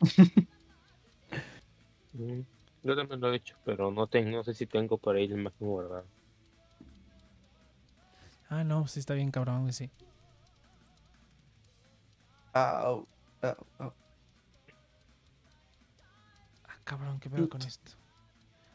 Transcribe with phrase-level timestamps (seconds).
[2.82, 5.34] Yo también lo he hecho, pero no tengo, no sé si tengo por ahí la
[5.34, 6.04] imagen guardada.
[8.48, 9.90] Ah, no, sí está bien cabrón, sí.
[12.52, 13.06] Au,
[13.42, 13.92] au, au.
[16.64, 17.92] Ah, cabrón, ¿qué pedo con esto?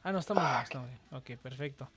[0.04, 1.00] Ah, no, estamos bien, estamos bien.
[1.12, 1.90] Ok, perfecto.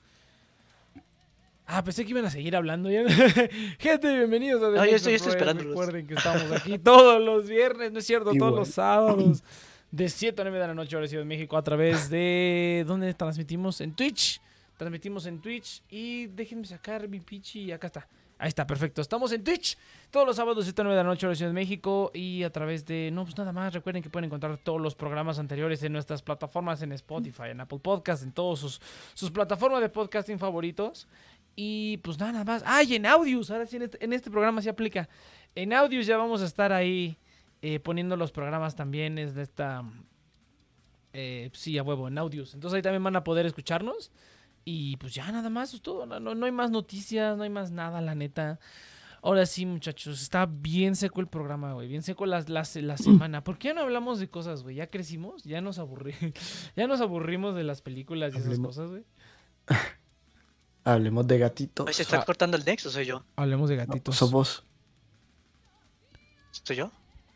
[1.71, 3.05] Ah, pensé que iban a seguir hablando ya.
[3.79, 5.71] Gente, bienvenidos a The No, yo estoy- estoy esperándolos.
[5.73, 8.33] Recuerden que estamos aquí todos los viernes, ¿no es cierto?
[8.33, 8.51] Igual.
[8.53, 9.45] Todos los sábados.
[9.91, 12.85] De 7 a 9 de la noche, ahora Ciudad de México, a través de...
[12.87, 13.81] ¿Dónde transmitimos?
[13.83, 14.41] En Twitch.
[14.79, 15.83] Transmitimos en Twitch.
[15.91, 17.71] Y déjenme sacar mi pichi.
[17.71, 18.09] Acá está.
[18.39, 19.03] Ahí está, perfecto.
[19.03, 19.77] Estamos en Twitch
[20.11, 22.11] todos los sábados, 7 a 9 de la noche, hora Ciudad de México.
[22.15, 23.11] Y a través de.
[23.13, 23.75] No, pues nada más.
[23.75, 27.81] Recuerden que pueden encontrar todos los programas anteriores en nuestras plataformas, en Spotify, en Apple
[27.83, 28.81] Podcast, en todos sus,
[29.15, 31.09] sus plataformas de podcasting favoritos.
[31.61, 32.63] Y pues nada más.
[32.65, 32.85] ¡Ah!
[32.85, 33.51] y en Audios.
[33.51, 35.09] Ahora sí, en este, en este programa se aplica.
[35.57, 37.19] En Audios ya vamos a estar ahí
[37.63, 39.19] eh, poniendo los programas también.
[39.19, 39.83] Es de esta.
[41.13, 42.55] eh, sí, a huevo, en Audios.
[42.55, 44.13] Entonces ahí también van a poder escucharnos.
[44.65, 46.07] Y pues ya nada más, es todo.
[46.07, 48.61] No, no, no hay más noticias, no hay más nada, la neta.
[49.21, 51.89] Ahora sí, muchachos, está bien seco el programa, güey.
[51.89, 53.43] Bien seco la, la, la semana.
[53.43, 54.77] ¿Por qué ya no hablamos de cosas, güey?
[54.77, 56.21] Ya crecimos, ya nos aburrimos.
[56.77, 59.05] ya nos aburrimos de las películas y esas cosas, güey.
[60.93, 61.85] Hablemos de gatitos.
[61.87, 62.25] Oye, ¿Se está Ah.
[62.25, 62.91] cortando el Nexo?
[62.91, 63.23] ¿Soy yo?
[63.37, 64.17] Hablemos de No, gatitos.
[64.17, 64.65] sos vos.
[66.51, 66.91] ¿Soy yo?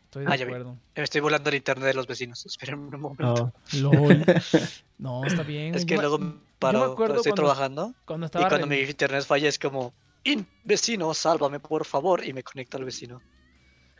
[0.05, 0.77] Estoy de Ah, acuerdo.
[0.95, 2.45] Me estoy volando el internet de los vecinos.
[2.45, 3.51] Esperen un momento.
[3.73, 3.91] No.
[3.91, 4.25] LOL.
[4.99, 5.75] No, está bien.
[5.75, 8.57] es que Yo me- luego me paro, acuerdo cuando estoy cuando- trabajando Cuando y cuando
[8.57, 12.85] re- mi internet falla es como, "In, vecino, sálvame por favor, y me conecto al
[12.85, 13.21] vecino.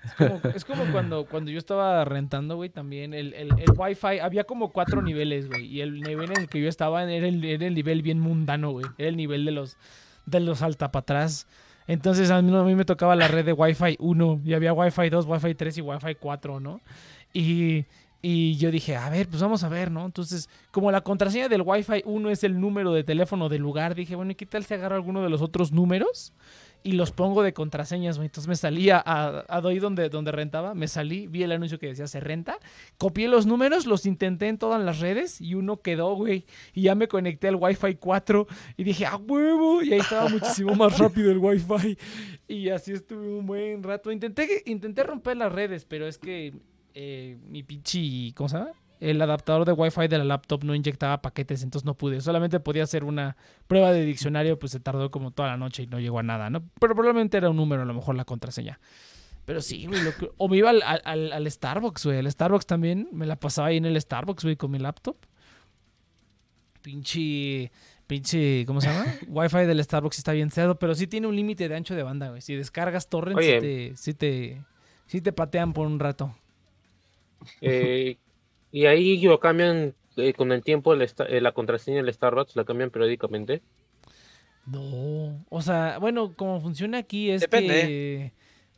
[0.04, 4.20] Es como, es como cuando, cuando yo estaba rentando, güey, también el, el, el Wi-Fi,
[4.20, 7.44] había como cuatro niveles, güey, y el nivel en el que yo estaba era el,
[7.44, 9.78] era el nivel bien mundano, güey, era el nivel de los,
[10.26, 11.48] de los altapatrás.
[11.88, 15.10] Entonces a mí, a mí me tocaba la red de Wi-Fi 1, y había Wi-Fi
[15.10, 16.82] 2, Wi-Fi 3 y Wi-Fi 4, ¿no?
[17.34, 17.86] Y,
[18.22, 20.06] y yo dije, a ver, pues vamos a ver, ¿no?
[20.06, 24.16] Entonces, como la contraseña del Wi-Fi 1 es el número de teléfono del lugar, dije,
[24.16, 26.34] bueno, ¿y qué tal si agarro alguno de los otros números?
[26.84, 28.28] Y los pongo de contraseñas, güey.
[28.28, 31.88] Entonces me salía a, a doy donde, donde rentaba, me salí, vi el anuncio que
[31.88, 32.58] decía se renta,
[32.98, 36.46] copié los números, los intenté en todas las redes y uno quedó, güey.
[36.74, 38.48] Y ya me conecté al Wi-Fi 4
[38.78, 39.82] y dije, ¡a huevo!
[39.82, 41.98] Y ahí estaba muchísimo más rápido el Wi-Fi.
[42.48, 44.12] Y así estuve un buen rato.
[44.12, 46.54] Intenté, intenté romper las redes, pero es que
[46.94, 48.72] eh, mi pinche, ¿cómo se llama?
[49.10, 52.22] El adaptador de Wi-Fi de la laptop no inyectaba paquetes, entonces no pude.
[52.22, 53.36] Solamente podía hacer una
[53.68, 56.50] prueba de diccionario, pues se tardó como toda la noche y no llegó a nada,
[56.50, 56.64] ¿no?
[56.80, 58.80] Pero probablemente era un número, a lo mejor la contraseña.
[59.46, 60.02] Pero sí, güey.
[60.02, 62.18] lo que- o me iba al, al- al- Starbucks, güey.
[62.20, 63.10] Al Starbucks también.
[63.12, 65.18] Me la pasaba ahí en el Starbucks, güey, con mi laptop.
[66.82, 67.72] Pinche.
[68.08, 68.66] Pinche.
[68.66, 69.06] ¿Cómo se llama?
[69.28, 72.30] Wi-Fi del Starbucks está bien cerdo, pero sí tiene un límite de ancho de banda,
[72.30, 72.42] güey.
[72.42, 74.62] Si descargas torrents, sí te, sí te.
[75.06, 76.36] Sí te patean por un rato.
[77.62, 78.18] Eh,
[78.74, 82.58] y ahí lo cambian eh, con el tiempo el esta- eh, la contraseña del Starbucks,
[82.58, 83.62] la cambian periódicamente.
[84.66, 85.44] No.
[85.50, 87.74] O sea, bueno, como funciona aquí es Depende.
[87.74, 88.34] que.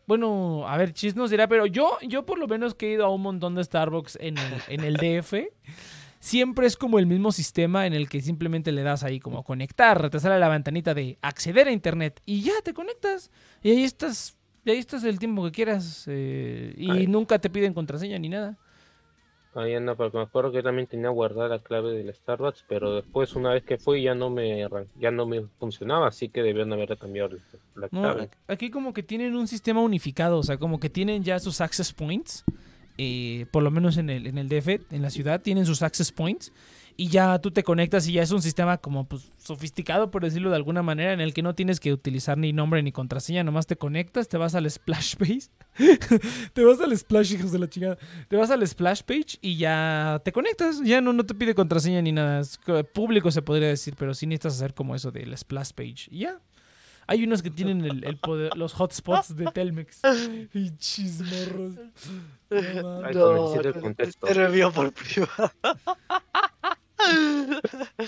[0.07, 3.05] Bueno, a ver, Chis nos dirá, pero yo, yo por lo menos que he ido
[3.05, 5.33] a un montón de Starbucks en el, en el DF,
[6.19, 10.09] siempre es como el mismo sistema en el que simplemente le das ahí como conectar,
[10.11, 13.31] te sale la ventanita de acceder a internet y ya te conectas.
[13.63, 16.05] Y ahí estás, y ahí estás el tiempo que quieras.
[16.07, 17.07] eh, y Ay.
[17.07, 18.57] nunca te piden contraseña ni nada.
[19.55, 22.95] Ahí anda, porque me acuerdo que yo también tenía guardada la clave del Starbucks, pero
[22.95, 24.67] después una vez que fui ya no me
[24.99, 27.37] ya no me funcionaba, así que debieron haber cambiado
[27.75, 28.29] la, No, clave.
[28.49, 31.93] aquí como que tienen un sistema unificado, o sea, como que tienen ya sus access
[31.93, 32.43] points,
[32.97, 36.11] eh, por lo menos en el, en el DF, en la ciudad, tienen sus access
[36.11, 36.51] points
[36.97, 40.49] y ya tú te conectas y ya es un sistema como pues sofisticado, por decirlo
[40.49, 43.67] de alguna manera, en el que no tienes que utilizar ni nombre ni contraseña, nomás
[43.67, 45.49] te conectas, te vas al splash page,
[46.53, 47.97] te vas al splash, hijos de la chingada,
[48.29, 52.01] te vas al splash page y ya te conectas, ya no, no te pide contraseña
[52.01, 52.43] ni nada,
[52.93, 56.39] público se podría decir, pero sí necesitas hacer como eso del splash page y ya.
[57.07, 60.01] Hay unos que tienen el, el poder, los hotspots de Telmex.
[60.53, 61.73] Y chismorros.
[62.49, 64.27] No contexto.
[64.27, 65.51] te reenvío por privado.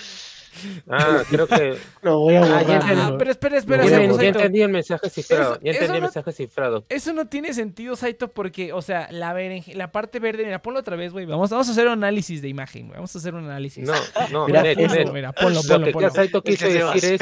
[0.89, 2.71] Ah, creo que Lo voy a Ah, ya borrar.
[2.81, 3.01] entendí.
[3.01, 3.17] Ah, ¿no?
[3.19, 4.39] pero espera, espera, ya, Saito, ya Saito.
[4.39, 6.83] entendí el mensaje cifrado, Eso- ya entendí el no- mensaje cifrado.
[6.89, 10.79] Eso no tiene sentido, Saito, porque, o sea, la, berenje- la parte verde, mira, ponlo
[10.79, 11.27] otra vez, güey.
[11.27, 12.95] Vamos, vamos a hacer un análisis de imagen, güey.
[12.95, 13.87] Vamos a hacer un análisis.
[13.87, 13.93] No,
[14.31, 15.11] no, Mira, Net, Ponlo, Net.
[15.13, 16.09] mira, ponlo, Lo ponlo, que ponlo.
[16.09, 17.13] Saito quiso decir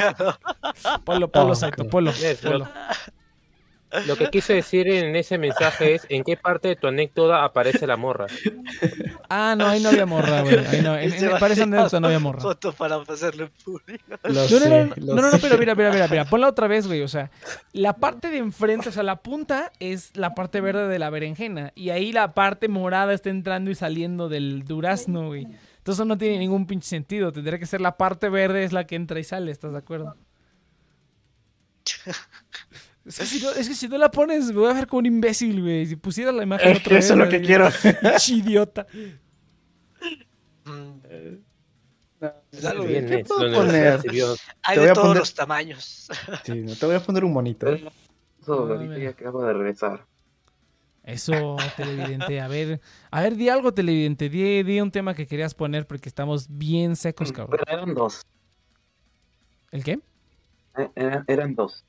[1.04, 2.12] Ponlo, ponlo, Ah, Saito, ponlo.
[2.12, 2.66] Yes, ponlo.
[4.06, 7.86] Lo que quise decir en ese mensaje es en qué parte de tu anécdota aparece
[7.86, 8.26] la morra.
[9.28, 10.58] Ah, no, ahí no había morra, güey.
[10.66, 12.40] Ahí no, en, en, para esa anécdota no había morra.
[12.40, 14.04] Foto para en público.
[14.24, 17.02] No, no, sé, no, no, no, pero mira, mira, mira, mira, ponla otra vez, güey.
[17.02, 17.30] O sea,
[17.72, 21.72] la parte de enfrente, o sea, la punta es la parte verde de la berenjena.
[21.74, 25.44] Y ahí la parte morada está entrando y saliendo del durazno, güey.
[25.44, 27.32] Entonces eso no tiene ningún pinche sentido.
[27.32, 30.16] Tendría que ser la parte verde es la que entra y sale, ¿estás de acuerdo?
[33.06, 34.98] Es que, si no, es que si no la pones, me voy a ver como
[34.98, 35.86] un imbécil, güey.
[35.86, 37.68] Si pusiera la imagen Es otra que eso es lo que quiero.
[38.28, 38.86] idiota.
[40.64, 40.90] Mm,
[42.58, 44.00] Claro, Bien, ¿qué puedo poner?
[44.62, 46.08] Hay Te de voy a todos poner- los tamaños.
[46.44, 47.68] Sí, no, te voy a poner un monito.
[47.68, 47.90] Eso,
[48.48, 50.06] Ah, ahorita ya acabo de regresar.
[51.04, 52.40] Eso, televidente.
[52.40, 54.28] A ver, a ver, di algo, televidente.
[54.30, 57.58] Di, di un tema que querías poner porque estamos bien secos, cabrón.
[57.64, 58.22] Pero eran dos.
[59.70, 60.00] ¿El qué?
[60.78, 61.84] eh, Eran, eran dos.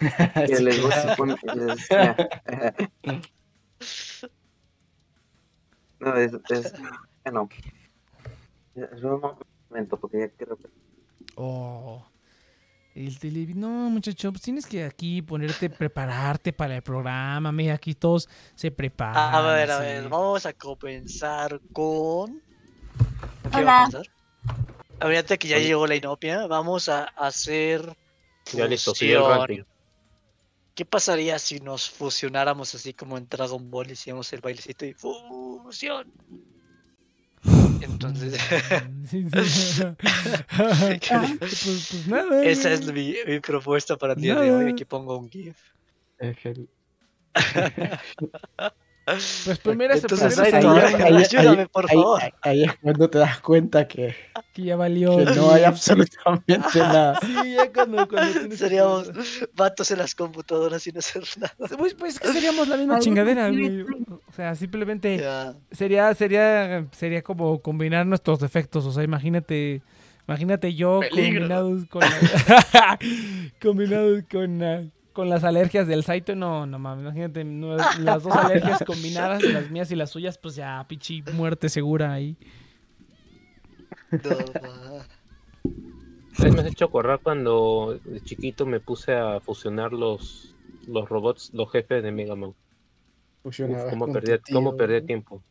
[0.46, 1.16] Que Sí, les voy a claro.
[1.16, 1.38] poner.
[1.54, 1.88] les-.
[6.00, 6.32] No, es.
[6.50, 6.72] es
[7.24, 7.48] ya no.
[8.74, 9.20] Es un
[9.70, 10.58] momento, porque ya quiero.
[11.36, 12.04] Oh.
[12.94, 13.58] El televidente.
[13.60, 17.50] No, muchacho, pues tienes que aquí ponerte, prepararte para el programa.
[17.50, 19.34] Mira, aquí todos se preparan.
[19.34, 22.40] A ver, a ver, vamos a comenzar con.
[23.50, 23.80] ¿Qué Hola.
[23.80, 24.10] a hacer?
[25.00, 27.96] Ahorita que ya llegó la inopia, vamos a hacer.
[28.52, 29.62] Ya listo, siguió el ranking.
[30.74, 33.90] ¿Qué pasaría si nos fusionáramos así como en Dragon Ball?
[33.90, 36.12] Hiciéramos el bailecito y fusión.
[37.80, 38.34] Entonces,
[39.10, 39.82] Sí, sí.
[41.38, 42.44] pues, pues nada.
[42.44, 44.58] esa es mi, mi propuesta para el día de hoy.
[44.64, 44.70] Nada.
[44.70, 45.56] Aquí pongo un GIF.
[46.18, 46.68] Es el-
[49.06, 52.22] Pues primero se Entonces, primero ahí, ahí, ayúdame, ahí- por ahí- favor.
[52.22, 54.14] ahí- ahí es cuando te das cuenta que,
[54.54, 55.18] que ya valió.
[55.18, 57.20] que no hay absolutamente nada.
[57.20, 59.10] Sí, ya cuando, cuando tienes que- Seríamos
[59.54, 61.54] vatos en las computadoras sin hacer nada.
[61.76, 63.82] Pues, pues que seríamos la misma chingadera, güey.
[63.82, 65.22] O sea, simplemente
[65.70, 68.86] sería, sería, sería como combinar nuestros defectos.
[68.86, 69.82] O sea, imagínate,
[70.26, 71.40] imagínate yo Peligro.
[71.40, 72.98] combinados con la-
[73.60, 76.34] combinados con, con las alergias del Saito.
[76.34, 80.56] No, no mames, imagínate no, las dos alergias combinadas, las mías y las suyas, pues
[80.56, 82.36] ya, pichi, muerte segura ahí.
[86.38, 90.54] Me has hecho acordar cuando de chiquito me puse a fusionar los,
[90.86, 92.54] los robots, los jefes de Mega Man.
[93.44, 95.42] Uf, cómo, perdía, cómo perdía tiempo.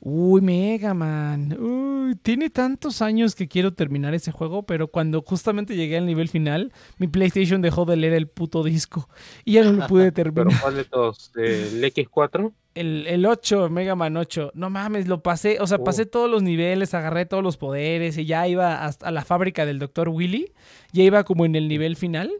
[0.00, 1.56] Uy, Mega Man.
[1.58, 6.28] Uy, tiene tantos años que quiero terminar ese juego, pero cuando justamente llegué al nivel
[6.28, 9.08] final, mi PlayStation dejó de leer el puto disco
[9.44, 10.60] y ya no lo pude Pero terminar.
[10.60, 11.32] ¿cuál de todos?
[11.36, 12.52] ¿El X4?
[12.74, 14.50] El, el 8, Mega Man 8.
[14.54, 15.58] No mames, lo pasé.
[15.60, 15.84] O sea, Oh.
[15.84, 19.78] pasé todos los niveles, agarré todos los poderes y ya iba hasta la fábrica del
[19.78, 20.08] Dr.
[20.08, 20.52] Willy.
[20.92, 22.30] Ya iba como en el nivel final.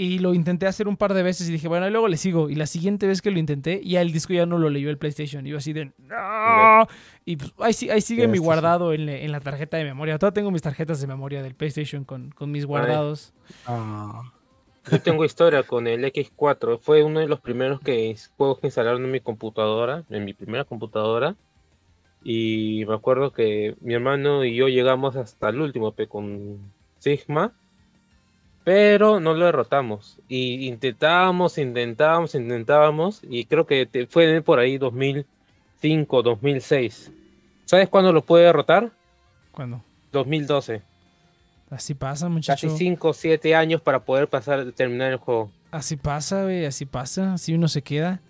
[0.00, 2.48] Y lo intenté hacer un par de veces y dije, bueno, y luego le sigo.
[2.48, 4.96] Y la siguiente vez que lo intenté, ya el disco ya no lo leyó el
[4.96, 5.46] PlayStation.
[5.46, 6.86] Iba así de, ¡No!
[7.26, 10.18] Y pues, ahí, ahí sigue mi guardado en, la- en la tarjeta de memoria.
[10.18, 13.34] Todavía tengo mis tarjetas de memoria del PlayStation con, con mis guardados.
[13.66, 14.32] Ah,
[14.90, 16.78] Yo tengo historia con el X4.
[16.80, 20.64] Fue uno de los primeros que, juegos que instalaron en mi computadora, en mi primera
[20.64, 21.36] computadora.
[22.24, 26.58] Y me acuerdo que mi hermano y yo llegamos hasta el último pe, con
[26.98, 27.52] Sigma.
[28.72, 30.20] Pero no lo derrotamos.
[30.28, 33.20] Y intentábamos, intentábamos, intentábamos.
[33.28, 37.10] Y creo que fue por ahí 2005, 2006.
[37.64, 38.92] ¿Sabes cuándo lo pude derrotar?
[39.50, 40.82] Cuando 2012.
[41.68, 42.68] así pasa, muchacho.
[42.68, 45.50] Casi 5 o 7 años para poder pasar, terminar el juego.
[45.72, 47.32] Así pasa, güey, así pasa.
[47.32, 48.20] Así uno se queda.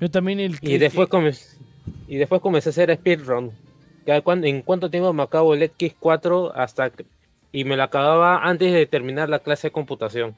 [0.00, 1.58] Yo también el Y después, comencé,
[2.06, 3.50] y después comencé a hacer speedrun.
[4.06, 7.04] ¿En cuánto tiempo me acabo el X4 hasta que-
[7.52, 10.34] y me lo acababa antes de terminar la clase de computación?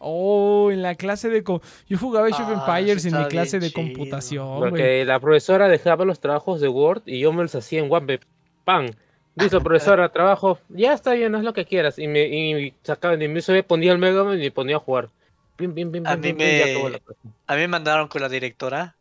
[0.00, 1.42] Oh, en la clase de...
[1.42, 3.82] co- Yo jugaba Age of Ah, Empires en mi clase de chido.
[3.82, 4.60] computación.
[4.60, 8.20] Porque la profesora dejaba los trabajos de Word y yo me los hacía en Wampe.
[8.64, 8.90] ¡Pam!
[9.34, 10.58] Listo, profesora, trabajo.
[10.68, 11.98] Ya está bien, haz lo que quieras.
[11.98, 14.80] Y me y sacaba de mi USB, ponía el Mega Man y me ponía a
[14.80, 15.08] jugar.
[15.56, 17.00] Pim, pim, pim, A mí me-.
[17.48, 18.94] A mí me mandaron con la directora,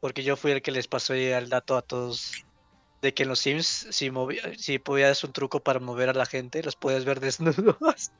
[0.00, 2.44] porque yo fui el que les pasó el dato a todos
[3.02, 6.26] de que en los Sims, si, movi- si podías un truco para mover a la
[6.26, 8.10] gente, los puedes ver desnudos.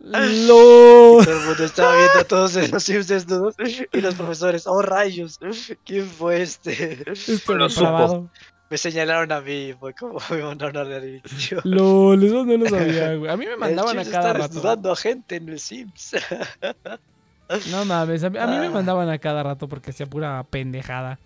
[0.00, 1.24] ¡Lo!
[1.24, 3.56] Todo el mundo estaba viendo a todos en los Sims desnudos
[3.92, 5.38] y los profesores, oh rayos,
[5.84, 7.04] ¿quién fue este?
[7.10, 8.30] Esto Lo depravado.
[8.68, 11.60] Me señalaron a mí, fue como me mandaron a la dirección.
[11.64, 13.30] LOL, eso no lo sabía, güey.
[13.30, 14.48] A mí me mandaban a cada rato.
[14.54, 16.16] desnudando a gente en los Sims.
[17.70, 18.70] No mames, a mí, a mí me Ah.
[18.70, 21.20] mandaban a cada rato porque hacía pura pendejada.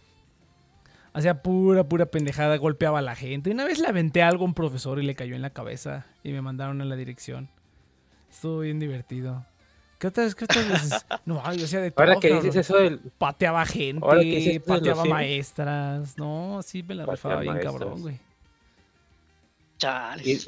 [1.13, 3.51] Hacía pura, pura pendejada, golpeaba a la gente.
[3.51, 6.31] Una vez le aventé algo a un profesor y le cayó en la cabeza y
[6.33, 7.49] me mandaron a la dirección.
[8.31, 9.45] Estuvo bien divertido.
[9.99, 11.07] ¿Qué otras, qué otras veces?
[11.27, 12.05] No, yo hacía de todo.
[12.07, 12.47] Ahora que cabrón.
[12.47, 13.01] dices eso del.
[13.19, 16.17] Pateaba gente, los pateaba maestras.
[16.17, 17.75] No, sí me la Pateaba rifaba bien maestras.
[17.75, 18.19] cabrón, güey.
[19.79, 20.47] Chales.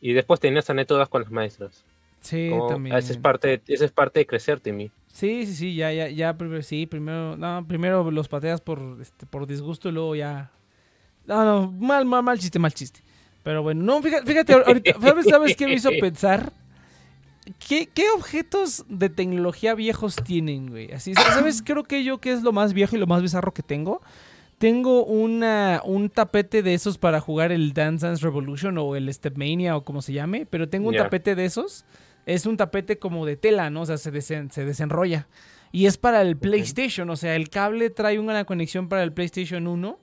[0.00, 1.84] Y, y después tenías anécdotas con las maestras.
[2.20, 2.96] Sí, Como- también.
[2.96, 4.90] Esa es parte, esa es parte de crecer, Timmy.
[5.12, 9.26] Sí, sí, sí, ya, ya, ya, primero, sí, primero, no, primero los pateas por, este,
[9.26, 10.50] por disgusto y luego ya.
[11.26, 13.00] No, no, mal, mal, mal chiste, mal chiste.
[13.42, 16.52] Pero bueno, no, fíjate, fíjate ahorita, ¿sabes, ¿sabes qué me hizo pensar?
[17.58, 20.92] ¿Qué, ¿Qué objetos de tecnología viejos tienen, güey?
[20.92, 21.62] Así, ¿sabes?
[21.64, 24.00] Creo que yo que es lo más viejo y lo más bizarro que tengo.
[24.58, 29.74] Tengo una, un tapete de esos para jugar el Dance Dance Revolution o el Stepmania
[29.74, 31.86] o como se llame, pero tengo un tapete de esos.
[32.26, 33.82] Es un tapete como de tela, ¿no?
[33.82, 35.26] O sea, se, desen- se desenrolla.
[35.72, 39.66] Y es para el PlayStation, o sea, el cable trae una conexión para el PlayStation
[39.66, 39.98] 1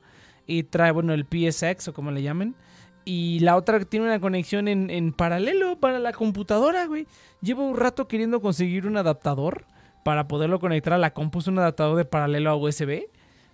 [0.45, 2.55] y trae, bueno, el PSX o como le llamen.
[3.03, 7.07] Y la otra tiene una conexión en, en paralelo para la computadora, güey.
[7.41, 9.65] Llevo un rato queriendo conseguir un adaptador
[10.03, 11.39] para poderlo conectar a la compu.
[11.47, 13.03] Un adaptador de paralelo a USB.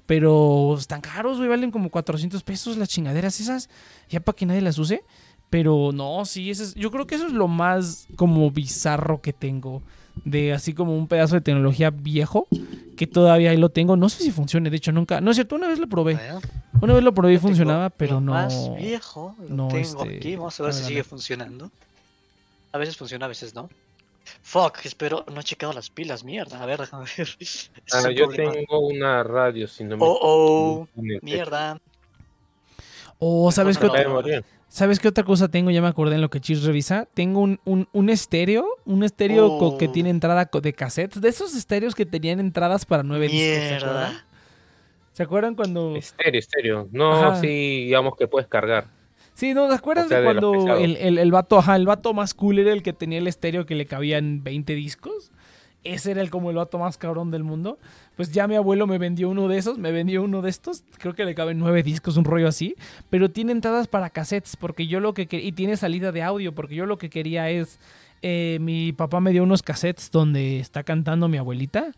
[0.06, 1.50] Pero están caros, güey.
[1.50, 3.70] Valen como 400 pesos las chingaderas esas.
[4.10, 5.04] Ya para que nadie las use.
[5.54, 9.34] Pero no, sí, eso es- yo creo que eso es lo más como bizarro que
[9.34, 9.84] tengo.
[10.26, 12.48] De así como un pedazo de tecnología viejo.
[12.98, 13.96] Que todavía ahí lo tengo.
[13.96, 14.72] No sé si funcione.
[14.72, 15.22] De hecho, nunca.
[15.22, 16.16] No es cierto, una vez lo probé.
[16.16, 16.42] Bueno,
[16.82, 18.32] Una vez lo probé y funcionaba, pero lo no.
[18.34, 20.36] Más viejo, lo no, tengo este, aquí.
[20.36, 21.70] Vamos a ver si sigue funcionando.
[22.72, 23.70] A veces funciona, a veces no.
[24.42, 26.64] Fuck, espero, no he checado las pilas, mierda.
[26.64, 27.30] A ver, déjame ver.
[27.94, 28.54] Ah, yo problema.
[28.54, 30.88] tengo una radio, si no me Oh, oh,
[31.22, 31.80] mierda.
[33.20, 33.88] O, ¿sabes qué,
[34.74, 35.70] ¿sabes qué otra cosa tengo?
[35.70, 37.08] Ya me acordé en lo que Chis revisa.
[37.14, 38.66] Tengo un, un, un estéreo.
[38.86, 39.92] Un estéreo que Oh.
[39.92, 41.22] tiene entrada de cassettes.
[41.22, 43.56] De esos estéreos que tenían entradas para nueve discos.
[43.56, 44.10] ¿Se acuerdan?
[44.10, 44.26] Mierda.
[45.14, 45.96] ¿Se acuerdan cuando.?
[45.96, 46.90] Estéreo, estéreo.
[46.92, 47.40] No, Ajá.
[47.40, 47.48] sí,
[47.86, 48.88] digamos que puedes cargar.
[49.36, 49.68] Sí, ¿no?
[49.70, 52.60] ¿Se acuerdan O sea, de cuando el, el, el vato, ajá, el vato más cool
[52.60, 55.32] era el que tenía el estéreo que le cabían 20 discos?
[55.84, 57.78] Ese era el como el vato más cabrón del mundo.
[58.16, 60.84] Pues ya mi abuelo me vendió uno de esos, me vendió uno de estos.
[60.98, 62.76] Creo que le caben nueve discos, un rollo así.
[63.10, 65.48] Pero tiene entradas para cassettes, porque yo lo que quería.
[65.48, 67.80] Y tiene salida de audio, porque yo lo que quería es.
[68.22, 71.94] eh, mi papá me dio unos cassettes donde está cantando mi abuelita.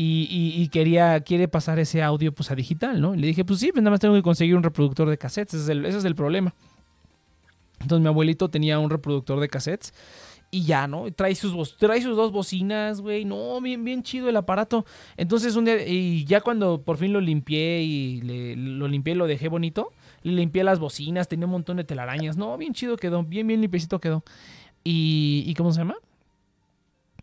[0.00, 3.16] Y, quería, quiere pasar ese audio pues a digital, ¿no?
[3.16, 5.54] Y le dije, pues sí, pues nada más tengo que conseguir un reproductor de cassettes,
[5.54, 6.54] ese es el, ese es el problema.
[7.80, 9.92] Entonces mi abuelito tenía un reproductor de cassettes
[10.50, 11.10] y ya, ¿no?
[11.12, 14.86] Trae sus, trae sus dos bocinas, güey, no, bien, bien chido el aparato.
[15.16, 19.16] Entonces un día, y ya cuando por fin lo limpié y le- lo limpié y
[19.16, 22.96] lo dejé bonito, le limpié las bocinas, tenía un montón de telarañas, no, bien chido
[22.96, 24.24] quedó, bien, bien limpiecito quedó.
[24.84, 25.96] Y, ¿y cómo se llama?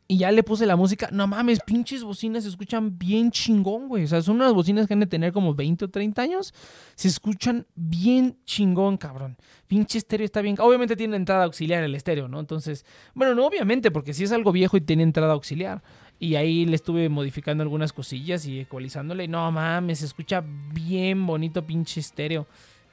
[0.08, 1.10] Y ya le puse la música.
[1.12, 4.04] No mames, pinches bocinas se escuchan bien chingón, güey.
[4.04, 6.54] O sea, son unas bocinas que han de tener como 20 o 30 años.
[6.94, 9.36] Se escuchan bien chingón, cabrón.
[9.68, 10.58] Pinche estéreo está bien.
[10.60, 12.40] Obviamente tiene entrada auxiliar el estéreo, ¿no?
[12.40, 12.86] Entonces,
[13.16, 15.82] bueno, no obviamente, porque si es algo viejo y tiene entrada auxiliar.
[16.20, 19.28] Y ahí le estuve modificando algunas cosillas y ecualizándole.
[19.28, 22.46] No mames, se escucha bien bonito pinche estéreo.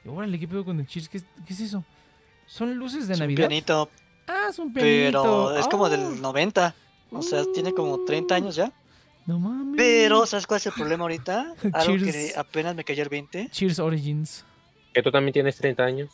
[0.03, 1.07] Y órale, ¿qué pedo con el cheers?
[1.09, 1.85] ¿Qué, es- qué es eso?
[2.47, 3.47] ¿Son luces de Es un Navidad?
[3.49, 3.89] pianito,
[4.27, 5.21] Ah, es un pianito.
[5.21, 5.89] pero es como Ah.
[5.89, 6.73] del 90.
[7.13, 8.71] O sea, tiene como 30 años ya.
[9.25, 9.75] No mames.
[9.77, 11.53] Pero, ¿sabes cuál es el problema ahorita?
[11.73, 13.49] Algo que apenas me cayó el 20.
[13.49, 14.45] Cheers Origins.
[14.93, 16.09] Que tú también tienes 30 años.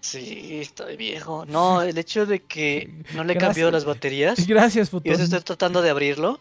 [0.00, 1.46] Sí, estoy viejo.
[1.46, 4.46] No, el hecho de que no le cambiado las baterías.
[4.46, 5.12] Gracias, Y Futón.
[5.12, 6.40] eso estoy tratando de abrirlo.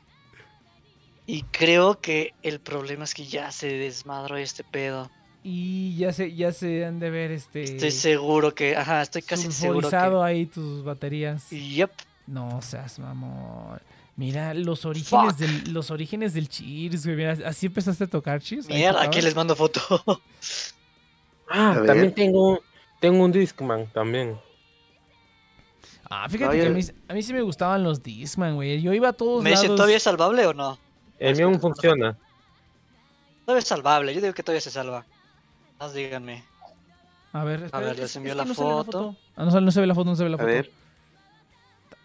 [1.26, 5.10] Y creo que el problema es que ya se desmadró este pedo.
[5.44, 7.64] Y ya se, ya se han de ver este.
[7.64, 11.46] Estoy seguro que, ajá, estoy casi seguro sulfurizado ahí tus baterías.
[11.50, 11.76] que.
[11.76, 11.92] Yep.
[12.28, 13.80] No seas mamón.
[14.16, 15.38] Mira, los orígenes Fuck.
[15.40, 17.18] del, los orígenes del Cheers, güey.
[17.18, 18.68] Mira, así empezaste a tocar Cheers.
[18.68, 19.82] Mierda, aquí les mando foto.
[21.56, 22.62] Ah, A también tengo,
[23.00, 24.40] tengo un Discman también.
[26.10, 28.82] Ah, fíjate No, que a mí, a mí sí me gustaban los Discman, güey.
[28.82, 29.78] Yo iba a todos ¿Me dicen lados.
[29.78, 30.80] todavía es salvable o no?
[31.20, 32.18] El mío aún funciona.
[33.46, 35.06] Todavía es salvable, yo digo que todavía se salva.
[35.80, 36.44] Más díganme.
[37.34, 39.16] A ver, espera, ver, es- les que la no foto.
[39.36, 40.48] Ah, no, no se ve la foto, no se ve la A foto.
[40.48, 40.72] ver.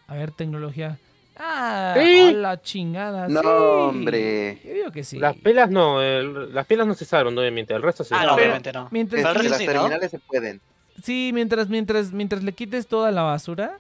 [0.09, 0.99] A ver, tecnología.
[1.37, 2.21] Ah, Sí.
[2.29, 3.29] a la chingada.
[3.29, 3.47] No, sí.
[3.47, 4.61] hombre.
[4.64, 5.18] Yo digo que sí.
[5.21, 7.75] Las pilas no, el- las pilas no se salvan, obviamente.
[7.75, 8.88] El resto se Ah, no, obviamente no.
[8.90, 9.73] Mientras, el resto las sí, ¿no?
[9.73, 10.61] terminales se pueden.
[11.03, 13.79] Sí, mientras, mientras, mientras le quites toda la basura,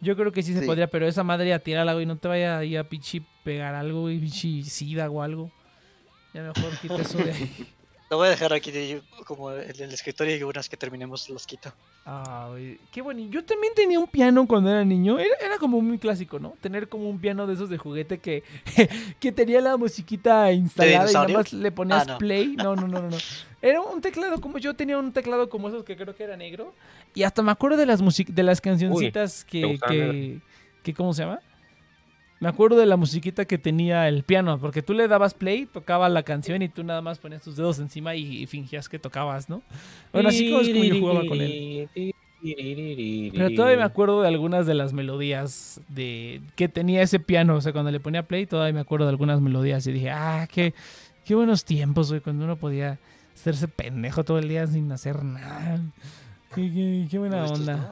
[0.00, 0.66] yo creo que sí se Sí.
[0.66, 4.02] podría, pero esa madre a tirarla, güey, no te vaya ahí a pichi pegar algo,
[4.02, 5.50] güey, pichi sida o algo.
[6.32, 7.50] Ya mejor quita eso de ahí.
[8.10, 11.46] Lo voy a dejar aquí de- como el, el escritorio y unas que terminemos los
[11.46, 11.70] quito.
[12.06, 12.54] Ah,
[12.90, 13.22] qué bueno.
[13.30, 15.18] Yo también tenía un piano cuando era niño.
[15.18, 16.50] Era, era como muy clásico, ¿no?
[16.60, 18.42] Tener como un piano de esos de juguete que,
[19.20, 22.18] que tenía la musiquita instalada y nada más le ponías Ah, no.
[22.18, 22.56] play.
[22.64, 23.16] No, no, no, no, no.
[23.62, 26.74] Era un teclado como yo tenía un teclado como esos que creo que era negro.
[27.14, 30.40] Y hasta me acuerdo de las music de las cancioncitas ¿te que, que
[30.82, 31.40] que ¿cómo se llama?
[32.44, 36.08] Me acuerdo de la musiquita que tenía el piano, porque tú le dabas play, tocaba
[36.08, 39.48] la canción y tú nada más ponías tus dedos encima y, y fingías que tocabas,
[39.48, 39.62] ¿no?
[40.12, 41.88] Bueno, así como es como yo jugaba con él.
[43.32, 47.54] Pero todavía me acuerdo de algunas de las melodías de que tenía ese piano.
[47.56, 49.86] O sea, cuando le ponía play, todavía me acuerdo de algunas melodías.
[49.86, 50.74] Y dije, ah, qué,
[51.24, 52.20] qué buenos tiempos, güey.
[52.20, 52.98] Cuando uno podía
[53.34, 55.80] hacerse pendejo todo el día sin hacer nada.
[56.54, 57.90] Qué, qué- qué buena onda.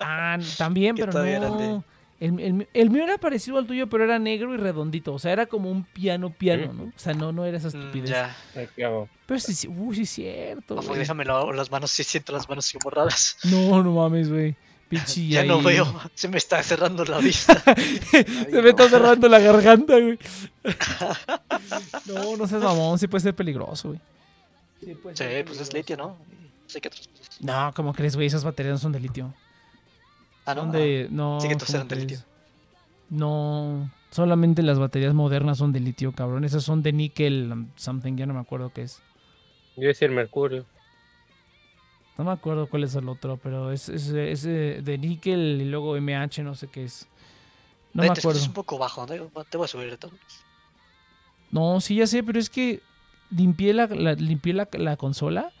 [0.00, 1.12] Ah, también, pero
[1.48, 1.84] no.
[2.20, 5.14] El, el- el mío era parecido al tuyo, pero era negro y redondito.
[5.14, 6.82] O sea, era como un piano piano, ¿no?
[6.84, 8.10] O sea, no, no era esa Mm, estupidez.
[8.10, 8.36] ya.
[9.26, 10.74] Pero sí, sí, uy, sí es cierto.
[10.76, 10.98] Ojo, güey.
[11.00, 13.38] déjame las manos, sí siento las manos así borradas.
[13.44, 14.54] No, no mames, güey.
[14.90, 17.62] Pinche Ya no veo, se me está cerrando la vista.
[18.10, 20.18] Se me está cerrando la garganta, güey.
[22.06, 24.00] No, no seas mamón, sí puede ser peligroso, güey.
[24.84, 26.06] Sí, puede Sí, ser pues es litio, ¿no?
[26.08, 26.16] No
[26.66, 27.40] sé qué otras cosas.
[27.40, 28.26] No, ¿cómo crees, güey?
[28.26, 29.32] Esas baterías no son de litio.
[30.50, 30.62] Ah, no.
[30.62, 31.08] Son de.
[31.10, 31.38] No.
[31.40, 32.10] Sí que todos ¿cómo eran de crees?
[32.12, 32.26] litio.
[33.10, 33.90] No.
[34.10, 36.44] Solamente las baterías modernas son de litio, cabrón.
[36.44, 39.00] Esas son de níquel, um, something, ya no me acuerdo qué es.
[39.76, 40.66] Yo decía el mercurio.
[42.18, 45.96] No me acuerdo cuál es el otro, pero es, es, es de níquel y luego
[45.96, 47.06] MH, no sé qué es.
[47.94, 48.38] No Oye, me te acuerdo.
[48.38, 49.44] escuchas un poco bajo, ¿no?
[49.44, 50.14] Te voy a subir de todos.
[51.50, 52.80] No, sí, ya sé, pero es que
[53.30, 55.52] limpié la, la- limpié la, la consola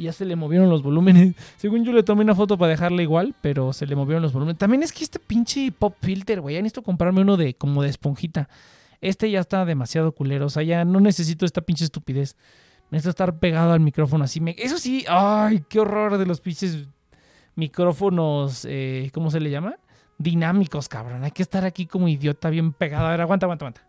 [0.00, 1.34] y ya se le movieron los volúmenes.
[1.58, 4.58] Según yo le tomé una foto para dejarla igual, pero se le movieron los volúmenes.
[4.58, 7.90] También es que este pinche pop filter, güey, ya necesito comprarme uno de como de
[7.90, 8.48] esponjita.
[9.02, 12.36] Este ya está demasiado culero, o sea, ya no necesito esta pinche estupidez.
[12.90, 14.40] Necesito estar pegado al micrófono así.
[14.40, 14.56] Me...
[14.58, 16.88] Eso sí, ay, qué horror de los pinches
[17.54, 19.76] micrófonos, eh, ¿cómo se le llama?
[20.18, 21.24] Dinámicos, cabrón.
[21.24, 23.06] Hay que estar aquí como idiota bien pegado.
[23.06, 23.82] A ver, aguanta, aguanta, aguanta.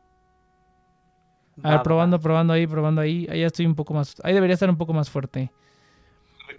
[1.63, 3.28] A ver, probando, probando ahí, probando ahí.
[3.30, 4.15] Ahí ya estoy un poco más.
[4.24, 5.52] Ahí debería estar un poco más fuerte.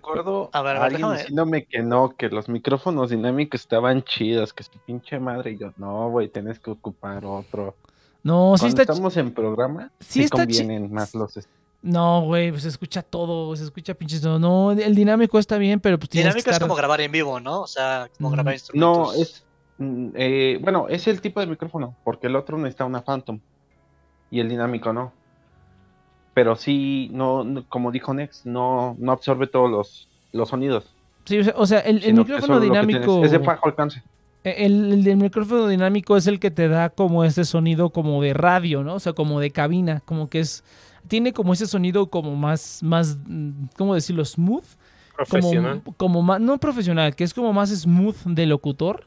[0.03, 3.61] Recuerdo A ver, a a ver, alguien déjame- diciéndome que no, que los micrófonos dinámicos
[3.61, 5.53] estaban chidos, que su pinche madre.
[5.53, 7.77] Y yo, no, güey, tenés que ocupar otro.
[8.25, 8.93] No, sí Cuando está.
[8.93, 11.38] estamos en programa, sí sí, está chi- convienen más los.
[11.83, 14.38] No, güey, pues se escucha todo, se escucha pinches todo.
[14.38, 16.69] No, el dinámico está bien, pero pues tienes Dinámico que es estar...
[16.69, 17.62] como grabar en vivo, ¿no?
[17.62, 18.33] O sea, como Mm.
[18.33, 19.15] grabar instrumentos.
[19.17, 19.45] No, es.
[19.79, 23.41] mm, eh, bueno, es el tipo de micrófono, porque el otro necesita una Phantom
[24.31, 25.12] y el dinámico no.
[26.35, 30.85] Pero sí, no, no- como dijo Nex, no, no absorbe todos los, los sonidos.
[31.25, 33.25] Sí, o sea, o sea, el, el micrófono dinámico...
[33.25, 34.03] Es de bajo alcance.
[34.45, 38.35] El, el del micrófono dinámico es el que te da como ese sonido como de
[38.35, 38.95] radio, ¿no?
[38.95, 40.64] O sea, como de cabina, como que es...
[41.07, 44.25] Tiene como ese sonido como más, más, mm, ¿cómo decirlo?
[44.25, 44.64] Smooth.
[45.16, 45.83] Profesional.
[45.83, 49.05] Como, como más, no profesional, que es como más smooth de locutor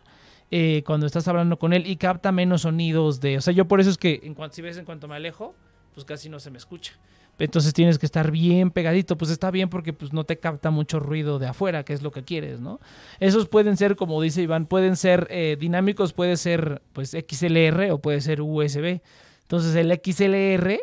[0.51, 3.37] eh, cuando estás hablando con él y capta menos sonidos de...
[3.37, 5.53] O sea, yo por eso es que en cuanto, si ves en cuanto me alejo,
[5.93, 6.93] pues casi no se me escucha.
[7.39, 10.99] Entonces tienes que estar bien pegadito, pues está bien porque pues no te capta mucho
[10.99, 12.79] ruido de afuera, que es lo que quieres, ¿no?
[13.19, 17.99] Esos pueden ser, como dice Iván, pueden ser eh, dinámicos, puede ser pues XLR o
[17.99, 19.01] puede ser USB.
[19.41, 20.79] Entonces el XLR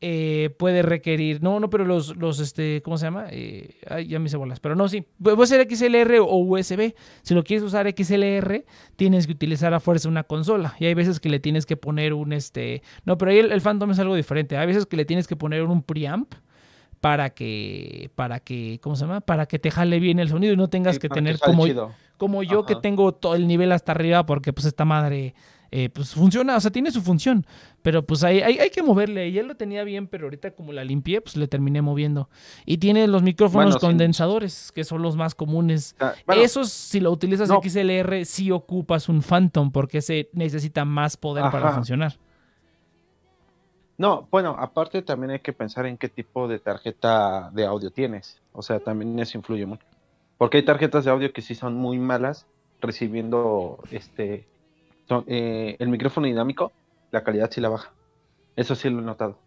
[0.00, 3.26] eh, puede requerir, no, no, pero los, los este, ¿cómo se llama?
[3.30, 6.94] Eh, ay, ya me hice bolas, pero no, sí, pu- puede ser XLR o USB.
[7.22, 8.64] Si lo quieres usar XLR,
[8.96, 10.74] tienes que utilizar a fuerza una consola.
[10.78, 13.60] Y hay veces que le tienes que poner un, este, no, pero ahí el, el
[13.60, 14.56] Phantom es algo diferente.
[14.56, 16.34] Hay veces que le tienes que poner un preamp
[17.00, 19.20] para que, para que, ¿cómo se llama?
[19.20, 21.66] Para que te jale bien el sonido y no tengas Sí, que tener sale como,
[21.66, 21.92] chido.
[22.16, 25.34] como yo que tengo todo el nivel hasta arriba porque pues esta madre
[25.70, 27.46] eh, pues funciona, o sea, tiene su función,
[27.82, 30.72] pero pues hay, hay, hay que moverle, y él lo tenía bien, pero ahorita como
[30.72, 32.28] la limpié, pues le terminé moviendo.
[32.64, 33.86] Y tiene los micrófonos Bueno, sí.
[33.86, 35.96] condensadores, que son los más comunes.
[36.00, 37.60] Ah, bueno, Esos, si lo utilizas no.
[37.62, 42.16] XLR, sí ocupas un Phantom, porque ese necesita más poder para funcionar.
[43.98, 48.40] No, bueno, aparte también hay que pensar en qué tipo de tarjeta de audio tienes.
[48.52, 49.86] O sea, también eso influye mucho.
[50.36, 52.46] Porque hay tarjetas de audio que sí son muy malas
[52.80, 54.44] recibiendo este
[55.26, 56.72] eh, el micrófono dinámico,
[57.10, 57.92] la calidad sí la baja.
[58.56, 59.38] Eso sí lo he notado.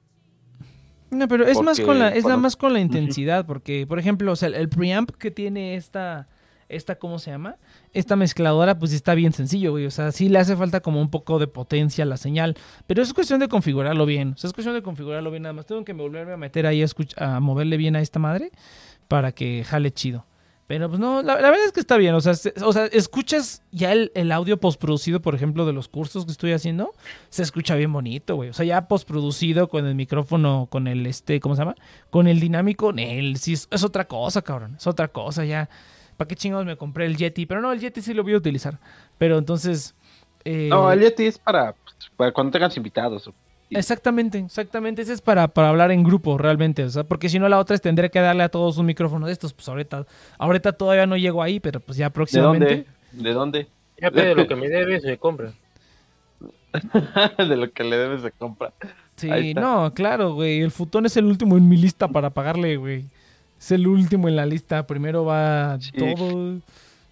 [1.11, 4.31] No, pero es más Porque con la, es más con la intensidad, porque, por ejemplo,
[4.31, 6.27] o sea, el preamp que tiene esta,
[6.69, 7.55] esta, ¿cómo se llama?
[7.93, 9.87] Esta mezcladora, pues está bien sencillo, güey.
[9.87, 13.01] O sea, sí le hace falta como un poco de potencia a la señal, pero
[13.01, 14.33] es cuestión de configurarlo bien.
[14.33, 15.65] O sea, es cuestión de configurarlo bien nada más.
[15.65, 16.87] Tengo que volverme a meter ahí a,
[17.35, 18.51] a moverle bien a esta madre
[19.07, 20.25] para que jale chido.
[20.69, 22.13] Pero pues no, la, verdad es que está bien.
[22.13, 25.87] O sea, se- o sea escuchas ya el, el audio postproducido, por ejemplo, de los
[25.87, 26.93] cursos que estoy haciendo.
[27.29, 28.51] Se escucha bien bonito, güey.
[28.51, 31.73] O sea, ya postproducido con el micrófono, con el este, ¿cómo se llama?
[32.11, 34.75] Con el dinámico, el sí es, es otra cosa, cabrón.
[34.77, 35.67] Es otra cosa ya.
[36.17, 37.47] ¿Para qué chingados me compré el Yeti?
[37.47, 38.77] Pero no, el Yeti sí lo voy a utilizar.
[39.17, 39.95] Pero entonces.
[40.45, 41.73] eh, No, el Yeti es para,
[42.15, 43.27] para cuando tengas invitados.
[43.71, 45.01] Exactamente, exactamente.
[45.01, 46.83] Ese es para, para hablar en grupo, realmente.
[46.83, 49.27] O sea, porque si no, la otra es tendré que darle a todos un micrófono
[49.27, 49.53] de estos.
[49.53, 50.05] Pues ahorita,
[50.37, 52.85] ahorita todavía no llego ahí, pero pues ya ¿De próximamente.
[53.13, 53.29] dónde?
[53.29, 53.67] ¿De dónde?
[54.01, 55.51] Ya, pero lo que me debes me compra.
[57.37, 58.73] de lo que le debes de compra.
[59.15, 60.61] Sí, no, claro, güey.
[60.61, 63.05] El futón es el último en mi lista para pagarle, güey.
[63.59, 64.87] Es el último en la lista.
[64.87, 65.91] Primero va Sí.
[65.91, 66.59] todo.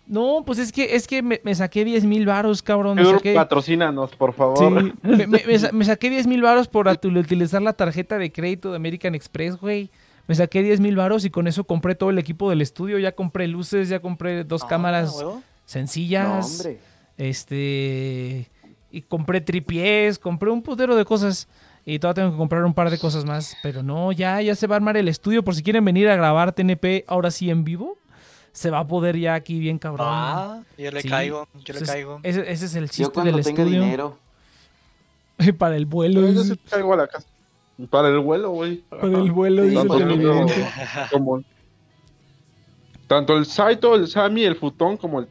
[0.07, 2.95] No, pues es que, es que me, me saqué 10 mil varos, cabrón.
[2.95, 4.57] Me saqué, patrocínanos, por favor.
[4.57, 8.31] sí, me, me- me sa- me saqué 10 mil varos por utilizar la tarjeta de
[8.31, 9.89] crédito de American Express, güey.
[10.27, 12.99] Me saqué 10 mil varos y con eso compré todo el equipo del estudio.
[12.99, 15.17] Ya compré luces, ya compré dos Ah, cámaras.
[15.21, 16.59] No, sencillas.
[16.59, 16.79] hombre.
[17.17, 18.49] Este.
[18.91, 21.47] Y compré tripiés, compré un putero de cosas.
[21.85, 23.55] Y todavía tengo que comprar un par de cosas más.
[23.63, 25.43] Pero no, ya, ya se va a armar el estudio.
[25.43, 27.97] Por si quieren venir a grabar TNP ahora sí en vivo.
[28.51, 30.07] Se va a poder ya aquí bien cabrón.
[30.09, 31.09] Ah, yo le Sí.
[31.09, 32.19] caigo, yo le caigo.
[32.23, 33.81] Ese, ese es el Yo chiste cuando del tenga estudio.
[33.83, 34.17] dinero.
[35.59, 36.21] Para el vuelo.
[36.31, 37.27] Yo sí caigo a la casa.
[37.91, 38.77] Para el vuelo, güey.
[38.89, 40.03] Para el vuelo, Sí, dice el porque
[43.07, 45.27] Tanto como- el Saito, el Sami, el Futón, como el.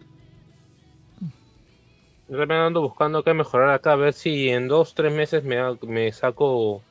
[2.29, 5.57] Yo también ando buscando qué mejorar acá, a ver si en dos, tres meses me,
[5.87, 6.83] me saco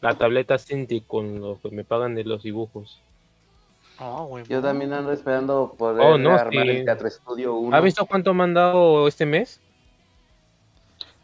[0.00, 3.00] la tableta Cintiq con lo que me pagan de los dibujos.
[3.98, 4.26] Ah.
[4.48, 6.70] Yo también ando esperando poder Oh, no, armar sí.
[6.70, 7.76] el Teatro Estudio 1.
[7.76, 9.60] ¿Has visto cuánto me han dado este mes?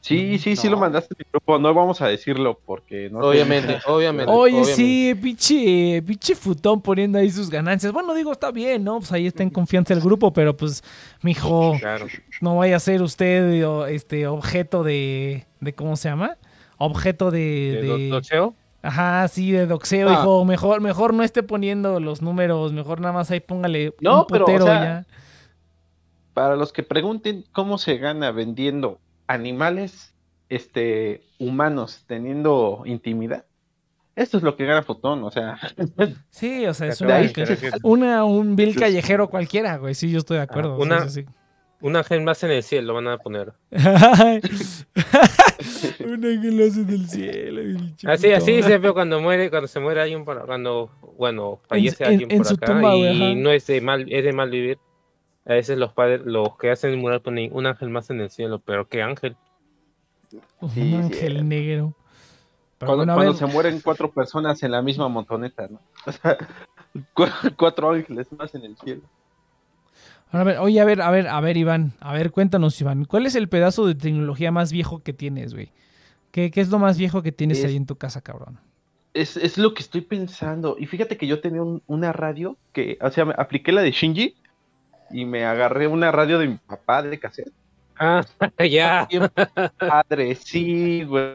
[0.00, 0.72] Sí, sí, sí No.
[0.72, 1.58] lo mandaste a mi grupo.
[1.60, 3.20] No vamos a decirlo porque no.
[3.20, 3.28] sé.
[3.28, 4.32] Obviamente, obviamente.
[4.32, 4.74] Oye, obviamente.
[4.74, 7.92] sí, pinche, pinche futón poniendo ahí sus ganancias.
[7.92, 8.98] Bueno, digo, está bien, ¿no?
[8.98, 10.82] Pues ahí está en confianza el grupo, pero pues,
[11.22, 12.06] mijo, Claro.
[12.40, 16.36] no vaya a ser usted este objeto de, de ¿cómo se llama?
[16.78, 18.54] Objeto de, ¿De de- do- doxeo?
[18.82, 20.12] Ajá, sí, de doxeo, Ah.
[20.12, 20.44] hijo.
[20.44, 24.44] Mejor, mejor no esté poniendo los números, mejor nada más ahí póngale No, un pero,
[24.44, 25.06] o sea, ya.
[26.34, 30.14] Para los que pregunten cómo se gana vendiendo animales
[30.48, 33.44] este, humanos teniendo intimidad,
[34.16, 35.24] esto es lo que gana Futón.
[35.24, 35.58] O sea,
[36.30, 37.18] Sí, o sea, es una,
[37.82, 39.94] una- un vil callejero cualquiera, güey.
[39.94, 40.76] Sí, yo estoy de acuerdo.
[40.76, 41.26] sí, una- sí, sí.
[41.82, 43.52] Un ángel más en el cielo van a poner.
[43.72, 43.80] un
[46.24, 47.62] ángel hace del cielo.
[47.62, 52.04] pinche Así, así se ve cuando muere, cuando se muere alguien por cuando, bueno, fallece
[52.04, 53.40] en- alguien en por acá tumba, y ajá.
[53.40, 54.78] no es de mal, es de mal vivir.
[55.44, 58.30] A veces los padres, los que hacen el mural ponen un ángel más en el
[58.30, 59.36] cielo, pero qué ángel.
[60.60, 61.42] Un Sí, ángel sí.
[61.44, 61.94] negro.
[62.78, 65.80] Pero cuando, se mueren cuatro personas en la misma montoneta, ¿no?
[66.06, 66.38] O sea,
[67.12, 69.02] cu- cuatro ángeles más en el cielo.
[70.40, 71.92] A ver, oye, a ver, a ver, a ver, Iván.
[72.00, 73.04] A ver, cuéntanos, Iván.
[73.04, 75.70] ¿Cuál es el pedazo de tecnología más viejo que tienes, güey?
[76.30, 78.58] ¿Qué, qué es lo más viejo que tienes Es- ahí en tu casa, cabrón?
[79.14, 80.76] Es, es lo que estoy pensando.
[80.78, 83.90] Y fíjate que yo tenía un- una radio que, o sea, me apliqué la de
[83.90, 84.34] Shinji
[85.10, 87.52] y me agarré una radio de mi papá de cassette.
[87.98, 88.24] Ah,
[88.70, 89.06] ya.
[89.10, 89.28] Bien
[89.78, 91.34] Padre, sí, güey.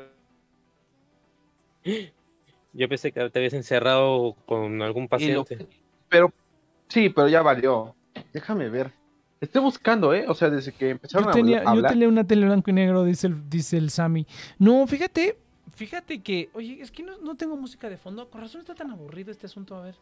[2.74, 5.68] Yo pensé que te habías encerrado con algún lo- paciente.
[6.10, 6.32] pero
[6.88, 7.96] sí, pero ya valió.
[8.34, 8.92] Déjame ver.
[9.40, 10.26] Estoy buscando, ¿eh?
[10.28, 11.92] O sea, desde que empezaron Yo a tenía, habla- yo hablar.
[11.92, 14.26] tenía una tele blanco y negro, dice el, dice el Sammy.
[14.58, 15.38] No, fíjate,
[15.76, 18.30] fíjate que, oye, es que no, no tengo música de fondo.
[18.30, 19.96] Con razón está tan aburrido este asunto, a ver.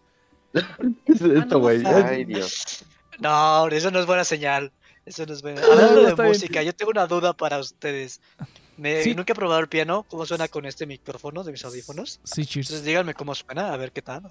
[0.53, 1.79] ¿Qué es esto, güey?
[1.79, 2.85] no, Ay, Dios.
[3.19, 4.71] No, eso no es buena señal.
[5.05, 5.61] Eso no es buena.
[5.61, 6.27] No, Hablando no, de bien.
[6.29, 8.21] música, yo tengo una duda para ustedes.
[8.77, 9.13] Me, Sí.
[9.15, 10.03] Nunca he probado el piano.
[10.09, 12.19] ¿Cómo suena con este micrófono de mis audífonos?
[12.23, 12.69] Sí, cheers.
[12.69, 14.23] Entonces díganme cómo suena, a ver qué tal.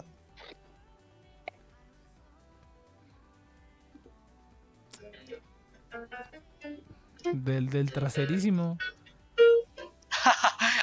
[7.32, 8.78] Del, del traserísimo.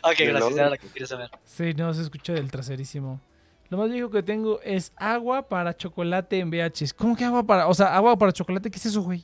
[0.03, 0.53] Ok, ¿De gracias.
[0.57, 1.29] Era la que quería saber.
[1.45, 3.19] Sí, no, se escucha del traserísimo.
[3.69, 6.93] Lo más viejo que tengo es agua para chocolate en VHS.
[6.95, 7.67] ¿Cómo que agua para...?
[7.67, 9.23] O sea, agua para chocolate, ¿qué es eso, güey?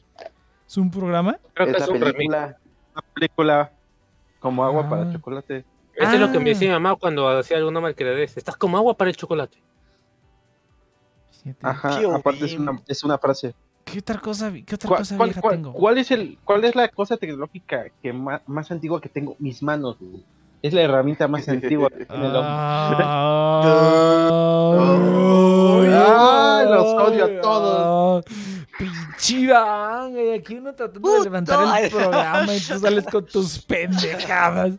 [0.67, 1.39] ¿Es un programa?
[1.55, 2.15] Creo que Es es la un remix.
[2.17, 2.57] película.
[2.93, 3.71] Una película
[4.39, 4.89] como agua Ah.
[4.89, 5.65] para chocolate.
[5.95, 6.53] Eso es lo que me Ah.
[6.53, 8.37] decía mi mamá cuando hacía alguna malcriadez.
[8.37, 9.57] Estás como agua para el chocolate.
[11.61, 13.55] Ajá, Qué aparte es una, es una frase.
[13.91, 15.73] ¿Qué otra cosa, qué otra ¿Cuál, cosa cuál- vieja cuál- tengo?
[15.73, 19.35] cuál es el, ¿Cuál es la cosa tecnológica que más, más antigua que tengo?
[19.39, 20.23] Mis manos, güey.
[20.61, 22.51] Es la herramienta más antigua que tiene el hombre.
[22.51, 23.37] Ah,
[26.59, 28.25] Ay, los odio a todos.
[28.77, 33.59] Pinche Iván, güey, aquí uno tratando de levantar el programa y tú sales con tus
[33.59, 34.73] pendejadas.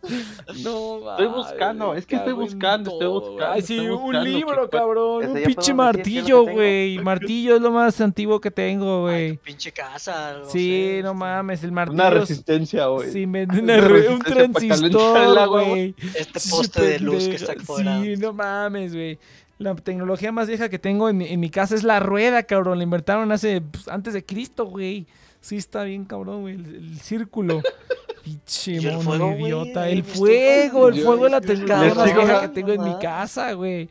[0.63, 5.27] No, Estoy buscando, es que estoy buscando, estoy buscando, Ay, sí, un libro, que- cabrón.
[5.27, 6.99] Un pinche martillo, güey.
[6.99, 9.37] Martillo es lo más antiguo que tengo, güey.
[9.39, 10.39] pinche casa.
[10.39, 11.95] no Sí, sé, no este, mames, el martillo.
[12.03, 13.11] Una es- resistencia, güey.
[13.11, 15.95] Sí, me- Una una re- un transistor, güey.
[16.15, 18.01] Este Sí, poste de luz que está afuera.
[18.03, 19.19] Sí, no mames, güey.
[19.59, 22.79] La tecnología más vieja que tengo en, mi- en mi casa es la rueda, cabrón.
[22.79, 25.07] La inventaron hace pues, antes de Cristo, güey.
[25.41, 26.55] Sí, está bien, cabrón, güey.
[26.55, 27.61] El, el círculo.
[28.25, 29.89] Pinche ¿Y el mono fuego, idiota.
[29.89, 30.19] ¿Y El la estufa?
[30.19, 33.89] fuego, el fuego es la tecnología más vieja ja- que tengo en mi casa, güey.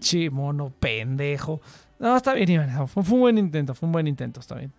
[0.00, 1.60] Che, mono pendejo.
[1.98, 2.88] No, está bien, Iván.
[2.88, 4.72] Fue, fue un buen intento, fue un buen intento, está bien.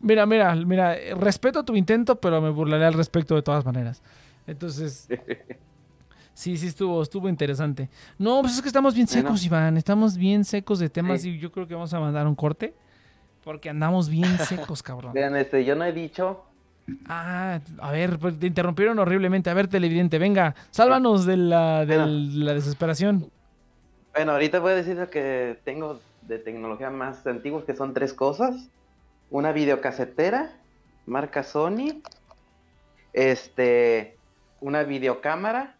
[0.00, 4.02] Mira, mira, mira, respeto tu intento, pero me burlaré al respecto de todas maneras.
[4.46, 5.08] Entonces,
[6.38, 7.88] sí, sí, estuvo, estuvo interesante.
[8.16, 9.22] No, pues es que estamos bien Bueno.
[9.28, 9.76] secos, Iván.
[9.76, 11.30] Estamos bien secos de temas Sí.
[11.30, 12.74] y yo creo que vamos a mandar un corte.
[13.44, 15.12] Porque andamos bien secos, cabrón.
[15.14, 16.44] Vean, este, yo no he dicho.
[17.06, 19.50] Ah, a ver, pues, te interrumpieron horriblemente.
[19.50, 22.06] A ver, televidente, venga, sálvanos de la, de Bueno.
[22.44, 23.30] la desesperación.
[24.14, 28.12] Bueno, ahorita voy a decir lo que tengo de tecnología más antigua, que son tres
[28.14, 28.68] cosas.
[29.30, 30.50] Una videocasetera,
[31.06, 32.00] marca Sony.
[33.12, 34.16] Este,
[34.60, 35.74] una videocámara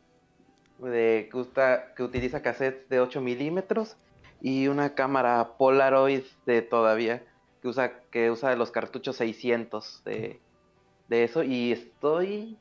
[0.79, 3.97] de, que, usa- que utiliza cassettes de 8 milímetros.
[4.41, 7.25] Y una cámara Polaroid de todavía,
[7.61, 10.41] que usa, que usa los cartuchos 600 de,
[11.09, 11.43] de eso.
[11.43, 12.57] Y estoy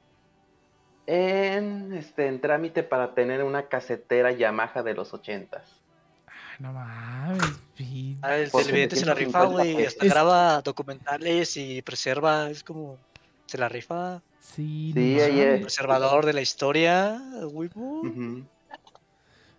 [1.06, 5.62] en, este, en trámite para tener una casetera Yamaha de los 80s.
[6.26, 7.42] Ay, no mames.
[8.24, 9.86] Ah, el televidente se la 750 rifa, güey.
[9.86, 12.50] Hasta Es- graba documentales y preserva.
[12.50, 12.98] Es como.
[13.46, 14.22] Se la rifa.
[14.56, 17.70] Sí, Sí, no de la historia, güey.
[17.76, 18.44] Ujú.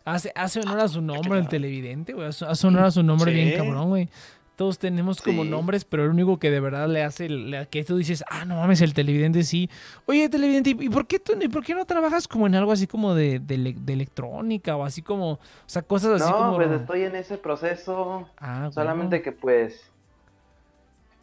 [0.04, 2.28] Hace, hace honor a su nombre el televidente, güey.
[2.28, 4.08] Hace hace honor a su nombre bien cabrón, güey.
[4.56, 5.50] Todos tenemos como Sí.
[5.50, 8.56] nombres, pero el único que de verdad le hace, le- que tú dices, ah, no
[8.56, 9.70] mames, el televidente sí.
[10.06, 12.86] Oye, televidente, ¿y por qué, tú, y por qué no trabajas como en algo así
[12.88, 16.56] como de, de, ele- de electrónica o así como, o sea, cosas así No, como...
[16.56, 18.28] pues estoy en ese proceso.
[18.38, 18.72] Ah, güey.
[18.72, 19.80] Solamente que pues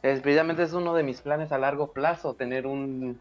[0.01, 3.19] es, precisamente es uno de mis planes a largo plazo, tener un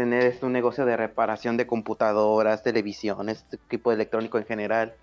[0.00, 4.94] tener este, un negocio de reparación de computadoras, televisiones, este equipo electrónico en general.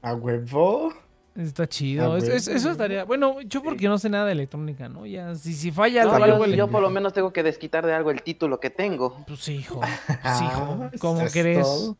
[0.00, 0.92] ¿A huevo?
[1.34, 2.16] Está chido.
[2.16, 2.36] Es- güey.
[2.36, 3.04] es- eso estaría...
[3.04, 5.06] Bueno, yo porque no sé nada de electrónica, ¿no?
[5.06, 7.42] Ya, si, si falla No, algo, yo, algo yo le- por lo menos tengo que
[7.42, 9.24] desquitar de algo el título que tengo.
[9.26, 9.80] Pues hijo.
[10.06, 10.78] Pues hijo.
[10.82, 11.62] Ah, ¿Cómo eso es crees?
[11.62, 11.96] todo.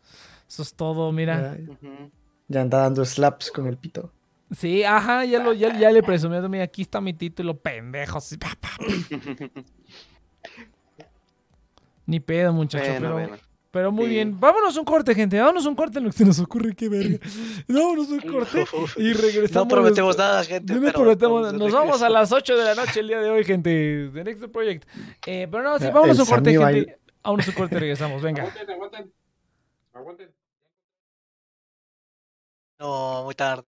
[0.48, 1.56] Eso es todo, mira.
[2.48, 4.12] Ya, anda dando slaps con el pito.
[4.50, 6.36] Sí, ajá, ya, lo, ya, ya le presumí.
[6.46, 8.18] Mira, aquí está mi título, pendejo.
[12.06, 12.84] Ni pedo, muchacho.
[12.84, 13.36] Bueno, pero, bueno.
[13.70, 14.10] pero muy Sí.
[14.10, 14.38] bien.
[14.40, 15.38] Vámonos un corte, gente.
[15.38, 16.74] Vámonos un corte en lo que se nos ocurre.
[16.74, 17.18] Qué verga.
[17.68, 18.64] Vámonos un corte
[18.96, 19.68] y regresamos.
[19.68, 20.74] No prometemos nada, gente.
[20.74, 23.44] No pero prometemos- Nos vamos a las 8 de la noche el día de hoy,
[23.44, 24.10] gente.
[24.12, 24.88] The Next Project.
[25.26, 26.98] Eh, pero no, sí, Ya, vámonos el un corte, Sammy gente.
[27.22, 28.22] Vámonos un corte y regresamos.
[28.22, 28.42] Venga.
[28.42, 29.12] Aguanten, aguanten.
[29.92, 30.34] Aguanten.
[32.80, 33.62] No, muy tarde.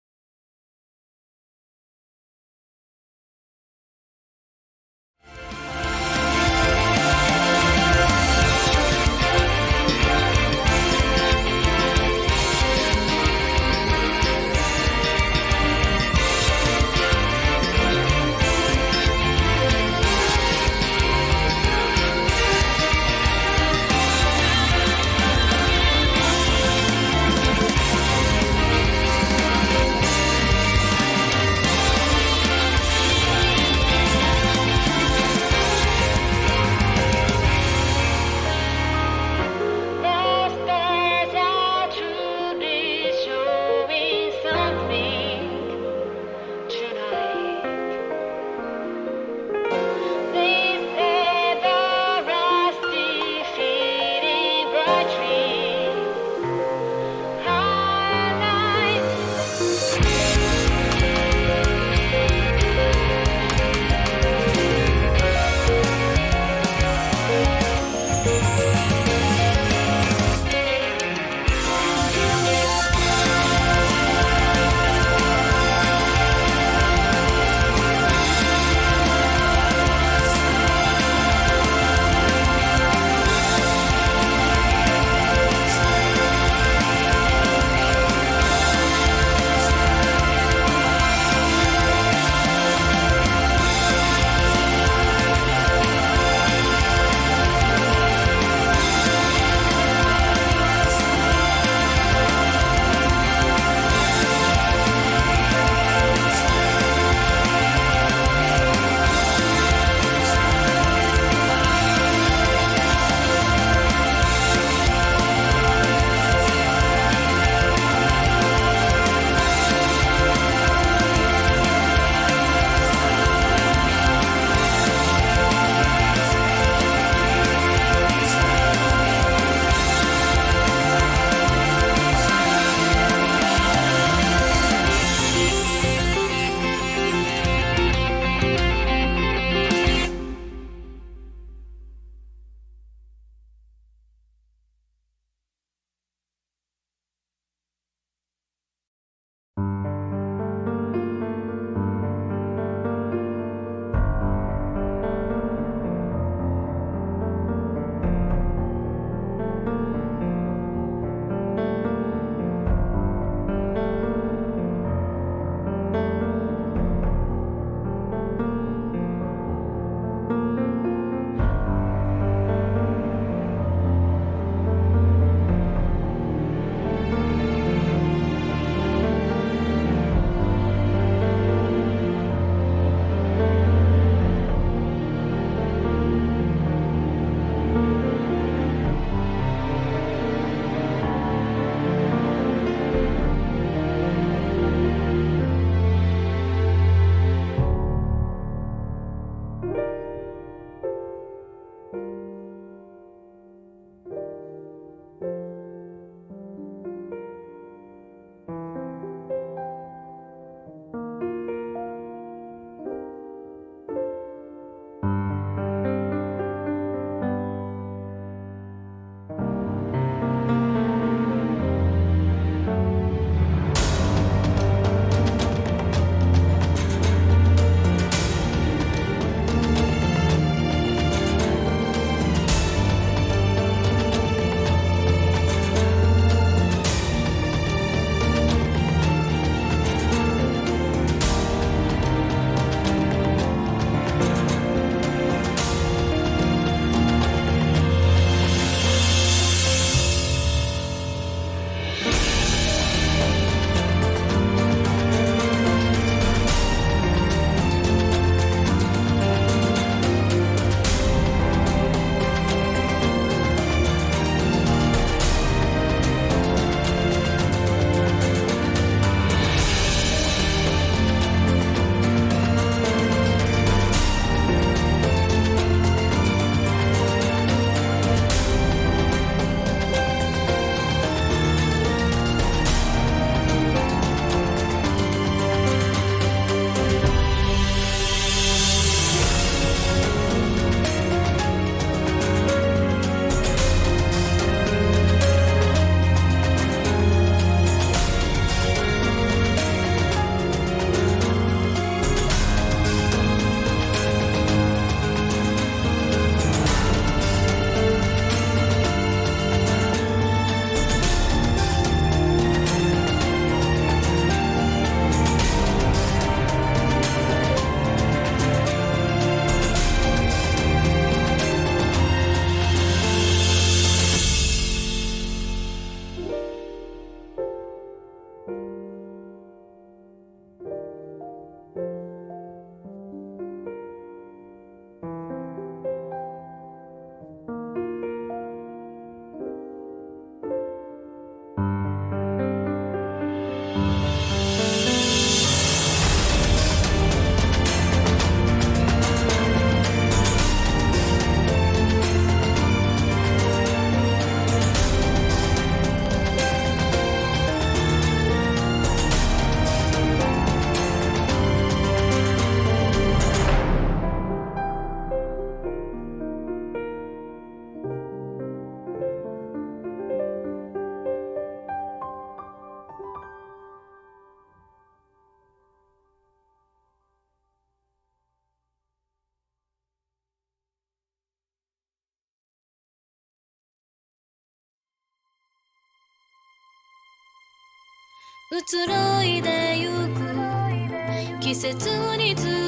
[388.53, 391.41] 移ろいでゆく。
[391.41, 392.60] 季節につ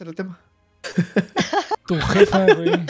[0.00, 0.38] El tema.
[1.86, 2.70] Tu jefa, güey.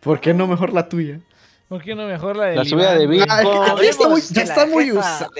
[0.00, 1.20] ¿Por qué no mejor la tuya?
[1.68, 3.24] ¿Por qué no mejor la de La subida de Bill.
[3.28, 5.30] Ah, es que Hablemos ya está muy, ya está muy usada.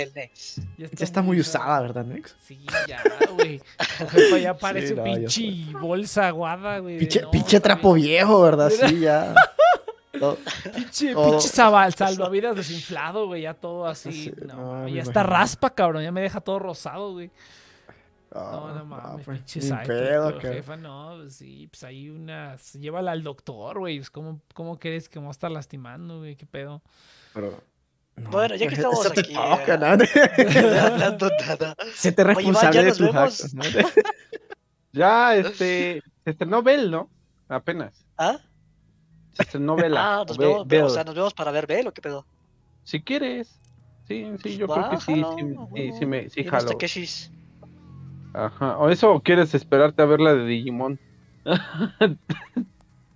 [0.76, 2.36] Ya está muy usada, ¿verdad, Nex?
[2.46, 3.02] Sí, ya,
[3.34, 3.60] güey.
[3.98, 6.98] Tu jefa ya parece Sí, no, pinche bolsa aguada, güey.
[6.98, 7.62] Pinche, no, pinche güey.
[7.62, 8.70] trapo viejo, ¿verdad?
[8.70, 9.34] Sí, ya.
[10.12, 10.36] No,
[10.74, 11.30] Pinche, Todo.
[11.30, 13.42] pinche saba- salvavidas desinflado, güey.
[13.42, 14.12] Ya todo así.
[14.12, 15.36] Sí, no, ya está imagino.
[15.36, 16.02] raspa, cabrón.
[16.02, 17.30] Ya me deja todo rosado, güey.
[18.32, 20.52] No, ah, no ah, mames, pues, pinche saito, pedo, tu cabrón.
[20.52, 25.08] jefa, no, pues sí, pues hay una, llévala al doctor, güey, pues ¿cómo, cómo crees
[25.08, 26.80] que me va a estar lastimando, güey, qué pedo?
[27.34, 27.60] Pero,
[28.16, 29.76] no, Bueno, ya que pues, estamos aquí, toca.
[29.76, 30.04] ¿no?
[31.94, 33.62] Se te Oye, Iván, ya responsable de tus actos, ¿no?
[34.92, 37.08] Ya, este, se estrenó Bell, ¿no?
[37.48, 38.04] Apenas.
[38.18, 38.38] ¿Ah?
[39.32, 40.20] Se estrenó Bella.
[40.20, 40.82] Ah, nos Be- vemos, Bell.
[40.82, 42.26] o sea, nos vemos para ver Bell o qué pedo.
[42.82, 43.60] Si quieres.
[44.08, 45.24] Sí, sí, yo creo que sí,
[45.76, 46.76] sí, sí, me, sí jalo.
[48.32, 48.78] Ajá.
[48.78, 50.98] ¿O eso o quieres esperarte a ver la de Digimon?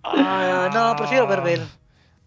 [0.06, 1.62] Ah, no, prefiero ver Bell.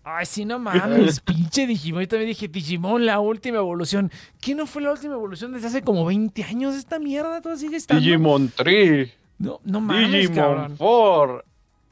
[0.03, 2.01] Ay, sí, no mames, pinche Digimon.
[2.01, 4.11] Yo también dije, Digimon, la última evolución.
[4.41, 6.73] ¿Qué no fue la última evolución desde hace como 20 años?
[6.75, 8.01] Esta mierda todavía sigue estando.
[8.01, 10.75] Digimon 3, No, no mames, Digimon cabrón.
[10.77, 11.43] 4.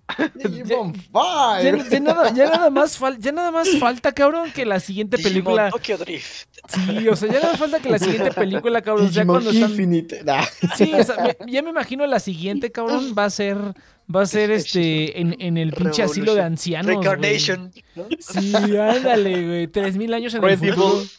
[0.36, 4.80] Digimon Ya, ya nada, ya, nada más fal- ya nada más falta, cabrón, que la
[4.80, 5.70] siguiente Digimon película.
[5.72, 6.47] Tokyo Drift.
[6.68, 9.06] Sí, o sea, ya nada más falta que la siguiente película, cabrón.
[9.10, 9.72] Ya Digimon cuando están.
[9.72, 10.24] Infinite.
[10.24, 10.43] Nah.
[10.76, 13.58] Sí, o sea, me- ya me imagino la siguiente, cabrón, va a ser.
[14.14, 15.20] Va a ser este.
[15.20, 16.88] En, en el pinche asilo de ancianos.
[16.88, 17.72] Reincarnation.
[17.95, 18.06] ¿no?
[18.20, 19.68] Sí, ándale, güey.
[19.68, 20.97] Tres mil años en el Resident futuro.
[20.99, 21.10] Evil.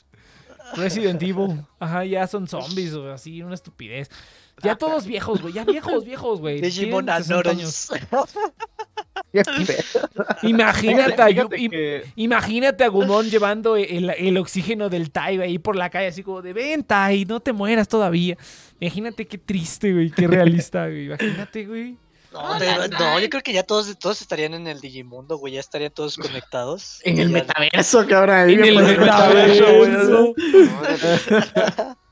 [0.76, 1.60] Resident Evil.
[1.80, 4.08] Ajá, ya son zombies, o así, una estupidez.
[4.62, 5.52] Ya todos viejos, güey.
[5.54, 6.60] Ya viejos, viejos, güey.
[6.60, 7.88] Digimon Tienen 60 años.
[10.42, 15.76] Imagínate a, Yu- que- imagínate a Gumon llevando el, el oxígeno del Tai ahí por
[15.76, 18.36] la calle, así como de ven, Tai, no te mueras todavía.
[18.80, 21.06] Imagínate qué triste, güey, qué realista, güey.
[21.06, 21.96] Imagínate, güey.
[22.32, 25.54] No, de- no, yo creo que ya todos, todos estarían en el Digimundo, güey.
[25.54, 27.00] Ya estarían todos conectados.
[27.04, 28.50] En el Ya- metaverso, cabrón.
[28.50, 30.34] En el metaverso.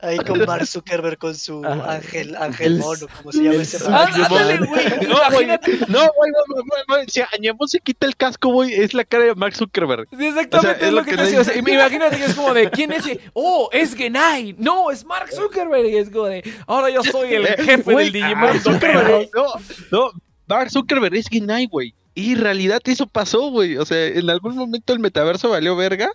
[0.00, 1.94] Ahí con Mark Zuckerberg con su Ajá.
[1.94, 4.08] ángel, ángel El- mono, como se llama ese Ah.
[4.12, 4.84] Ándale, güey.
[5.08, 8.74] No, güey, no, güey, güey, güey, güey, Si a Ñamón se quita el casco, güey,
[8.74, 10.06] es la cara de Mark Zuckerberg.
[10.16, 11.40] Sí, exactamente O sea, es lo que, te decía.
[11.40, 13.06] O sea, imagínate que es como de, ¿quién es?
[13.06, 13.20] ese?
[13.32, 14.54] Oh, es Genai.
[14.58, 15.86] No, es Mark Zuckerberg.
[15.88, 18.60] Y es como de, ahora yo soy el jefe Güey, del ah, Digimon.
[18.60, 19.46] Zuckerberg, no,
[19.90, 20.10] no,
[20.46, 21.94] Mark Zuckerberg es Ginai, güey.
[22.14, 23.76] Y en realidad eso pasó, güey.
[23.76, 26.10] O sea, en algún momento el metaverso valió verga.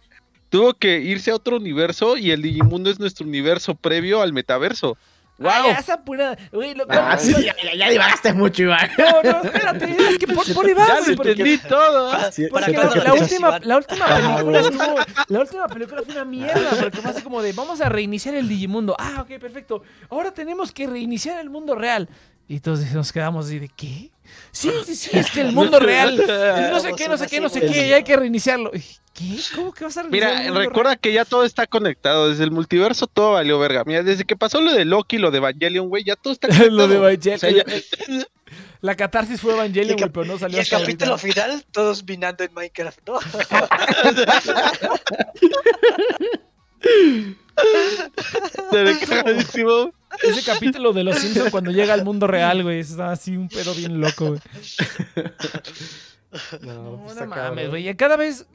[0.54, 4.96] Tuvo que irse a otro universo y el Digimundo es nuestro universo previo al metaverso.
[5.40, 5.50] ¡Wow!
[5.52, 6.38] Ay, esa pura.
[6.52, 8.88] Lo, Ah, sí, ya, ya, ya divagaste mucho, Iván.
[9.00, 12.12] No, no, espérate, es que por, por ya lo porque- entendí todo.
[12.52, 14.72] Porque la, la última, la última Ah, película güey.
[14.74, 14.96] estuvo,
[15.30, 18.48] la última película fue una mierda, porque fue así como de vamos a reiniciar el
[18.48, 18.96] Digimundo.
[19.00, 19.82] Ah, ok, perfecto.
[20.12, 22.08] Ahora tenemos que reiniciar el mundo real.
[22.48, 24.12] Y entonces nos quedamos así de ¿qué?
[24.52, 26.18] Sí, sí, sí, es que el mundo real.
[26.72, 28.72] No sé qué, no sé qué, no sé qué, y hay que reiniciarlo.
[29.14, 29.38] ¿Qué?
[29.56, 32.30] ¿Cómo que vas a reiniciar el Mira, recuerda que ya todo está conectado.
[32.30, 33.84] Desde el multiverso todo valió verga.
[33.86, 36.72] Mira, desde que pasó lo de Loki, lo de Evangelion, güey, ya todo está conectado.
[36.76, 37.66] Lo de O sea, Evangelion.
[37.68, 38.26] ya-
[38.82, 41.44] La catarsis fue Evangelion, Y el güey, pero no Y salió el hasta capítulo ahorita.
[41.44, 43.20] final, todos minando en Minecraft, ¿no?
[49.08, 49.92] cagadísimo.
[50.22, 53.74] Ese capítulo de los Simpsons cuando llega al mundo real, güey, está así un pedo
[53.74, 54.40] bien loco, güey.
[56.62, 57.96] No, No, pues no mames, güey.
[57.96, 58.46] Cada vez.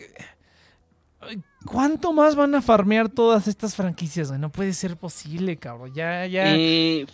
[1.64, 4.40] ¿Cuánto más van a farmear todas estas franquicias, güey?
[4.40, 5.92] No puede ser posible, cabrón.
[5.94, 6.56] Ya, ya.
[6.56, 7.06] Y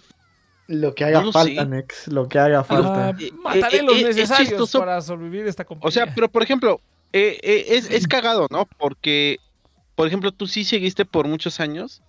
[0.66, 1.68] Lo que haga No falta, sé.
[1.68, 2.08] Nex.
[2.08, 3.08] Lo que haga falta.
[3.08, 5.88] Ah, Eh, mataré eh, los eh, es necesarios para sobrevivir esta compañía.
[5.88, 6.80] O sea, pero por ejemplo,
[7.12, 8.66] eh, eh, es, es cagado, ¿no?
[8.78, 9.38] Porque,
[9.94, 12.02] por ejemplo, tú sí seguiste por muchos años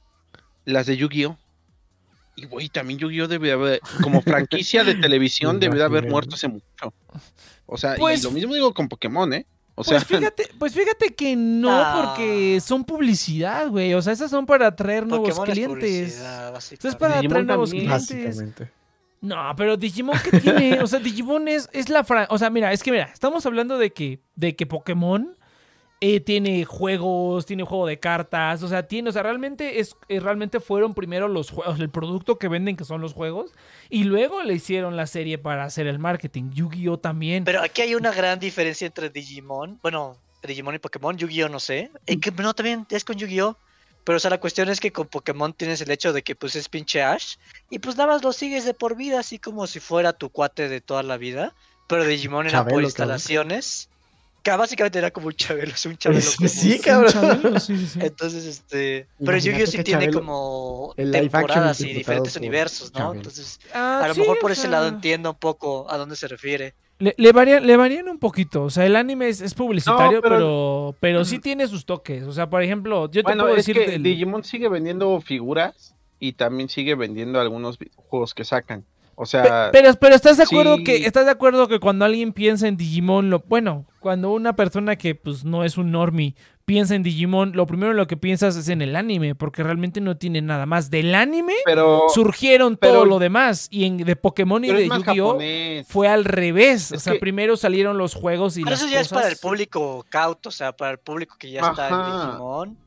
[0.66, 1.38] las de Yu-Gi-Oh!
[2.38, 3.28] Y, güey, también Yu-Gi-Oh!
[3.28, 6.94] debe haber, como franquicia de televisión, debe de haber muerto hace mucho.
[7.66, 9.46] O sea, Pues- y lo mismo digo con Pokémon, ¿eh?
[9.78, 12.04] O Pues sea, fíjate, pues fíjate que no, Ah.
[12.16, 13.94] porque son publicidad, güey.
[13.94, 16.14] O sea, esas son para atraer nuevos Pokémon es clientes.
[16.14, 17.92] publicidad, Esto es para Digimon atraer nuevos también.
[17.92, 18.70] clientes.
[19.20, 20.80] No, pero Digimon ¿qué tiene?
[20.82, 23.78] O sea, Digimon es, es la fran- O sea, mira, es que mira, estamos hablando
[23.78, 25.36] de que, de que Pokémon
[26.02, 30.20] eh, tiene juegos, tiene juego de cartas, o sea, tiene, o sea, realmente es, eh,
[30.20, 33.52] realmente fueron primero los juegos, el producto que venden que son los juegos,
[33.90, 36.52] y luego le hicieron la serie para hacer el marketing.
[36.52, 37.46] Yu-Gi-Oh también.
[37.46, 41.90] Pero aquí hay una gran diferencia entre Digimon, bueno, Digimon y Pokémon, Yu-Gi-Oh no sé,
[42.06, 43.58] y que no también es con Yu-Gi-Oh,
[44.04, 46.56] pero o sea, la cuestión es que con Pokémon tienes el hecho de que pues
[46.56, 47.38] es pinche Ash
[47.72, 50.70] y pues nada más lo sigues de por vida, así como si fuera tu cuate
[50.70, 51.56] de toda la vida,
[51.88, 53.95] pero Digimon era Chabelo, por instalaciones, que
[54.56, 56.50] básicamente era como un Chabelo, es un Chabelo Sí, común.
[56.50, 57.12] sí, Un cabrón.
[57.12, 58.00] chabelo, sí, sí, sí.
[58.02, 59.08] Entonces, este.
[59.24, 63.00] Pero Yu-Gi-Oh sí tiene como temporadas y diferentes universos, ¿no?
[63.00, 63.18] Chabelo.
[63.20, 66.28] Entonces, Ah, a lo sí, mejor por ese lado entiendo un poco a dónde se
[66.28, 66.76] refiere.
[67.00, 68.64] Le, le varían, le varían un poquito.
[68.64, 72.24] O sea, el anime es, es publicitario, No, pero- pero, pero, sí tiene sus toques.
[72.24, 75.20] O sea, por ejemplo, yo te bueno, puedo es decir que del- Digimon sigue vendiendo
[75.20, 78.86] figuras y también sigue vendiendo algunos juegos que sacan.
[79.18, 80.84] O sea, Pero, pero estás de acuerdo sí.
[80.84, 84.98] que estás de acuerdo que cuando alguien piensa en Digimon, lo, bueno, cuando una persona
[84.98, 86.36] que pues no es un normie
[86.66, 90.02] piensa en Digimon, lo primero en lo que piensas es en el anime, porque realmente
[90.02, 90.90] no tiene nada más.
[90.90, 95.38] Del anime pero, surgieron pero- todo lo demás y en de Pokémon y de Yu-Gi-Oh
[95.88, 99.00] fue al revés, o sea, que- primero salieron los juegos y Pero las eso ya
[99.00, 102.30] es para el público cauto, o sea, para el público que ya está en.
[102.32, 102.78] Digimon.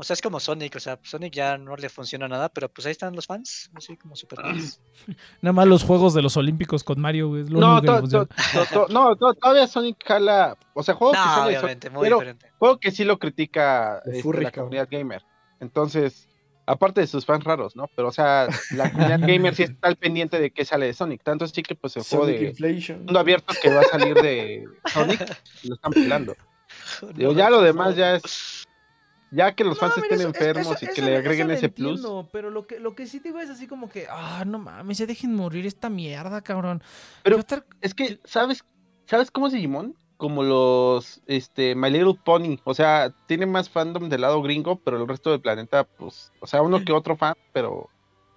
[0.00, 2.86] O sea, es como Sonic, o sea, Sonic ya no le funciona nada, pero pues
[2.86, 4.80] ahí están los fans, así como super fans.
[5.42, 8.02] Nada más los juegos de los Olímpicos con Mario, güey, es lo No, que to-
[8.08, 8.26] to-
[8.72, 10.56] to- no, to- todavía Sonic jala.
[10.74, 12.52] O sea, juego que No, sale de Sonic, obviamente, muy pero diferente.
[12.58, 14.66] juego que sí lo critica este, furry, la cabrón.
[14.70, 15.22] comunidad gamer.
[15.58, 16.28] Entonces,
[16.64, 17.88] aparte de sus fans raros, ¿no?
[17.96, 18.46] Pero, o sea,
[18.76, 21.24] la comunidad gamer sí está al pendiente de qué sale de Sonic.
[21.24, 22.98] Tanto así que, pues, el juego Sonic de Inflation.
[23.04, 25.20] mundo abierto que va a salir de Sonic
[25.64, 26.36] lo están pelando.
[27.14, 28.64] Digo, ya lo demás ya es.
[29.30, 31.68] Ya que los fans No, estén eso- enfermos eso- y que eso- le agreguen ese
[31.68, 31.96] plus.
[31.98, 34.96] entiendo, Pero lo que, lo que sí digo es así como que, ah, no mames,
[34.98, 36.82] se dejen morir esta mierda, cabrón.
[37.22, 38.64] Pero- estar- Es que, ¿sabes?
[39.06, 39.94] ¿Sabes cómo es Digimon?
[40.16, 42.58] Como los este My Little Pony.
[42.64, 46.46] O sea, tiene más fandom del lado gringo, pero el resto del planeta, pues, o
[46.46, 47.88] sea, uno que otro fan, pero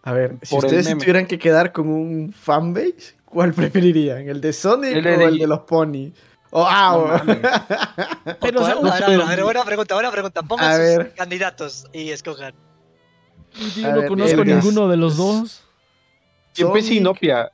[0.03, 3.53] A ver, si ustedes se tuvieran que quedar con un fanbase, ¿cuál
[3.95, 4.29] preferirían?
[4.29, 6.11] ¿El de Sonic El de- o el de los Pony?
[6.51, 8.35] O ah, No.
[8.41, 8.81] Pero, o sea, no,
[9.25, 10.43] pero- buena pregunta, buena pregunta.
[10.43, 11.13] Pongan A sus ver.
[11.15, 12.53] candidatos y escojan.
[13.77, 14.63] yo A no ver, conozco vergas.
[14.63, 15.63] ninguno de los dos.
[16.53, 17.51] siempre Sonic, Sinopia.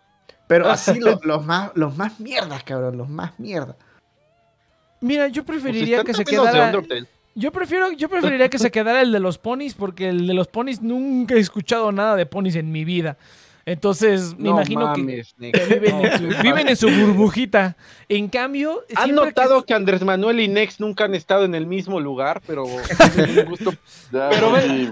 [0.47, 3.75] Pero así lo- los más los más mierdas, cabrón, los más mierdas.
[4.99, 6.71] Mira, yo Pues preferiría están que se quedara.
[7.35, 10.47] Yo prefiero, yo preferiría que se quedara el de los ponis, porque el de los
[10.47, 13.15] ponis nunca he escuchado nada de ponis en mi vida.
[13.67, 15.53] Entonces, me No imagino que mames, Nick.
[15.67, 17.75] que viven, en su, viven en su burbujita.
[18.07, 19.67] En cambio, ¿Han notado que...
[19.67, 22.41] que Andrés Manuel y Nex nunca han estado en el mismo lugar?
[22.47, 22.63] Pero
[23.47, 23.73] gusto
[24.09, 24.91] Pero ve- sí.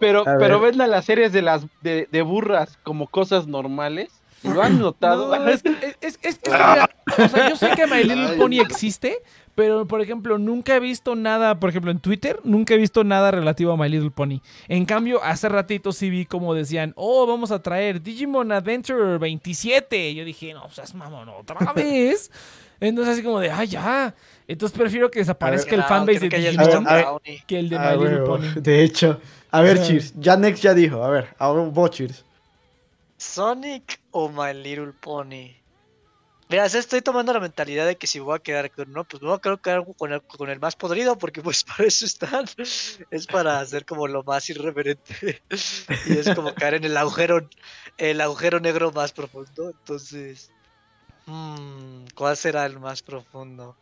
[0.00, 4.10] Pero, A pero ven a las series de las de, de burras como cosas normales.
[4.42, 5.28] ¿Lo han notado?
[5.38, 8.36] No, es, que- es, es- es que, mira, o sea, yo sé que My Little
[8.36, 9.18] Pony existe,
[9.54, 13.30] pero por ejemplo, nunca he visto nada, por ejemplo, en Twitter, nunca he visto nada
[13.30, 14.40] relativo a My Little Pony.
[14.68, 20.14] En cambio, hace ratito sí vi como decían, oh, vamos a traer Digimon Adventure 27.
[20.14, 22.30] Yo dije, no, pues mamón, otra vez.
[22.80, 24.14] Entonces, así como de, ah, ya.
[24.48, 27.06] Entonces prefiero que desaparezca el fanbase de Digimon ver,
[27.46, 28.20] que el de My Little.
[28.20, 28.46] Pony.
[28.56, 32.24] De hecho, a ver, Cheers, ya Nex ya dijo, a ver, a ver, vos Cheers.
[33.16, 35.63] ¿Sonic o My Little Pony?
[36.54, 39.28] Mira, estoy tomando la mentalidad de que si voy a quedar con uno, pues me
[39.28, 42.44] voy a quedar con el, con el más podrido, porque pues para eso están.
[43.10, 45.42] Es para hacer como lo más irreverente.
[46.06, 47.48] Y es como caer en el agujero,
[47.96, 49.70] el agujero negro más profundo.
[49.70, 50.52] Entonces,
[51.26, 53.76] mm, ¿cuál será el más profundo?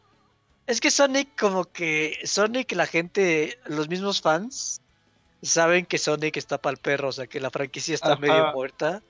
[0.66, 4.80] Es que Sonic, como que Sonic, la gente, los mismos fans,
[5.42, 8.20] saben que Sonic está para el perro, o sea que la franquicia está Ajá.
[8.22, 9.02] medio muerta.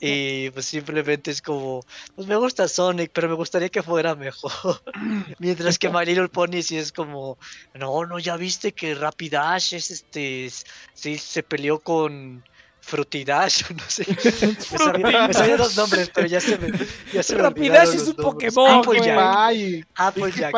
[0.00, 1.84] Y pues simplemente es como,
[2.16, 4.82] pues me gusta Sonic, pero me gustaría que fuera mejor.
[5.38, 7.38] Mientras que My Little Pony sí es como,
[7.74, 10.50] no, no, ya viste que Rapidash es este,
[10.94, 12.44] sí se peleó con
[12.84, 14.04] Frutidash, no sé.
[14.08, 16.70] Me sabía, me sabía dos nombres, pero ya se me,
[17.12, 18.16] ya se Rapidash es un.
[18.16, 19.86] Pokémon, Applejack.
[19.94, 20.54] Applejack.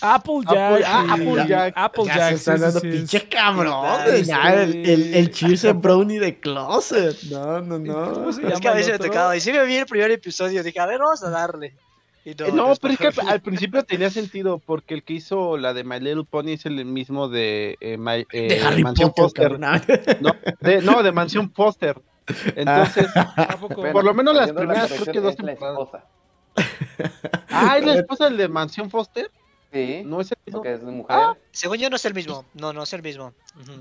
[0.00, 0.84] Applejack.
[1.10, 1.74] Applejack.
[1.76, 2.96] Applejack, Ya se están sí, dando sí, sí.
[2.96, 3.98] pinche cabrón.
[4.08, 7.20] Sí, ya, el, es Brownie de Closet.
[7.24, 8.30] No, no, ¿Cómo no.
[8.30, 9.36] Es que a veces me tocaba.
[9.36, 10.62] Y sí me vi el primer episodio.
[10.62, 11.74] Dije, a ver, vamos a darle.
[12.24, 15.12] Y Eh, No, no, pero es que al, al principio tenía sentido, porque el que
[15.14, 18.82] hizo la de My Little Pony es el mismo de, eh, My- De eh, Harry
[18.82, 19.60] Mansión Potter, Foster.
[19.60, 20.20] cabrón.
[20.22, 22.00] No, de, no, de Mansión Foster.
[22.56, 23.74] Entonces, ¿A poco?
[23.76, 25.78] Bueno, por lo menos las primeras, creo que dos temporadas.
[25.80, 26.04] esposa.
[27.50, 29.30] Ah, ¿es la esposa del de Mansión Foster?
[29.72, 30.60] Sí, No es el mismo.
[30.60, 31.06] porque es mujer.
[31.16, 32.44] Ah, Según yo, no es el mismo.
[32.54, 33.32] No, no es el mismo.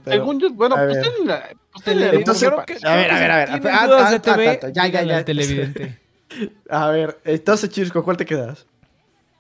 [0.04, 1.50] Pero- Según yo, bueno, pues en la.
[1.72, 3.50] Pues en la Entonces, misma Creo que- a ver, a ver, a ver.
[3.72, 5.24] Ah, ah, de ah, TV, ah, ya, ya, ya.
[5.26, 6.00] televidente.
[6.70, 8.66] A ver, entonces, Cheers, ¿con cuál te quedas?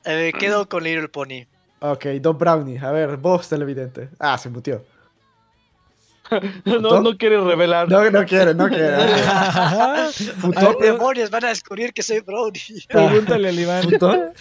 [0.06, 1.46] Eh, quedo con Little Pony.
[1.80, 2.82] Ok, dos brownies.
[2.84, 4.10] A ver, vos, televidente.
[4.20, 4.84] Ah, se mutió.
[6.66, 7.90] No, no quiere revelar.
[7.90, 8.96] No, no quiere, no quiere.
[10.42, 12.62] ¿Cómo demonios van a descubrir que soy Brownie?
[12.90, 13.84] Pregúntale al Iván.
[13.84, 14.32] ¿Futón?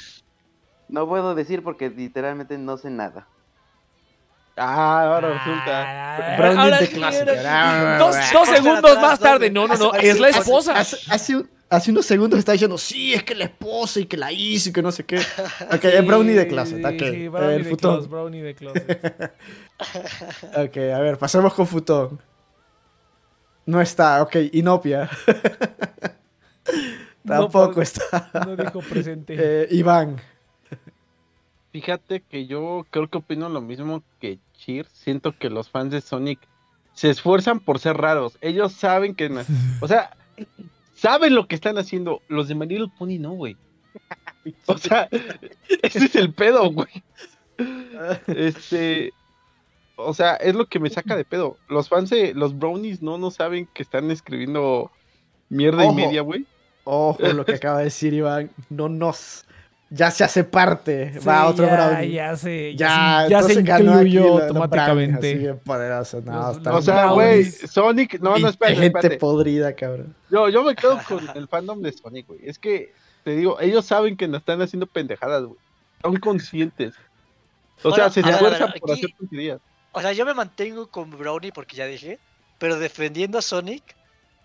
[0.88, 3.26] No puedo decir porque literalmente no sé nada.
[4.56, 6.34] Ah, ahora resulta.
[6.34, 7.20] Ah, Brownie ahora de clase.
[7.22, 9.50] ahora- Dos, Ah, dos Espera, segundos más tarde.
[9.50, 9.94] No, no, no.
[9.94, 10.78] Es la esposa.
[10.78, 14.30] Hace, un- hace unos segundos está diciendo, sí, es que la esposa y que la
[14.32, 15.18] hizo y que no sé qué.
[15.18, 16.76] Ok, es brownie de clase.
[16.76, 18.10] Sí, Ok, sí, brownie el de futón.
[18.10, 19.32] brownie de closet.
[20.56, 22.20] Ok, a ver, pasemos con futón.
[23.66, 25.08] No está, ok, Inopia.
[27.26, 28.30] Tampoco No, está.
[28.46, 29.36] No dijo presente.
[29.38, 30.16] Eh, Iván.
[31.72, 34.86] Fíjate que yo creo que opino lo mismo que Cheer.
[34.92, 36.38] Siento que los fans de Sonic
[36.92, 38.36] se esfuerzan por ser raros.
[38.40, 39.30] Ellos saben que.
[39.80, 40.16] O sea,
[41.02, 42.22] saben lo que están haciendo.
[42.28, 43.56] Los de My Little Pony no, güey.
[44.66, 45.08] O sea,
[45.82, 46.88] ese es el pedo, güey.
[48.26, 49.12] Este.
[49.96, 51.58] O sea, es lo que me saca de pedo.
[51.68, 54.90] Los fans de los brownies no, no saben que están escribiendo
[55.48, 55.92] mierda Ojo.
[55.92, 56.46] y media, güey.
[56.84, 58.50] Ojo lo que acaba de decir Iván.
[58.68, 59.46] No nos.
[59.94, 61.12] Ya se hace parte.
[61.26, 62.12] Va Sí, otro ya, brownie.
[62.12, 65.28] Ya se, Ya, ya, se- ya incluyó los- los brownies, automáticamente.
[65.28, 65.60] así bien.
[66.24, 67.44] No, Los- los O sea, güey.
[67.44, 68.18] Sonic.
[68.20, 69.18] No, no, espérate, gente espérate.
[69.18, 70.14] podrida, cabrón.
[70.30, 72.40] Yo, yo me quedo con el fandom de Sonic, güey.
[72.44, 75.58] Es que, te digo, ellos saben que nos están haciendo pendejadas, güey.
[76.00, 76.94] Son conscientes.
[77.82, 79.60] O Bueno, sea, se a a esfuerzan por aquí- hacer tonterías.
[79.92, 82.18] O sea, yo me mantengo con Brownie porque ya dije,
[82.58, 83.82] pero defendiendo a Sonic,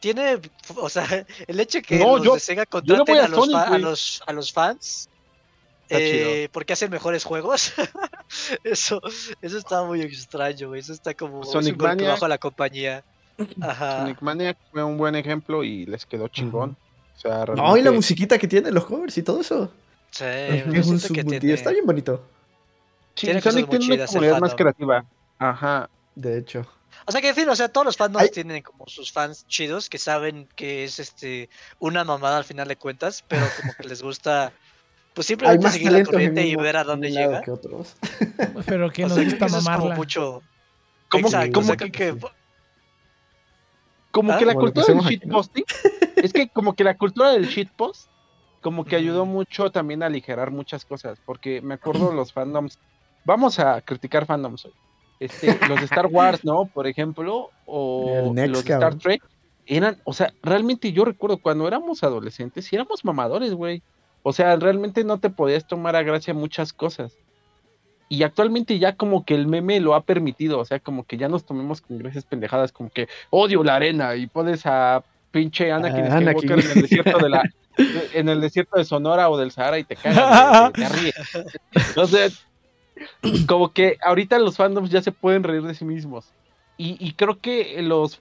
[0.02, 0.40] tiene,
[0.76, 1.06] o sea,
[1.48, 3.76] el hecho que No, los yo- de Sega contraten voy a a, los Sonic, fa-
[3.76, 5.10] a, los, a los fans
[5.90, 7.74] eh, porque hacen mejores juegos,
[8.64, 9.02] eso,
[9.42, 13.04] eso está muy extraño, güey, eso está como es un Sonic bajo a la compañía.
[13.62, 14.00] Ajá.
[14.02, 16.76] Sonic Maniac fue un buen ejemplo y les quedó chingón.
[17.16, 19.72] O sea, No, y la musiquita que tiene, los covers y todo eso.
[20.12, 22.24] Sí, Es un que tiene- Está bien bonito,
[23.16, 25.06] Sí, tiene cosas Sonic muy tiene una comunidad más creativa.
[25.40, 25.90] Ajá.
[26.16, 26.66] de hecho.
[27.06, 28.30] O sea que en fin, o sea, todos los fandoms Ay.
[28.32, 32.76] tienen como sus fans chidos que saben que es este una mamada al final de
[32.76, 34.52] cuentas, pero como que les gusta
[35.18, 37.42] pues Hay simplemente más seguir la corriente y ver a dónde llega.
[37.42, 37.96] que otros.
[38.68, 40.44] Pero que nos sea, gusta que como mucho
[41.10, 42.16] ¿Cómo, Exacto, cómo o sea, que, que
[44.12, 45.10] como Ah, que la como cultura del aquí, ¿no?
[45.10, 45.66] shitposting,
[46.18, 48.12] es que como que la cultura del shitpost,
[48.62, 52.78] como que ayudó mucho también a aligerar muchas cosas, porque me acuerdo los fandoms,
[53.26, 54.74] vamos a criticar fandoms hoy,
[55.20, 56.66] este, los de Star Wars, ¿no?
[56.66, 58.96] Por ejemplo, o Next, los de Star.
[58.96, 59.24] Trek,
[59.66, 63.82] eran, o sea, realmente yo recuerdo cuando éramos adolescentes, sí éramos mamadores, güey.
[64.28, 67.18] O sea, realmente no te podías tomar a gracia muchas cosas.
[68.10, 71.30] Y actualmente ya como que el meme lo ha permitido, o sea, como que ya
[71.30, 75.02] nos tomemos con gracias pendejadas, como que odio la arena y pones a
[75.32, 76.52] pinche Anakin Ah, Anakin.
[76.52, 77.44] en el desierto de la
[78.14, 81.16] en el desierto de Sonora o del Sahara y te cagas, te, te ríes.
[83.48, 86.34] Como que ahorita los fandoms ya se pueden reír de sí mismos.
[86.76, 88.20] Y, y creo que los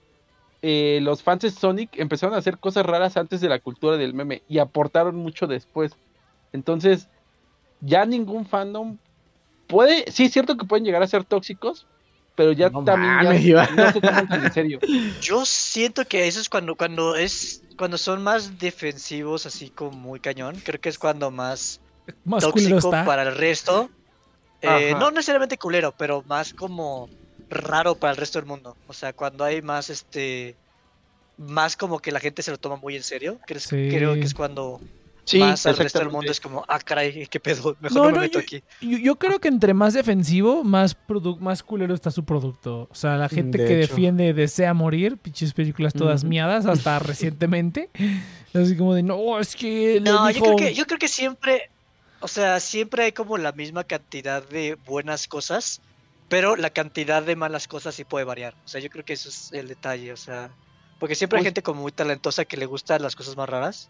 [0.61, 4.13] eh, los fans de Sonic empezaron a hacer cosas raras antes de la cultura del
[4.13, 5.93] meme y aportaron mucho después.
[6.51, 7.09] Entonces,
[7.81, 8.97] ya ningún fandom
[9.67, 11.85] puede, sí es cierto que pueden llegar a ser tóxicos,
[12.35, 14.79] pero ya No también mames, no se toman tan en serio.
[15.21, 20.19] yo siento que eso es cuando cuando es cuando son más defensivos así como muy
[20.19, 21.81] cañón, creo que es cuando más
[22.25, 23.89] Más tóxico para el resto.
[24.61, 27.09] Eh, no necesariamente culero, pero más como
[27.49, 28.75] raro para el resto del mundo.
[28.87, 30.55] O sea, cuando hay más este
[31.37, 33.89] más como que la gente se lo toma muy en serio, creo, Sí.
[33.89, 34.81] creo que es cuando
[35.23, 38.09] Sí, más al resto del mundo es como, ah, caray, qué pedo, mejor No, no,
[38.09, 38.63] me no, meto yo- aquí.
[38.81, 40.95] Yo, yo creo que entre más defensivo, más
[41.41, 42.87] más culero está su producto.
[42.89, 43.93] O sea, la gente De que hecho.
[43.93, 46.29] defiende desea morir, pinches películas todas Ujú.
[46.29, 47.89] miadas, hasta recientemente.
[48.53, 50.45] Así como de, no, es que No, yo dijo...
[50.55, 51.69] creo que, yo creo que siempre,
[52.21, 55.81] o sea, siempre hay como la misma cantidad de buenas cosas,
[56.29, 58.53] pero la cantidad de malas cosas sí puede variar.
[58.65, 60.49] O sea, yo creo que eso es el detalle, o sea,
[60.99, 63.89] Porque siempre hay Pues- gente como muy talentosa que le gustan las cosas más raras.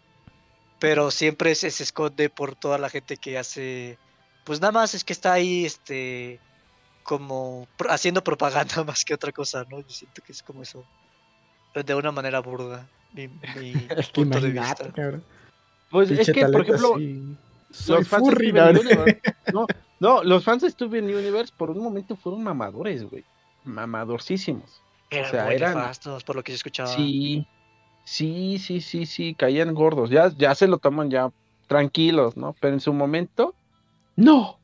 [0.78, 3.98] Pero siempre se, se esconde por toda la gente que hace.
[4.44, 6.38] Pues nada más es que está ahí, este.
[7.02, 9.80] Como pro- haciendo propaganda más que otra cosa, ¿no?
[9.80, 10.84] Yo siento que es como eso.
[11.74, 12.86] De una manera burda.
[13.14, 14.92] Mi, mi Es que punto de vista.
[14.92, 15.24] cabrón.
[15.90, 17.36] Pues es que, por ejemplo, así.
[17.70, 18.50] Soy los fans de furry.
[18.50, 19.20] Universe-
[19.52, 19.66] no,
[20.00, 23.24] no, los fans de Steven Universe por un momento fueron mamadores, güey.
[23.64, 24.80] Mamadorcísimos.
[25.10, 26.88] Eran sea, muy eran- nefastos, por lo que yo escuchaba.
[26.88, 27.46] Sí,
[28.04, 30.10] sí, sí, sí, sí, caían gordos.
[30.10, 31.30] Ya, ya se lo toman ya
[31.66, 32.54] tranquilos, ¿no?
[32.60, 33.54] Pero en su momento,
[34.16, 34.58] no.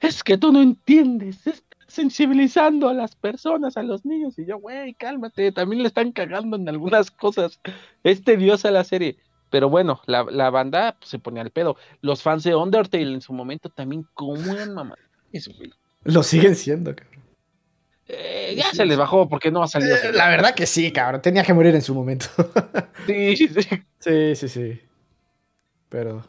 [0.00, 1.46] Es que tú no entiendes.
[1.46, 4.38] Es sensibilizando a las personas, a los niños.
[4.38, 5.52] Y yo, güey, cálmate.
[5.52, 7.60] También le están cagando en algunas cosas.
[8.04, 9.16] Es tediosa la serie.
[9.56, 11.78] Pero bueno, la, la banda pues, se ponía al pedo.
[12.02, 14.98] Los fans de Undertale en su momento también, como eran mamás.
[15.32, 15.72] güey.
[16.04, 17.24] Lo siguen siendo, cabrón.
[18.06, 19.96] Eh, ya se les bajó porque no ha salido.
[19.96, 21.22] Eh, La verdad que sí, cabrón.
[21.22, 22.26] Tenía que morir en su momento.
[23.06, 23.48] Sí, sí.
[23.98, 24.80] sí, sí, sí.
[25.88, 26.22] Pero.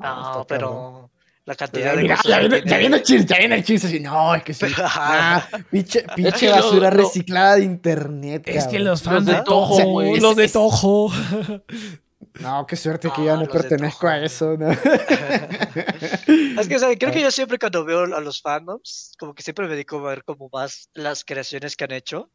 [0.00, 1.10] No, está pero
[1.44, 3.86] la cantidad de Mira, cosas ya, viene, ya viene el chiste, ya viene el chiste
[3.86, 4.00] así.
[4.00, 4.66] No, es que sí.
[4.78, 8.42] Ah, pinche, pinche basura lo- reciclada de internet.
[8.46, 10.18] Es que los fans de de güey.
[10.18, 11.12] los de Toho.
[12.40, 14.56] No, qué suerte que ya no pertenezco a eso.
[14.56, 14.70] ¿no?
[16.60, 16.98] Es que, ¿saben?
[16.98, 20.10] Creo que yo siempre cuando veo a los fandoms, como que siempre me dedico a
[20.10, 22.30] ver como más las creaciones que han hecho.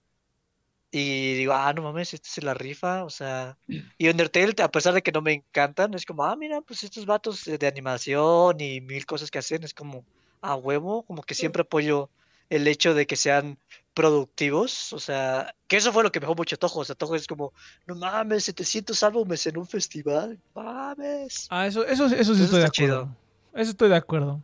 [0.91, 3.57] Y digo, ah, no mames, este se la rifa, o sea...
[3.97, 7.05] Y Undertale, a pesar de que no me encantan, es como, ah, mira, pues estos
[7.05, 10.03] vatos de animación y mil cosas que hacen, es como,
[10.41, 12.09] a huevo, como que siempre apoyo
[12.49, 13.59] el hecho de que sean
[13.99, 17.15] productivos, o sea, que eso fue lo que me dejó mucho Toho, o sea, Toho
[17.15, 17.51] es como,
[17.85, 21.47] no mames, 700 álbumes en un festival, mames.
[21.49, 22.71] Ah, eso, eso, eso sí Eso estoy de acuerdo.
[22.71, 23.15] chido.
[23.55, 24.41] Eso estoy de acuerdo.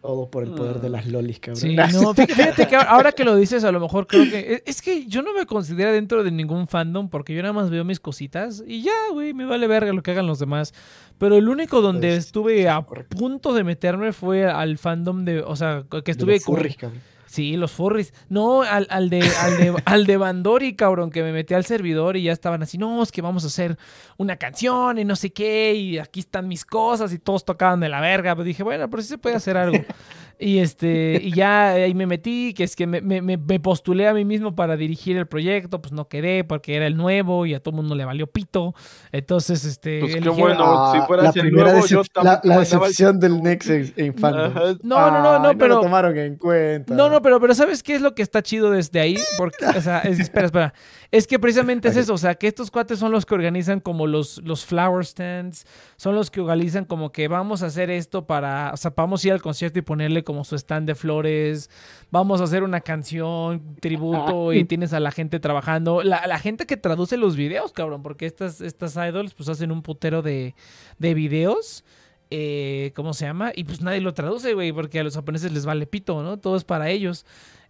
[0.00, 1.56] Todo por el poder de las lolis, cabrón.
[1.60, 4.62] Sí, no, fí- fíjate que ahora que lo dices, a lo mejor creo que.
[4.66, 7.84] Es que yo no me considero dentro de ningún fandom porque yo nada más veo
[7.84, 10.74] mis cositas y ya, güey, me vale verga lo que hagan los demás.
[11.18, 13.16] Pero el único donde Pues, estuve sí, a correcto.
[13.16, 15.40] punto de meterme fue al fandom de.
[15.40, 16.34] O sea, que De estuve.
[16.34, 17.00] los como- furries, cabrón.
[17.34, 18.14] Sí, los furries.
[18.28, 22.16] No, al, al de, al, de, al de Bandori, cabrón, que me metí al servidor
[22.16, 23.76] y ya estaban así, no, es que vamos a hacer
[24.18, 27.88] una canción y no sé qué, y aquí están mis cosas, y todos tocaban de
[27.88, 28.36] la verga.
[28.36, 29.78] Pues dije, bueno, pero sí se puede hacer algo.
[30.38, 34.14] Y este, y ya ahí me metí, que es que me, me- me- postulé a
[34.14, 37.60] mí mismo para dirigir el proyecto, pues no quedé porque era el nuevo y a
[37.60, 38.74] todo el mundo le valió pito.
[39.12, 40.00] Entonces, este.
[40.00, 40.92] Pues qué eligieron- bueno.
[40.92, 44.14] si fueras la el primera nuevo, yo la, la el- decepción del Nex en, en
[44.14, 44.44] fandom.
[44.50, 44.60] Ajá.
[44.82, 45.76] No, no, no, no, Ay, pero.
[45.76, 46.94] lo tomaron en cuenta.
[46.94, 49.16] No, no, pero, pero ¿sabes qué es lo que está chido desde ahí?
[49.38, 50.74] Porque, o sea, es- espera, espera.
[51.12, 54.08] Es que precisamente es eso, o sea, que estos cuates son los que organizan como
[54.08, 55.64] los, los flower stands,
[55.96, 59.28] son los que organizan como que vamos a hacer esto para, o sea, vamos a
[59.28, 61.70] ir al concierto y ponerle como su stand de flores,
[62.10, 66.66] vamos a hacer una canción, tributo, y tienes a la gente trabajando, la, la gente
[66.66, 70.54] que traduce los videos, cabrón, porque estas, estas idols pues hacen un putero de,
[70.98, 71.84] de videos
[72.30, 73.52] eh, ¿cómo se llama?
[73.54, 76.38] Y pues nadie lo traduce, güey, porque a los japoneses les vale pito, ¿no?
[76.38, 77.24] Todo es para ellos.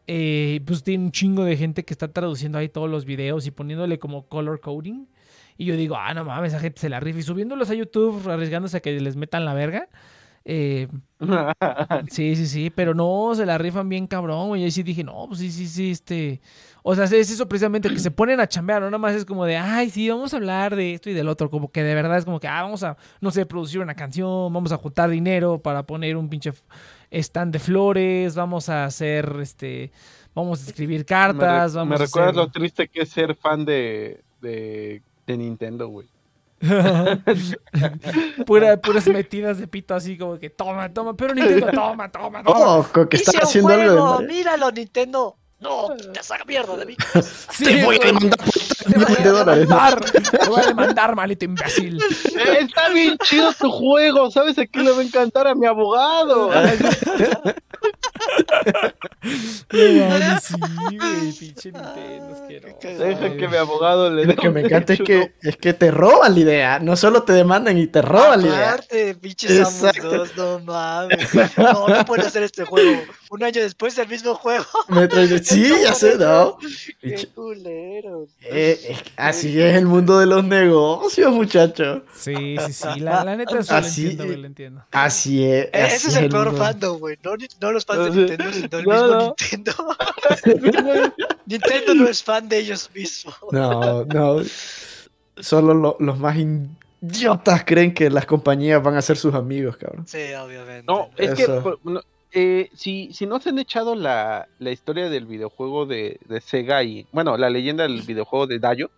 [0.06, 3.50] Eh, pues tiene un chingo de gente que está traduciendo ahí todos los videos y
[3.50, 5.06] poniéndole como color coding.
[5.56, 7.18] Y yo digo, ah, no mames, esa gente se la rifa.
[7.18, 9.88] Y subiéndolos a YouTube, arriesgándose a que les metan la verga.
[10.46, 10.88] Eh,
[12.10, 14.60] sí, sí, sí, pero no, se la rifan bien cabrón, güey.
[14.62, 16.40] Y ahí sí dije, no, pues sí, sí, sí, este.
[16.82, 19.46] O sea, es eso precisamente que se ponen a chambear, no nada más es como
[19.46, 21.48] de, ay, sí, vamos a hablar de esto y del otro.
[21.50, 24.52] Como que de verdad es como que, ah, vamos a, no sé, producir una canción,
[24.52, 26.52] vamos a juntar dinero para poner un pinche
[27.10, 29.92] stand de flores, vamos a hacer, este,
[30.34, 32.44] vamos a escribir Me, cartas, re- vamos me a recuerdas hacer...
[32.44, 36.08] lo triste que es ser fan de, de, de Nintendo, güey.
[38.46, 42.76] Pura- puras metidas de pito así como que toma, toma, pero Nintendo, toma, toma, toma.
[42.78, 45.36] Oh, que Hice está un haciendo algo de juego, míralo, Nintendo.
[45.60, 46.96] No, quita esa mierda de mí.
[47.52, 49.60] Sí, Te voy a demandar te voy millones a de dólares.
[49.68, 51.98] demandar, te voy a demandar, malito imbécil.
[52.02, 54.58] Eh, Está bien chido tu juego, ¿sabes?
[54.58, 56.50] Aquí le va a encantar a mi abogado.
[59.70, 62.78] Sí, güey, pinche Nintendo, asqueroso.
[63.04, 65.72] Deja que mi abogado le Lo dé que un me encanta es que, es que
[65.72, 66.78] te roban la idea.
[66.78, 68.68] No solo te demandan y te roban la idea.
[68.72, 70.10] Aparte, pinches Samus Exacto.
[70.18, 71.34] 2, no mames.
[71.56, 73.00] No, no pueden hacer este juego.
[73.30, 74.64] Un año después del mismo juego.
[74.88, 76.58] Metroid- sí, ya sé, ¿no?
[77.00, 78.26] Qué Pinche- culero.
[78.42, 82.02] Eh, que así es el mundo de los negocios, muchachos.
[82.14, 84.84] Sí, sí, sí, la, la neta eso lo Así- entiendo, güey, lo entiendo.
[84.92, 85.68] Así es.
[85.72, 86.62] E- así Ese es el peor mundo.
[86.64, 87.18] fandom, güey.
[87.22, 88.13] No, no los fans de.
[88.14, 89.20] Nintendo, sino el No, mismo no.
[89.28, 89.72] Nintendo.
[91.46, 93.34] Nintendo no es fan de ellos mismos.
[93.52, 94.42] No, no.
[95.36, 100.06] Solo lo- los más idiotas creen que las compañías van a ser sus amigos, cabrón.
[100.06, 100.84] Sí, obviamente.
[100.86, 101.62] No, es Eso.
[101.82, 102.00] que no,
[102.32, 106.82] eh, si, si no se han echado la, la historia del videojuego de, de Sega
[106.82, 108.90] y, bueno, la leyenda del videojuego de Dayo,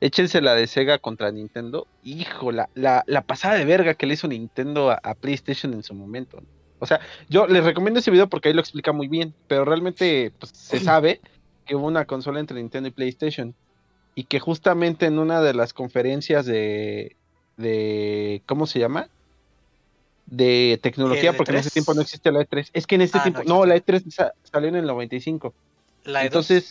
[0.00, 1.86] échense la de Sega contra Nintendo.
[2.04, 5.82] Hijo, la, la, la pasada de verga que le hizo Nintendo a, a PlayStation en
[5.82, 6.38] su momento.
[6.40, 6.46] ¿no?
[6.80, 10.32] O sea, yo les recomiendo ese video porque ahí lo explica muy bien, pero realmente
[10.38, 11.20] pues, se sabe
[11.66, 13.54] que hubo una consola entre Nintendo y PlayStation
[14.14, 17.16] y que justamente en una de las conferencias de,
[17.56, 19.08] de ¿cómo se llama?
[20.26, 21.72] De tecnología, ¿El porque en ese E3?
[21.72, 22.68] tiempo no existe la E3.
[22.72, 25.54] Es que en este Ah, tiempo, no no, la E3 sa- salió en el 95.
[26.04, 26.26] La E2.
[26.26, 26.70] Entonces,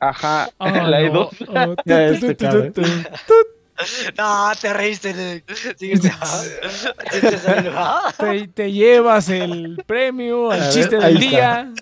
[0.00, 1.30] ajá, Ah, la no.
[1.30, 1.46] E2.
[1.48, 2.72] Ah, tu, Ya, tu, este tu, cabrón.
[2.72, 3.34] tu, tu.
[4.18, 5.44] No, te reíste.
[8.18, 11.28] Te, te llevas el premio, A el ver, chiste del está.
[11.30, 11.72] día.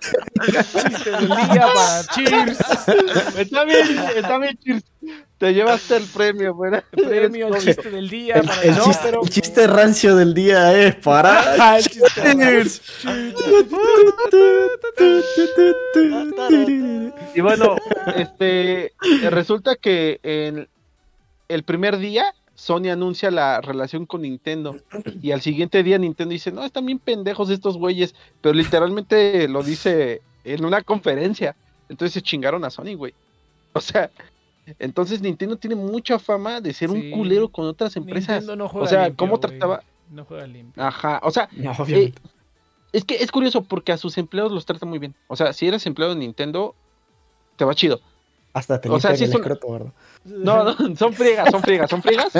[0.47, 2.59] El chiste del día para Cheers.
[3.38, 4.84] Está bien, está bien, Cheers.
[5.38, 6.82] Te llevaste el premio, buena.
[6.92, 10.16] El premio, el chiste del día El, para el no, chiste, pero- el chiste rancio
[10.16, 11.57] del día es para.
[11.59, 12.80] Ah, el chiste Cheers.
[17.34, 17.76] Y bueno,
[18.16, 18.92] este
[19.30, 20.68] resulta que en
[21.49, 24.76] el primer día Sony anuncia la relación con Nintendo
[25.22, 29.62] y al siguiente día Nintendo dice, no, están bien pendejos estos güeyes, pero literalmente lo
[29.62, 31.55] dice en una conferencia.
[31.88, 33.12] Entonces se chingaron a Sony, güey.
[33.74, 34.11] O sea,
[34.78, 36.97] entonces Nintendo tiene mucha fama de ser Sí.
[36.97, 38.28] un culero con otras empresas.
[38.40, 39.82] Nintendo no juega o sea, limpio, ¿cómo trataba?
[40.11, 40.82] No juega limpio.
[40.82, 42.12] Ajá, o sea, No, eh,
[42.92, 45.14] es que es curioso porque a sus empleados los trata muy bien.
[45.28, 46.74] O sea, si eres empleado de Nintendo,
[47.57, 48.01] te va chido.
[48.55, 49.92] Hasta te o sea, sí el es un- escroto, ¿verdad?
[50.29, 52.33] No, no, son friegas, son friegas, son friegas,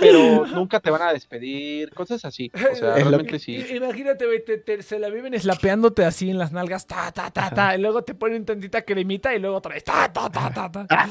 [0.00, 2.50] pero nunca te van a despedir, cosas así.
[2.54, 3.64] O sea, Es realmente sí.
[3.74, 7.50] Imagínate, güey, te, te- se la viven slapeándote así en las nalgas, ta, ta, ta,
[7.50, 10.70] ta, y luego te ponen tantita cremita y luego otra vez, ta, ta, ta, ta,
[10.70, 10.86] ta.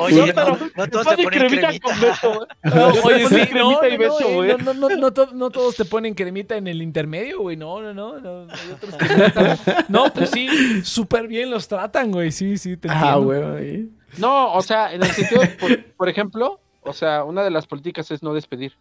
[0.00, 1.88] Oye, No, no, pero no todos Pone te ponen cremita cremita.
[1.88, 2.74] con beso, güey.
[2.74, 5.84] No, oye, sí, no, no, beso, no, eh, no, no, no, to- no todos te
[5.84, 9.58] ponen cremita en el intermedio, güey, no, no, no, no, hay otros que no tratan.
[9.88, 10.48] No, pues sí,
[10.84, 13.88] súper bien los tratan, güey, sí, sí, te Ah, güey.
[14.16, 17.66] No, o sea, en el sentido, de, por, por ejemplo, o sea, una de las
[17.66, 18.72] políticas es no despedir.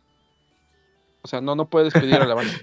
[1.22, 2.54] O sea, no, no puedes despedir a la banda.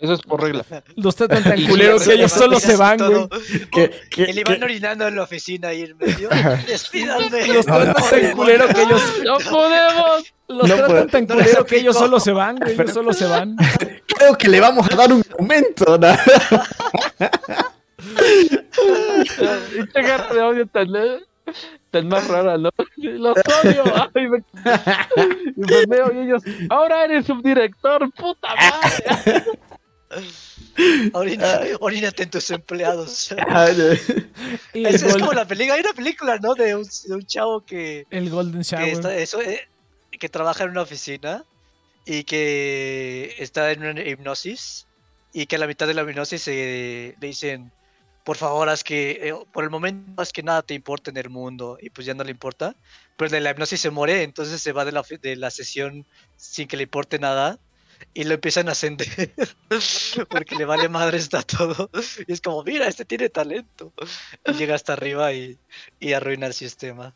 [0.00, 0.64] Eso es por regla.
[0.96, 3.28] Los tratan tan Y culero sí, que ellos solo se van, güey.
[3.70, 6.28] Que, que, Y le van que- orinando en la oficina ahí en medio.
[6.66, 7.46] Despídanme.
[7.48, 10.34] Los tratan tan culero que ellos, ¡No podemos!
[10.48, 13.56] los No tratan tan culero que ellos solo se van, güey, ellos solo se van.
[14.06, 15.96] creo que le vamos a dar un momento.
[15.98, 16.08] ¿no?
[19.78, 20.88] Esta garra de audio tan,
[21.90, 22.70] tan más rara, ¿no?
[22.96, 23.84] Los odio.
[24.14, 24.38] Ay, me...
[25.56, 29.44] y pues veo y ellos, ahora eres subdirector, puta madre.
[31.12, 33.34] Orina, orínate en tus empleados.
[34.72, 36.54] Y Es, como la película, hay una película, ¿no?
[36.54, 38.88] De un, de un chavo que, el Golden que, Shower.
[38.88, 39.68] está- eso, eh,
[40.18, 41.44] que trabaja en una oficina
[42.04, 44.86] y que está en una hipnosis
[45.32, 47.70] y que a la mitad de la hipnosis eh, le dicen,
[48.24, 51.30] por favor, haz que, eh, por el momento, haz que nada te importe en el
[51.30, 52.74] mundo y pues ya no le importa.
[53.16, 56.06] Pero de la hipnosis se muere, entonces se va de la, de la sesión
[56.36, 57.58] sin que le importe nada
[58.12, 59.32] y lo empiezan a ascender
[60.30, 61.90] porque le vale madre está todo.
[62.26, 63.92] Y es como mira este tiene talento
[64.46, 65.58] y llega hasta arriba y,
[66.00, 67.14] y arruina el sistema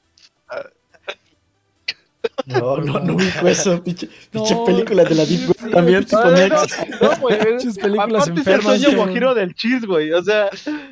[2.47, 3.82] No, no, no ubico eso.
[3.82, 6.78] Pinche, pinche No, película de la Deep Web sí, también, tipo no, Next.
[7.01, 7.53] no, güey.
[7.55, 10.12] Muchas películas Aparte enfermas, es el sueño guajiro del Cheers, güey.
[10.12, 10.49] O sea,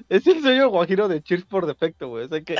[0.09, 2.25] es el sueño guajiro de Cheers por defecto, güey.
[2.25, 2.57] O sea, que,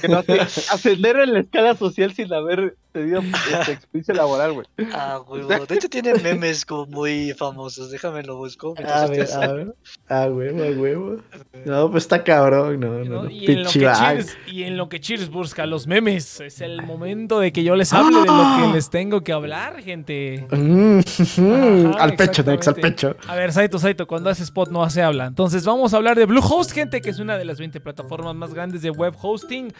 [0.00, 0.40] que no hace-
[0.72, 4.66] ascender en la escala social sin haber tenido este, experiencia laboral, güey.
[4.92, 9.52] ah huevo de hecho tiene memes como muy famosos déjame lo busco A ver, a
[9.52, 9.74] ver.
[10.08, 11.16] A huevo, a huevo.
[11.64, 13.22] No, pues está cabrón, no, no.
[13.24, 13.30] ¿no?
[13.30, 13.78] Y, en lo que.
[13.80, 17.74] Cheers, y en lo que Cheers busca los memes, es el momento de que yo
[17.74, 20.46] les hable de lo que les tengo que hablar, gente.
[20.50, 23.16] Mm, Ajá, al pecho, Nex, al pecho.
[23.26, 25.26] A ver, Saito, Saito, cuando hace spot no hace habla.
[25.26, 28.54] Entonces vamos a hablar de Bluehost, gente, que es una de las 20 plataformas más
[28.54, 29.72] grandes de web hosting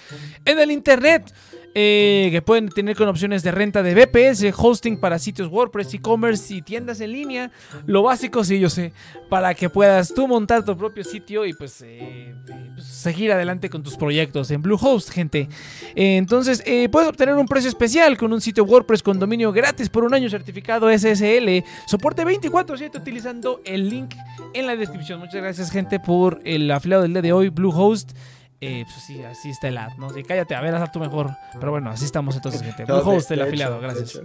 [0.44, 1.32] en el internet.
[1.74, 6.54] Eh, que pueden tener con opciones de renta de VPS, hosting para sitios WordPress, e-commerce
[6.54, 7.50] y tiendas en línea.
[7.86, 8.92] Lo básico, sí, yo sé,
[9.28, 12.34] para que puedas tú montar tu propio sitio y pues, eh,
[12.74, 15.48] pues, seguir adelante con tus proyectos en Bluehost, gente.
[15.96, 20.04] Eh, entonces, puedes obtener un precio especial con un sitio WordPress con dominio gratis por
[20.04, 24.14] un año certificado SSL, soporte 24/7 utilizando el link
[24.52, 25.18] en la descripción.
[25.18, 28.12] Muchas gracias, gente, por el afiliado del día de hoy, Bluehost.
[28.66, 30.10] Eh, pues sí, así está el ad, ¿no?
[30.10, 31.30] Sí, cállate, a ver, haz tú mejor.
[31.58, 32.84] Pero bueno, así estamos entonces, gente.
[32.86, 34.20] No, afiliado, gracias.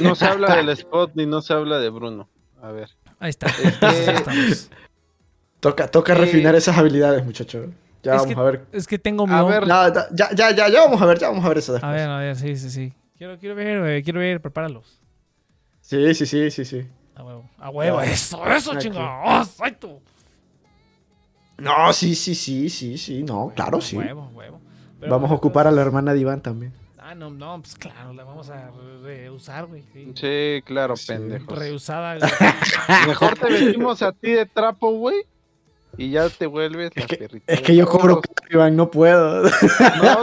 [0.00, 2.28] No se habla del spot ni no se habla de Bruno.
[2.62, 2.90] A ver.
[3.20, 3.46] Ahí está.
[3.62, 4.70] Entonces, estamos.
[5.60, 7.66] Toca, toca Eh, refinar esas habilidades, muchacho.
[8.02, 8.64] Ya es vamos que- a ver.
[8.72, 9.34] Es que tengo mi...
[9.34, 9.66] A ver.
[9.66, 12.08] No, ya, ya, ya, ya vamos a ver, ya vamos a ver eso A ver,
[12.08, 12.92] a ver, sí, sí, sí.
[13.16, 15.00] Quiero, quiero ver, güey, quiero ver, prepáralos.
[15.80, 16.86] Sí, sí, sí, sí, sí.
[17.16, 17.50] A huevo.
[17.58, 17.98] A huevo.
[17.98, 18.04] Ah.
[18.06, 18.78] Eso, eso, Ok.
[18.78, 19.08] chingado.
[19.24, 20.00] ¡Oh, exacto!
[21.58, 23.22] No, sí, sí, sí, sí, sí.
[23.22, 23.96] No, claro, sí.
[23.96, 24.60] Huevo, huevo.
[25.00, 26.72] Pero Vamos a ocupar a la entonces- hermana de Iván también.
[26.98, 29.82] Ah, no, no, pues claro, la vamos a re- reusar, güey.
[29.94, 30.12] Sí.
[30.14, 31.06] Sí, claro, Sí.
[31.08, 31.58] pendejos.
[31.58, 32.16] Reusada.
[33.06, 35.16] Mejor te vestimos a ti de trapo, güey.
[35.96, 38.88] Y ya te vuelves la Es que, perrita es que yo cobro caro, Iván, no
[38.90, 39.42] puedo.
[39.42, 39.50] No,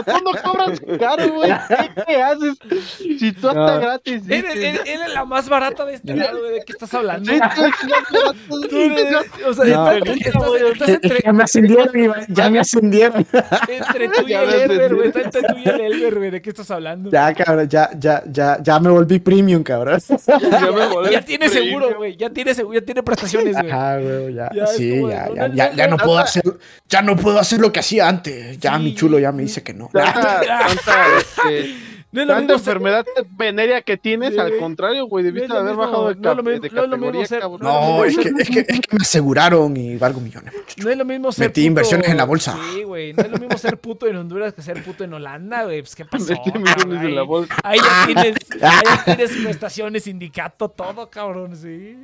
[0.04, 1.50] tú no cobras caro, güey.
[1.68, 2.58] ¿Qué, qué haces?
[3.18, 3.80] Si tú hasta No.
[3.80, 4.22] gratis.
[4.26, 6.52] Eres, eres- eres la más barata de este lado, güey.
[6.52, 7.30] ¿De qué estás hablando?
[7.30, 7.38] Sí,
[8.70, 9.14] tú eres-
[9.46, 9.90] o sea, No.
[9.92, 12.24] estás, estás- estás entre, ya me ascendieron, Iván.
[12.28, 13.26] Ya me ascendieron.
[13.68, 15.08] entre tú y Ya el Elber, güey.
[15.08, 16.30] Está entre tú y el Elber, güey.
[16.30, 17.10] ¿De qué estás hablando?
[17.10, 20.00] Ya, cabrón, ya, ya, ya, ya me volví premium, cabrón.
[20.26, 22.16] Ya me volé Ya tiene seguro, güey.
[22.16, 23.70] Ya tiene seguro, ya tiene prestaciones, güey.
[23.70, 26.42] Ajá, güey, ya, sí, como ya, ya, ya, no, ya no puedo hacer,
[26.88, 28.58] ya no puedo hacer lo que hacía antes.
[28.60, 28.82] Ya Sí.
[28.84, 29.90] mi chulo ya me dice que no.
[29.92, 31.74] Tanta, tanta, este,
[32.12, 33.04] No es lo tanta enfermedad
[33.36, 34.38] venérea que tienes, Sí.
[34.38, 36.80] al contrario, güey, debiste No haber mismo, bajado de, no lo de no es lo
[36.82, 37.60] mismo categoría, ser- cabrón.
[37.62, 40.52] No, es que, es, que, es que me aseguraron y valgo millones.
[40.54, 40.82] muchacho.
[40.84, 42.56] No es lo mismo ser Metí puto- inversiones en la bolsa.
[42.72, 43.12] Sí, güey.
[43.12, 45.82] No es lo mismo ser puto en Honduras que ser puto en Holanda, güey.
[45.82, 46.32] Pues, ¿qué pasó?
[46.32, 47.04] Metí millones cabrón?
[47.04, 47.54] en la Ahí- bolsa.
[47.64, 51.98] Ahí ya tienes, ahí ya tienes prestaciones, sindicato, todo, cabrón, sí.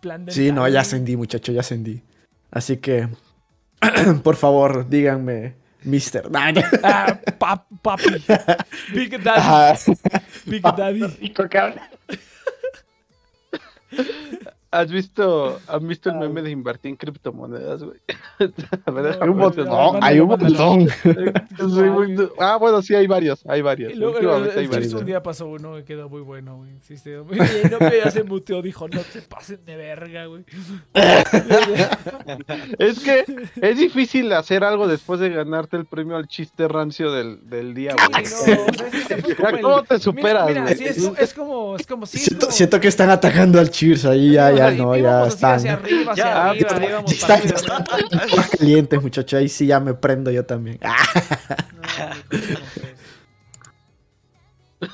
[0.00, 2.02] Plan de Sí, no, ya ascendí, muchacho, ya ascendí.
[2.50, 3.08] Así que,
[4.24, 6.30] por favor, díganme, mister.
[6.30, 6.64] Nah, ya.
[6.82, 8.24] Ah, pap- papi.
[8.92, 9.92] Big Daddy.
[10.46, 11.06] Big Daddy.
[11.20, 11.80] Rico, cabrón.
[14.72, 17.98] ¿Has visto, ¿Han visto el meme de invertir en criptomonedas, güey?
[18.86, 20.88] No, Hay un montón, mándalo, hay un montón.
[21.58, 22.28] Güey.
[22.38, 23.92] Ah, bueno, sí, hay varios, hay varios.
[23.92, 24.18] Y luego,
[24.56, 24.92] hay varios.
[24.94, 26.70] un día pasó uno que quedó muy bueno, güey.
[26.82, 30.26] Sí, sí, muy bien, no me ya se muteó, dijo, no te pasen de verga,
[30.26, 30.44] güey.
[32.78, 33.24] Es que
[33.60, 37.94] es difícil hacer algo después de ganarte el premio al chiste rancio del, del día,
[37.94, 38.24] güey.
[39.38, 40.76] No, ¿Cómo te superas, Mira, mira, güey?
[40.76, 43.70] sí, es, es como, es como, sí, es Siento, como- siento que están atacando al
[43.70, 45.54] Cheers ahí, ya, ya no, ya están.
[45.56, 48.26] Hacia arriba, hacia Ya, arriba, ya, íbamos Están, para están arriba.
[48.36, 49.38] más calientes, muchachos.
[49.38, 50.78] Ahí sí ya me prendo yo también.
[50.82, 50.90] No,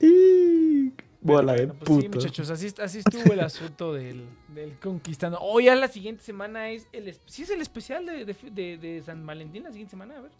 [0.00, 0.92] y-
[1.24, 2.18] Bola de Bueno, pues sí, puto.
[2.18, 5.38] muchachos, así, así estuvo el asunto del, del conquistando.
[5.40, 9.02] Oh, ya la siguiente semana es el, sí es el especial de, de, de- de
[9.04, 10.32] San Valentín, la siguiente semana, a ver.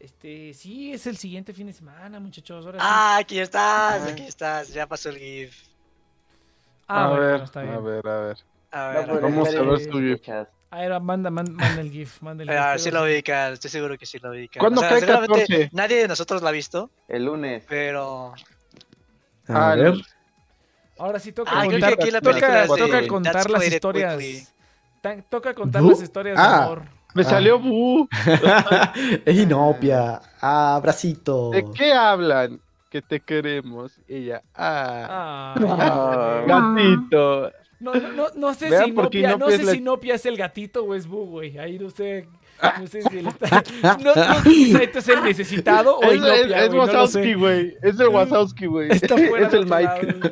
[0.00, 2.64] Este, sí, es el siguiente fin de semana, muchachos.
[2.64, 2.86] Ahora sí.
[2.88, 4.68] Ah, aquí estás, aquí estás.
[4.72, 5.54] Ya pasó el GIF.
[6.88, 7.74] Ah, a bueno, ver, bueno, está bien.
[7.74, 8.36] a ver, a ver.
[8.72, 9.24] A No ver, a ver
[9.80, 10.28] en su GIF.
[10.72, 12.58] A ver, manda, manda, manda el GIF, manda el GIF.
[12.58, 14.60] Ah, pero sí lo ubican, estoy seguro que sí lo ubican.
[14.60, 15.70] ¿Cuándo cae seguramente 14?
[15.72, 17.64] Nadie de nosotros la ha visto, El lunes.
[17.68, 18.32] pero.
[19.48, 19.94] A Ah, ver.
[20.98, 24.52] Ahora sí toca Ah, creo que contar, aquí la toca, de toca contar las historias.
[25.28, 26.64] Toca contar las historias de Ah.
[26.64, 26.82] amor.
[27.14, 27.24] Me Ah.
[27.24, 28.08] salió bu.
[29.24, 30.20] es inopia.
[30.40, 31.50] Ah, bracito.
[31.50, 32.60] ¿De qué hablan?
[32.90, 33.92] Que te queremos.
[34.08, 36.44] Ella, ah, Ah, Ah.
[36.46, 37.52] gatito.
[37.78, 39.72] No, no, no, no sé Vean si por qué Nopia, no Inopia sé es la-
[39.72, 41.56] si Nopia es el gatito o es Bu, güey.
[41.58, 42.28] Ahí no sé.
[42.78, 43.46] No sé si le está.
[44.04, 46.68] No, no, es el necesitado o Es, es, Inopia, es güey.
[46.68, 47.34] No lo Wazowski, sé.
[47.36, 47.76] güey.
[47.82, 48.90] Es el Wazowski, güey.
[48.90, 49.02] Es
[49.54, 50.06] el Mike.
[50.20, 50.30] lado.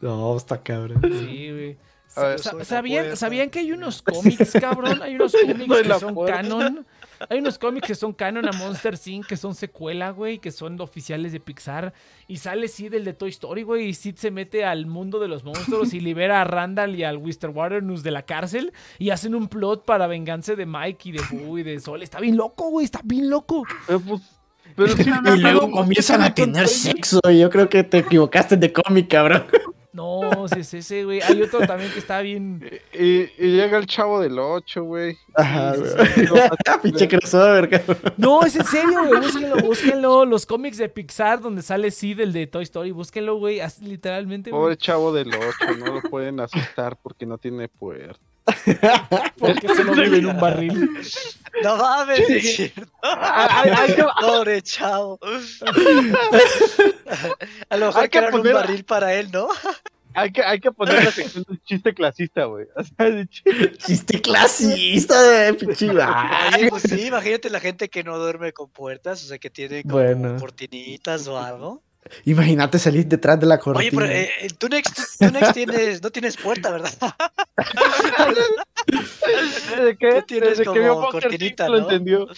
[0.00, 1.00] No, está cabrón.
[1.00, 1.76] Sí, güey.
[2.16, 2.38] A ver.
[2.38, 3.16] Sa- Soy la ¿Sabían.
[3.16, 5.02] ¿Sabían que hay unos cómics, cabrón?
[5.02, 6.36] Hay unos cómics que son puerta.
[6.42, 6.86] canon.
[7.28, 9.26] Hay unos cómics que son canon a Monster Inc.
[9.26, 11.92] que son secuela, güey, que son oficiales de Pixar.
[12.26, 13.86] Y sale Sid, el de Toy Story, güey.
[13.90, 17.18] Y Sid se mete al mundo de los monstruos y libera a Randall y al
[17.18, 18.72] Wister Waternus de la cárcel.
[18.98, 22.02] Y hacen un plot para venganza de Mike y de Boo y de Sol.
[22.02, 22.84] Está bien loco, güey.
[22.86, 23.64] Está bien loco.
[23.88, 24.20] Eh, pues,
[24.74, 24.92] pero
[25.36, 27.20] Y luego comienzan a tener sexo.
[27.30, 29.44] Y yo creo que te equivocaste de cómic, cabrón.
[29.92, 31.20] No, si es ese, güey.
[31.20, 32.62] Hay otro también que está bien.
[32.94, 35.18] Y, y llega el chavo del 8, güey.
[35.34, 36.24] Ajá, sí,
[36.82, 37.84] Pinche crossover.
[38.16, 39.20] No, es en serio, güey.
[39.20, 40.24] Búsquenlo, búsquenlo.
[40.24, 42.90] Los cómics de Pixar donde sale Sid, el de Toy Story.
[42.90, 43.60] Búsquenlo, güey.
[43.82, 44.50] Literalmente.
[44.50, 48.31] Pobre chavo del 8, no lo pueden asustar porque no tiene puerta.
[49.38, 50.90] Porque solo vive en un barril.
[51.62, 52.86] No mames, es cierto.
[54.20, 55.18] Pobre chavo.
[57.68, 59.48] A lo mejor Hay que crearon un poner- barril para él, ¿no?
[60.14, 62.66] Hay que, hay que poner la sección de chiste clasista, güey.
[62.76, 63.72] O sea, de chiste.
[63.78, 65.56] Chiste clasista de.
[66.04, 69.48] Ay, Oye, pues sí, imagínate la gente que no duerme con puertas, o sea, que
[69.48, 70.36] tiene como Bueno.
[70.38, 71.82] cortinitas o algo.
[72.24, 73.80] Imagínate salir detrás de la cortina.
[73.80, 76.90] Oye, pero eh, eh, tú, Nex, tú Nex tienes, no tienes puerta, ¿verdad?
[78.86, 81.70] Desde que, Tú tienes desde que vio como Monster cortinita, Inc.
[81.70, 81.84] lo ¿no?
[81.84, 82.28] entendió.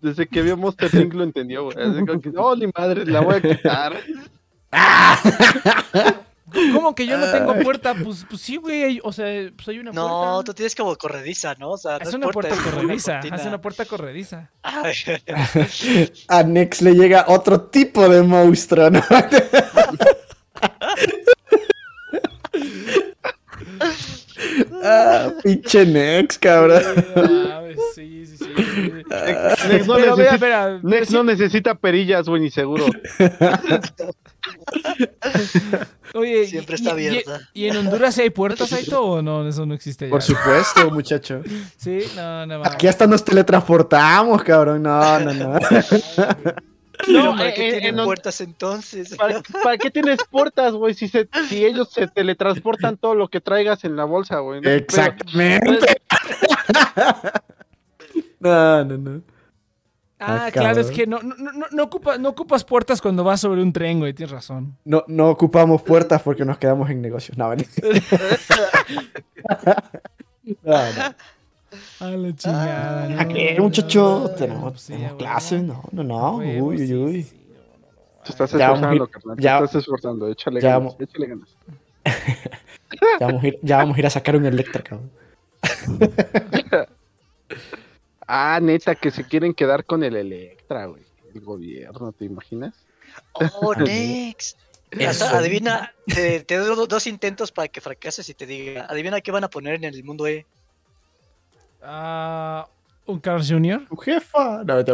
[0.00, 1.14] Desde que vio Monster Inc.
[1.14, 1.76] lo entendió, güey.
[1.78, 4.00] Así como que, oh, ni madre, la voy a quitar.
[6.72, 7.94] ¿Cómo que yo no tengo puerta?
[7.94, 9.00] Pues, pues sí, güey.
[9.02, 9.26] O sea,
[9.56, 10.44] pues hay una No, puerta.
[10.44, 11.70] tú tienes como corrediza, ¿no?
[11.70, 13.18] O sea, no Es una puerta es corrediza.
[13.18, 14.50] Hace una puerta corrediza.
[14.62, 14.94] Ay,
[16.28, 19.02] A Nex le llega otro tipo de monstruo, ¿no?
[24.82, 26.82] ah, pinche Nex, cabrón.
[27.16, 27.62] Ah,
[27.94, 28.46] sí, sí, sí.
[29.08, 32.84] Nex no, Pero, necesita, Nex no necesita perillas, güey, ni seguro.
[36.14, 37.40] Oye, Siempre y- está y- abierta.
[37.52, 39.46] ¿Y, en Honduras sí hay puertas, Aito, o no?
[39.48, 40.10] Eso no existe ya.
[40.10, 41.42] Por supuesto, muchacho.
[41.76, 42.58] Sí, no, no.
[42.58, 42.72] mames.
[42.74, 44.82] Aquí hasta nos teletransportamos, cabrón.
[44.82, 45.58] No, no, no.
[47.06, 49.14] Pero No, ¿para eh, qué eh, tienen no- puertas entonces?
[49.16, 50.94] ¿Para, para qué tienes puertas, güey?
[50.94, 54.62] Si, se- si ellos se teletransportan todo lo que traigas en la bolsa, güey.
[54.62, 54.70] ¿no?
[54.70, 56.00] Exactamente.
[58.40, 59.22] No, no, no.
[60.18, 63.40] Ah, Ah, claro, es que no, no, no, no, ocupa- no ocupas puertas cuando vas
[63.40, 64.14] sobre un tren, güey.
[64.14, 64.74] Tienes razón.
[64.84, 67.36] No, no ocupamos puertas porque nos quedamos en negocios.
[67.36, 67.66] No, ven.
[70.62, 71.14] No, no.
[72.00, 73.08] A la chingada.
[73.08, 74.20] no, ¿A qué, no, muchacho?
[74.22, 75.62] no, Tenemos, sí, tenemos clases.
[75.62, 76.36] No, no, no.
[76.36, 77.22] Uy, uy, uy.
[77.24, 77.46] sí, sí.
[78.24, 79.36] Te estás Ya vamos a ir- esforzando, carnal.
[79.38, 80.28] ya- Te estás esforzando.
[80.30, 80.82] Échale ya ganas.
[80.96, 81.56] vamos- Échale ganas.
[83.20, 85.10] Ya vamos, a ir, ya vamos a ir a sacar un Electra, cabrón.
[88.26, 91.02] Ah, neta, que se quieren quedar con el Electra, güey.
[91.34, 92.74] El gobierno, ¿te imaginas?
[93.32, 94.58] Oh, next.
[94.90, 95.26] Eso.
[95.26, 99.30] adivina, te, te doy do- dos intentos para que fracases y te diga, adivina qué
[99.32, 100.46] van a poner en el mundo E.
[101.82, 102.66] Ah,
[103.06, 103.86] ¿Un Carl Jr.?
[103.88, 104.64] Tu jefa.
[104.64, 104.84] No, no.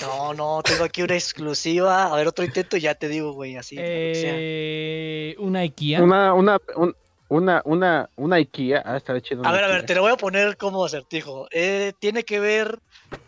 [0.00, 2.04] No, no, tengo aquí una exclusiva.
[2.12, 3.76] A ver, otro intento y ya te digo, güey, así.
[3.76, 4.32] lo que sea.
[4.34, 6.02] Eh, ¿Una IKEA?
[6.02, 6.94] Una, una, un-
[7.32, 8.82] una, una, una IKEA.
[8.84, 9.44] Ah, está chido.
[9.46, 11.46] A ver, a ver, te lo voy a poner como acertijo.
[11.50, 12.78] Eh, tiene que ver.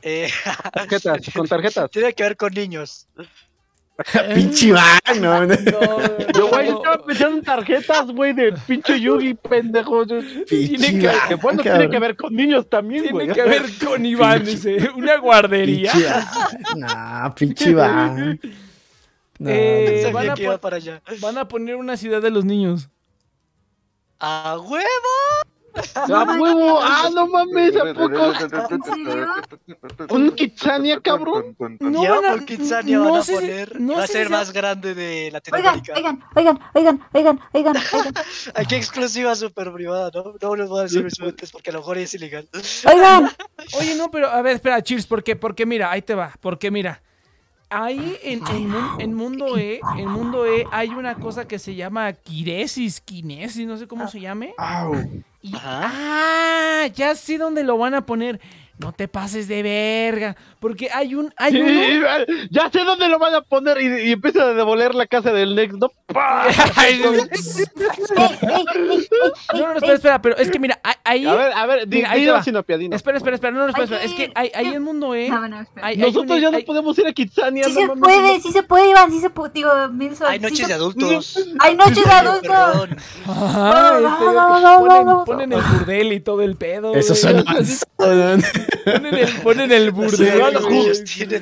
[0.02, 0.28] eh,
[0.72, 1.90] Tarjetas, con tarjetas.
[1.90, 3.06] tiene que ver con niños.
[4.34, 5.46] Pinche van, no.
[5.46, 5.56] no.
[6.36, 10.04] Yo, güey, estaba pensando en tarjetas, güey, de pinche Yugi, pendejo.
[10.48, 11.62] Pinche que- Que bueno, cabrón.
[11.62, 13.28] tiene que ver con niños también, güey.
[13.32, 14.90] Tiene que ver con Iván, dice.
[14.96, 15.92] Una guardería.
[15.92, 16.08] Pinche.
[16.76, 18.40] Nah, pinche van.
[19.38, 21.00] No, Eh, van a para allá.
[21.20, 22.88] Van a poner una ciudad de los niños.
[24.20, 24.84] ¡A huevo!
[25.96, 26.78] ¡Ah, huevo!
[26.80, 27.74] ¡Ah, no mames!
[27.76, 28.32] ¿A poco?
[30.14, 31.56] ¿Un Kitsania, cabrón?
[31.80, 33.80] No ya van a- por Kitsania no van a sé poner.
[33.80, 35.94] no va a ser si- más grande de Latinoamérica.
[35.96, 38.14] oigan, oigan, oigan, oigan, oigan, oigan,
[38.54, 40.34] Aquí exclusiva super privada, ¿no?
[40.40, 42.48] No les voy a decir mis fuentes porque a lo mejor es ilegal.
[42.86, 43.30] oigan.
[43.78, 45.34] Oye, no, pero a ver, espera, Cheers, ¿por qué?
[45.34, 46.32] Porque mira, ahí te va.
[46.40, 47.02] Porque mira,
[47.74, 51.74] ahí en, en, mun- en Mundo E, en Mundo E hay una cosa que se
[51.74, 54.54] llama quiresis, kinesis, no sé cómo se llame.
[55.42, 58.40] Y- ah, ya sé dónde lo van a poner.
[58.76, 60.36] No te pases de verga.
[60.58, 61.32] Porque hay un.
[61.36, 62.06] Hay Sí, uno.
[62.50, 65.54] ya sé dónde lo van a poner y, y empieza a demoler la casa del
[65.54, 65.90] Next, ¿no?
[66.06, 66.46] ¡Pah!
[66.76, 67.18] Ay, no, no,
[69.54, 71.24] no, espera, espera, pero es que mira, ahí.
[71.26, 72.28] A ver, a ver, di, Mira, ahí.
[72.42, 72.76] Sinopia.
[72.90, 74.00] Espera, espera, espera, no, no, espera, espera.
[74.02, 75.28] Ay, Es que ahí, ahí en Mundo E.
[75.28, 75.86] No, no, espera.
[75.86, 78.40] hay- hay Nosotros un- ya no hay- podemos ir a Kitsania, Sí no se puede,
[78.40, 79.52] sí se puede, Iván, sí se puede.
[79.54, 80.26] Digo, Milson.
[80.28, 81.48] Hay sí noches se- de adultos.
[81.60, 82.50] Hay noches de adultos.
[83.26, 85.24] Ajá, No, no, no, no, ponen, no, no.
[85.24, 86.94] ponen el burdel y todo el pedo.
[86.94, 87.44] Eso suena.
[88.84, 89.92] Ponen el, ponen el
[91.06, 91.40] Sí, tiene.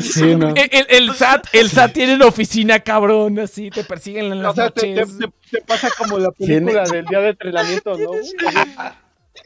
[0.00, 0.48] Sí, ¿no?
[0.54, 4.52] El, el- el SAT, el SAT tiene una oficina, cabrón, así, te persiguen en las
[4.52, 5.18] O sea, te, te- noches.
[5.18, 8.10] te- te pasa como la película del día de entrenamiento, ¿no?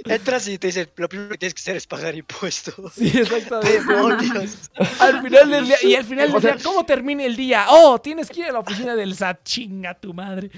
[0.05, 2.93] Entras y te dicen, lo primero que tienes que hacer es pagar impuestos.
[2.95, 3.81] Sí, exactamente.
[3.81, 4.71] Demonios.
[4.99, 7.67] Al final del día, y al final del día, ¿cómo termina el día?
[7.71, 10.51] Oh, tienes que ir a la oficina del SAT, chinga tu madre.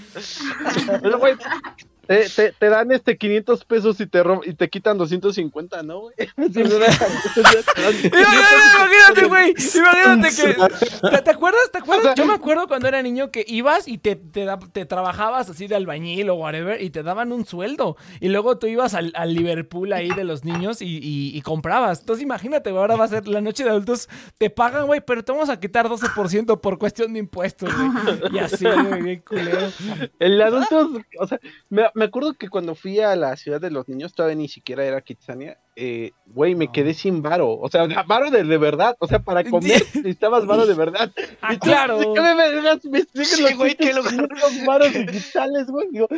[1.00, 1.34] Pero, güey,
[2.10, 6.14] te, te, te dan este 500 pesos y te, y te quitan 250, ¿no, güey?
[8.04, 9.54] Imagínate, güey.
[9.76, 10.54] Imagínate que.
[11.10, 11.70] ¿Te, te acuerdas?
[11.72, 12.04] ¿Te acuerdas?
[12.04, 15.66] O sea- Yo me acuerdo cuando era niño que ibas y te, te, trabajabas así
[15.66, 17.96] de albañil o whatever y te daban un sueldo.
[18.20, 22.00] Y luego tú ibas al, al Liverpool ahí de los niños y, y- y comprabas.
[22.00, 24.08] Entonces imagínate, güey, ahora va a ser la noche de adultos.
[24.38, 27.90] Te pagan, güey, pero te vamos a quitar 12% por cuestión de impuestos, güey.
[28.32, 29.68] Y así, güey, bien culero.
[30.18, 31.38] El adulto, o sea,
[31.68, 34.82] me, me acuerdo que cuando fui a la ciudad de los niños, todavía ni siquiera
[34.86, 37.52] era Kitsania, eh, güey, me quedé sin varo.
[37.52, 38.96] O sea, varo de, de verdad.
[39.00, 41.12] O sea, para comer necesitabas varo de verdad.
[41.42, 41.98] Ah, tú, claro.
[41.98, 42.20] ¿de ¿Qué
[42.90, 44.28] me Sí, los güey, lugar.
[44.30, 45.88] 500 varos digitales, güey.
[45.90, 46.08] Digo,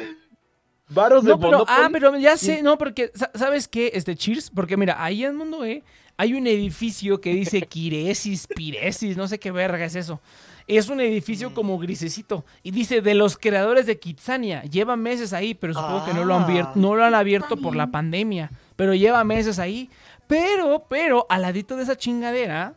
[0.89, 3.91] varos de pero, ah, pero ya sé, no, porque, sa- ¿sabes qué?
[3.95, 5.83] Este, Cheers, porque mira, ahí en Mundo E
[6.17, 10.21] hay un edificio que dice Quiresis, Piresis, no sé qué verga es eso.
[10.67, 12.45] Es un edificio como grisecito.
[12.63, 14.63] Y dice, de los creadores de Kitsania.
[14.63, 16.73] Lleva meses ahí, pero supongo que no lo han, abier- Ah.
[16.77, 18.51] no lo han abierto por la pandemia.
[18.77, 19.91] Pero lleva meses ahí.
[20.27, 22.75] Pero, pero, al ladito de esa chingadera,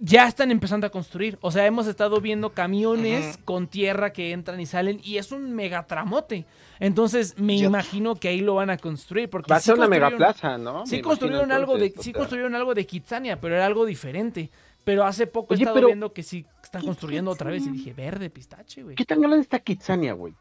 [0.00, 1.36] ya están empezando a construir.
[1.42, 5.52] O sea, hemos estado viendo camiones con tierra que entran y salen y es un
[5.52, 6.46] megatramote.
[6.80, 9.28] Entonces, me Yo- imagino que ahí lo van a construir.
[9.28, 10.86] Porque Va a sí ser una mega construyeron- plaza, ¿no?
[10.86, 14.50] Sí Me construyeron algo de, sí construyeron algo de Kitsania, pero era algo diferente.
[14.84, 17.70] Pero hace poco he Oye, estado pero- viendo que sí están construyendo otra vez y
[17.70, 18.96] dije, verde pistache, güey.
[18.96, 20.34] ¿Qué tan grande está Kitsania, güey?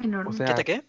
[0.00, 0.30] Enorme.
[0.30, 0.84] O sea, ¿Qué te qué?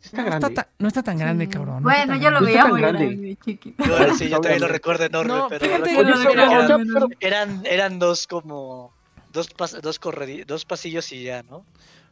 [0.00, 0.54] sí está no, está grande.
[0.56, 1.50] ta- no está tan grande, Sí.
[1.52, 1.82] cabrón.
[1.82, 2.40] no está Bueno, tan yo lo.
[2.40, 3.06] No está veía muy grande.
[3.06, 3.84] grande, chiquito.
[3.84, 7.98] Yo sí, yo también lo recuerdo enorme, No, pero fíjate Oye, lo pero- eran, eran
[7.98, 8.92] dos como
[9.32, 11.64] dos pas- dos corredi- dos pasillos y ya, ¿no?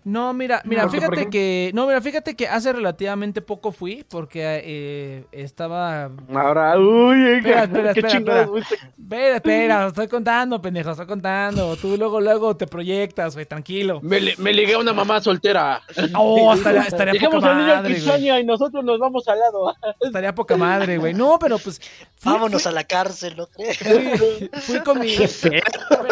[0.04, 1.70] No, mira, mira, Porque, fíjate ejemplo- que.
[1.72, 6.10] No, mira, fíjate que hace relativamente poco fui porque eh, estaba.
[6.34, 8.62] Ahora, uy, Espera, espera, qué espera, güey.
[8.62, 11.74] Espera, espera, estoy contando, pendejo, estoy contando.
[11.76, 14.00] Tú luego, luego te proyectas, güey, tranquilo.
[14.02, 15.80] Me, li- me ligué a una mamá soltera.
[16.16, 17.94] Oh, estaría, estaría poca niño madre, güey.
[17.94, 19.74] Kitsania y nosotros nos vamos al lado.
[20.02, 21.14] Estaría poca madre, güey.
[21.14, 21.80] No, pero pues.
[22.16, 23.78] fui- Vámonos fui- a la cárcel, ¿no crees?
[23.78, 25.14] Fui, fui con mi.
[25.14, 25.64] Espera,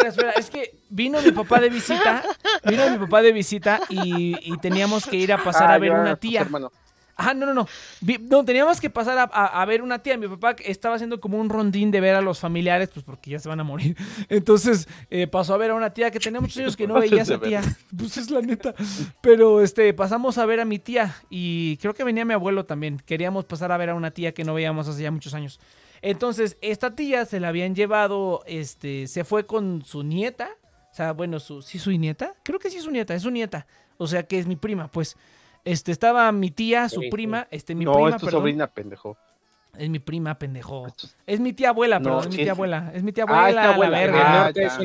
[0.07, 2.23] espera, es que vino mi papá de visita.
[2.65, 5.91] Vino mi papá de visita y, y teníamos que ir a pasar a Ah, ver
[5.91, 6.41] ya, una tía.
[6.41, 6.71] hermano.
[7.15, 7.67] Ajá, no, no, no.
[8.21, 10.17] No, teníamos que pasar a, a- a ver una tía.
[10.17, 13.37] Mi papá estaba haciendo como un rondín de ver a los familiares, pues porque ya
[13.39, 13.95] se van a morir.
[14.29, 17.19] Entonces eh, pasó a ver a una tía que tenía muchos años que no veía
[17.19, 17.61] a esa tía.
[17.95, 18.73] Pues es la neta.
[19.21, 22.99] Pero este, pasamos a ver a mi tía y creo que venía mi abuelo también.
[23.05, 25.59] Queríamos pasar a ver a una tía que no veíamos hace ya muchos años.
[26.01, 30.49] Entonces, esta tía se la habían llevado, este, se fue con su nieta.
[30.93, 32.35] O sea, bueno, su, ¿sí su nieta?
[32.43, 33.65] Creo que sí es su nieta, es su nieta.
[33.97, 35.17] O sea, que es mi prima, pues.
[35.65, 37.09] Este, estaba mi tía, su Sí, sí.
[37.09, 38.41] prima, este, mi no, prima, es tu perdón.
[38.41, 39.17] sobrina, pendejo.
[39.75, 40.85] Es mi prima, pendejo.
[40.85, 42.91] Es- Es mi tía abuela, No, perdón, es mi tía abuela.
[42.93, 43.97] Es mi tía Ah, abuela, es tu la abuela.
[43.99, 44.45] Verga.
[44.45, 44.79] Ah, ya.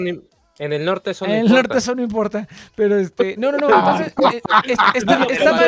[0.58, 1.62] En el norte eso no En el importa.
[1.62, 2.48] norte eso no importa.
[2.74, 3.36] Pero este.
[3.36, 3.68] No, no, no.
[3.68, 4.08] Entonces.
[4.34, 5.62] eh, es- está- estaba,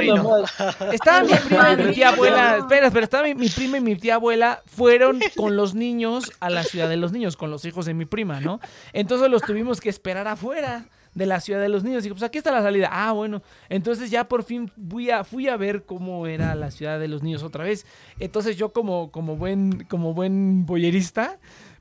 [0.92, 2.56] estaba mi prima y mi tía abuela.
[2.58, 3.04] Espera, espera.
[3.04, 4.62] Estaba mi, mi prima y mi tía abuela.
[4.66, 8.04] Fueron con los niños a la ciudad de los niños, con los hijos de mi
[8.04, 8.60] prima, ¿no?
[8.92, 12.04] Entonces los tuvimos que esperar afuera de la ciudad de los niños.
[12.06, 12.88] Y pues aquí está la salida.
[12.92, 13.42] Ah, bueno.
[13.68, 17.22] Entonces ya por fin fui a, fui a ver cómo era la ciudad de los
[17.22, 17.84] niños otra vez.
[18.20, 21.38] Entonces yo como, como buen, como buen boyerista.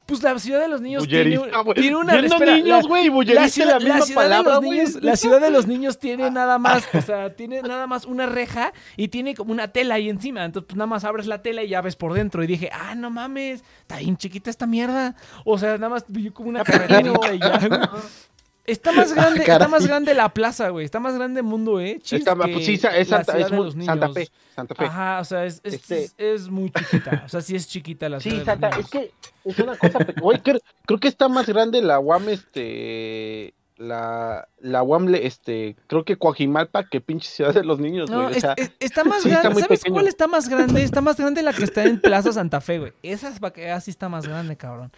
[0.10, 1.40] Pues la ciudad de los niños tiene,
[1.76, 4.53] tiene una espera, niños, la- güey, la es ciudad, la misma la ciudad de palabra,
[4.56, 8.06] los niños, la ciudad de los niños tiene nada más, o sea, tiene nada más
[8.06, 10.44] una reja y tiene como una tela ahí encima.
[10.44, 12.44] Entonces, pues nada más abres la tela y ya ves por dentro.
[12.44, 15.15] Y dije, ah, no mames, está bien chiquita esta mierda.
[15.45, 17.60] O sea, nada más vi como una carreterita y ya.
[18.72, 20.86] Está más grande, está más grande la plaza, güey.
[20.86, 22.00] Está más grande el mundo, eh.
[22.02, 24.10] Chis, Está- pues sí, es Santa, es muy- Santa.
[24.10, 24.30] Fe.
[24.56, 24.86] Santa Fe.
[24.86, 27.24] Ajá, o sea, es, es, Este- es- es muy chiquita.
[27.26, 28.38] O sea, sí es chiquita la ciudad.
[28.40, 29.12] Sí, Santa, es que
[29.46, 30.00] es una cosa.
[30.22, 33.54] Güey, creo, creo que está más grande la UAM, este.
[33.80, 35.78] La, la UAM, le- este.
[35.88, 38.20] Creo que Coajimalpa que pinche ciudad de los niños, güey.
[38.20, 39.54] No, o sea, es- está más sí, está grande.
[39.54, 39.94] muy ¿Sabes pequeño.
[39.94, 40.84] cuál está más grande?
[40.84, 42.94] Está más grande la que está en Plaza Santa Fe, güey.
[43.04, 44.92] Esa es para que así está más grande, cabrón.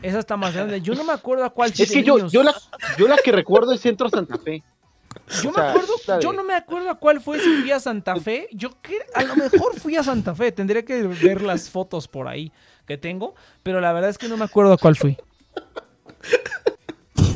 [0.00, 0.80] Esa está más grande.
[0.80, 2.54] Yo no me acuerdo a cuál sí es que yo, yo, la,
[2.96, 4.62] yo la que recuerdo es Centro Santa Fe.
[5.42, 8.14] Yo o me acuerdo, yo no me acuerdo a cuál fue si fui a Santa
[8.14, 8.46] Fe.
[8.52, 10.52] Yo que a lo mejor fui a Santa Fe.
[10.52, 12.52] Tendría que ver las fotos por ahí
[12.86, 13.34] que tengo,
[13.64, 15.16] pero la verdad es que no me acuerdo a cuál fui.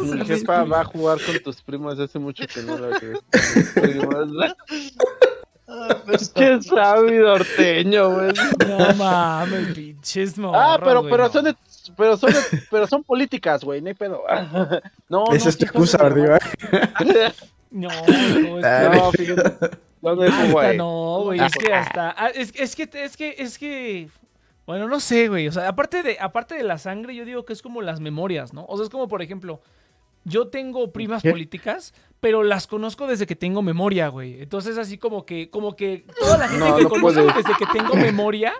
[0.02, 4.56] Mi jefa va a jugar con tus primos hace mucho que no la.
[5.74, 8.32] Ah, pues, Qué sabio norteño, güey.
[8.68, 11.32] No mames, pinches morros, Ah, pero, pero no.
[11.32, 11.56] son de,
[11.96, 14.22] pero son de- pero son políticas, güey, no hay pedo.
[15.08, 16.08] No, no, Esa es sí tu son excusa.
[17.70, 19.76] No, no, es que- Ah, No, fíjate.
[20.02, 20.76] No, no, Hasta güey.
[20.76, 22.10] no, güey, es que hasta.
[22.18, 24.08] ah, Es, es que, es que, es que.
[24.66, 25.48] Bueno, no sé, güey.
[25.48, 28.52] O sea, aparte de, aparte de la sangre, yo digo que es como las memorias,
[28.52, 28.64] ¿no?
[28.66, 29.60] O sea, es como, por ejemplo,
[30.24, 31.30] yo tengo primas ¿Qué?
[31.30, 34.40] políticas, pero las conozco desde que tengo memoria, güey.
[34.42, 37.66] Entonces, así como que, como que toda la gente No, que no conozco desde que
[37.72, 38.52] tengo memoria,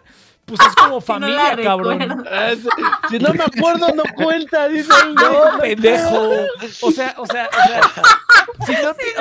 [0.45, 2.25] pues es como familia, cabrón.
[2.31, 2.51] Ah,
[3.09, 4.89] si- no me acuerdo, no cuenta, dice.
[5.15, 6.31] No, pendejo.
[6.83, 7.81] O sea, o sea, o sea.
[8.67, 9.15] Si no, te-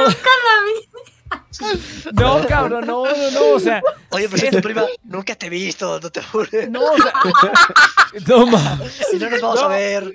[2.13, 3.49] no, cabrón, no, no, no.
[3.55, 6.69] O sea, Oye, pero si tu prima nunca te he visto, no te apures.
[6.69, 7.13] no, o sea.
[8.27, 8.49] No no
[9.29, 9.65] nos vamos No.
[9.65, 10.13] a ver.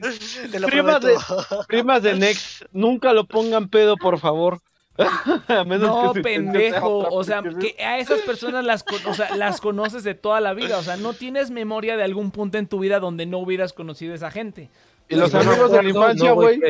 [0.51, 1.65] Te lo Primas prometo.
[1.67, 4.61] Primas de Next, nunca lo pongan pedo, por favor.
[5.49, 6.99] A menos No, que pendejo.
[6.99, 10.53] otra, O sea, que a esas personas las, o sea, las conoces de toda la
[10.55, 10.79] vida.
[10.79, 14.13] O sea, no tienes memoria de algún punto en tu vida donde no hubieras conocido
[14.13, 14.69] a esa gente.
[15.09, 16.61] Y los no amigos de la infancia, güey.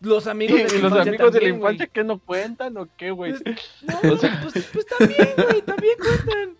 [0.00, 3.10] Los amigos de la Y los amigos de la infancia que no cuentan o qué,
[3.10, 3.32] güey.
[3.32, 4.20] No, pues,
[4.72, 6.56] pues también, güey, también cuentan.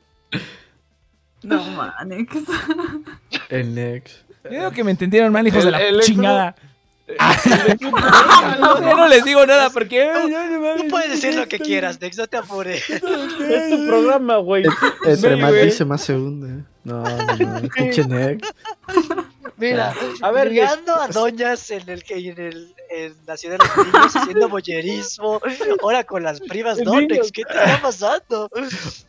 [1.42, 2.42] No, man, es que
[3.60, 4.24] El Nex.
[4.44, 6.54] Yo digo que me entendieron mal, hijos El- de la el ex- chingada.
[8.60, 10.06] No, ya no les digo nada porque.
[10.06, 12.88] no Tú puedes decir lo que quieras, Dex, no te apures.
[12.88, 14.64] Es tu programa, güey.
[15.04, 16.62] Entre más dice, más se hunde.
[16.84, 17.68] No, no, no.
[17.74, 18.48] Pinche Nex.
[19.60, 23.86] Mira, A ver, a doñas en el que en el en la ciudad de los
[23.86, 25.40] niños haciendo boyerismo,
[25.80, 27.30] ahora con las primas Donex.
[27.30, 28.48] ¿qué te está pasando?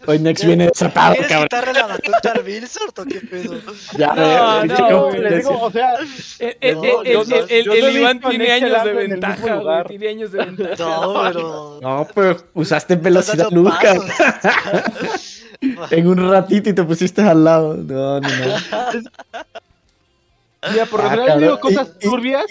[0.06, 1.48] Hoy Nex viene desatado, ¿Quieres cabrón.
[1.48, 3.60] quitarle la batuta al Wilsort o qué pedo?
[3.98, 5.94] Ya, No, eh, no, chico, les digo, o sea,
[6.38, 7.02] El, el, No,
[7.48, 9.84] el- Iván tiene años de ventaja.
[9.88, 10.76] Tiene años de ventaja.
[10.78, 11.80] No, pero.
[11.82, 14.06] No, pues usaste velocidad pasos.
[15.92, 17.76] en un ratito y te pusiste al lado.
[17.76, 18.56] No, no, no.
[20.72, 22.46] mira, por lo Ah, general digo cosas Y- y- turbias.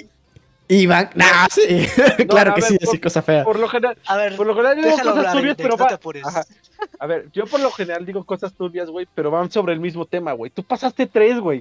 [0.72, 1.84] Iván, nah, sí.
[2.28, 3.44] claro que ver, sí, por- decir cosas feas.
[3.44, 5.76] Por lo general, A ver, por lo general yo digo cosas hablar, turbias, Index, pero
[5.76, 6.44] no va.
[7.00, 10.06] A ver, yo por lo general digo cosas turbias, güey, pero van sobre el mismo
[10.06, 10.52] tema, güey.
[10.52, 11.60] Tú pasaste tres, güey.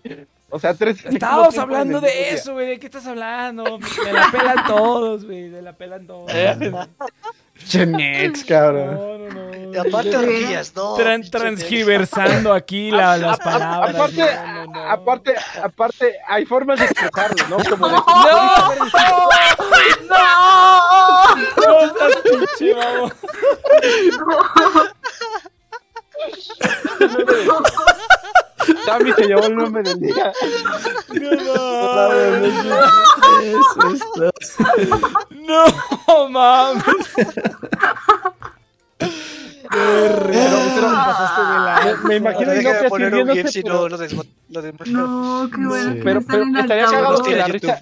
[0.51, 1.03] O sea, tres.
[1.05, 2.67] Estábamos hablando de eso, güey.
[2.67, 3.79] ¿De qué estás hablando?
[3.79, 5.49] Me la pelan todos, güey.
[5.49, 6.31] Me la pelan todos.
[7.67, 8.95] Che, Nex, cabrón.
[8.95, 9.49] No, no, no.
[9.71, 10.97] Y aparte orgías, no.
[10.97, 13.93] Tran- transgiversando aquí la- las palabras.
[13.95, 14.89] aparte, no, no, no.
[14.91, 17.57] aparte, aparte, hay formas de expresarlo, ¿no?
[17.69, 17.95] Como de.
[20.09, 20.17] ¡No!
[21.27, 21.35] ¡No!
[21.85, 23.11] ¡No seas pinche, vamos!
[28.85, 30.31] Sammy se llevó el nombre del día.
[33.41, 34.31] Eso es todo.
[35.31, 36.83] ¡No mames!
[39.71, 41.99] Me pasaste de la...
[42.03, 45.91] Me imagino de Inopia poner un GIF si no lo No, qué bueno.
[45.91, 45.97] Sí.
[45.97, 47.81] que Pero- estaría cagado que la risa-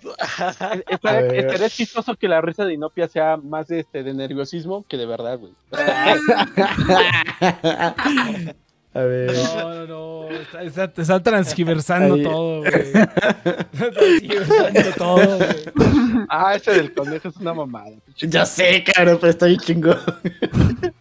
[0.89, 5.05] estaría chistoso que la risa de Inopia sea más de, este, de nerviosismo que de
[5.05, 5.53] verdad, güey.
[8.97, 9.31] A ver.
[9.31, 10.29] No, no, no.
[10.31, 12.23] Está, está, está transgiversando Ahí.
[12.23, 12.73] todo, güey.
[12.73, 13.07] Está
[13.91, 16.25] transgiversando todo, güey.
[16.29, 17.91] Ah, ese del conejo es una mamada.
[18.17, 19.99] Ya sé, cabrón, pero está bien chingón.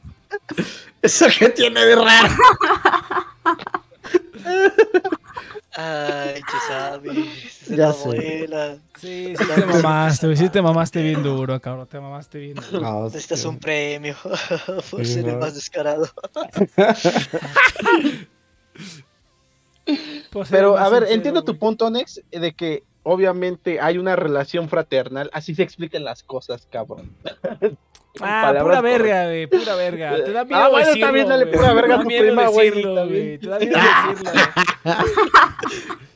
[1.02, 2.34] ¿Eso qué tiene de raro?
[5.76, 6.40] Ay.
[7.62, 8.08] Se Ya la sé.
[8.08, 8.78] abuela.
[8.98, 10.36] Sí, sí te mamaste, güey.
[10.36, 11.86] Sí te mamaste bien duro, cabrón.
[11.86, 12.80] Te mamaste bien duro.
[12.80, 14.16] No, Necesitas un premio
[14.90, 15.40] por Sí, ser el no.
[15.40, 16.08] más descarado.
[20.30, 24.68] Pues, Pero, a ver, sincero, entiendo tu punto, Nex, de que obviamente hay una relación
[24.68, 25.30] fraternal.
[25.32, 27.12] Así se explican las cosas, cabrón.
[28.20, 29.46] Ah, pura verga, güey.
[29.46, 30.16] Pura verga.
[30.24, 32.70] Te da miedo Ah, bueno, decirlo, también dale pura verga a tu prima, güey.
[32.70, 33.78] Te da miedo
[34.10, 34.32] decirlo.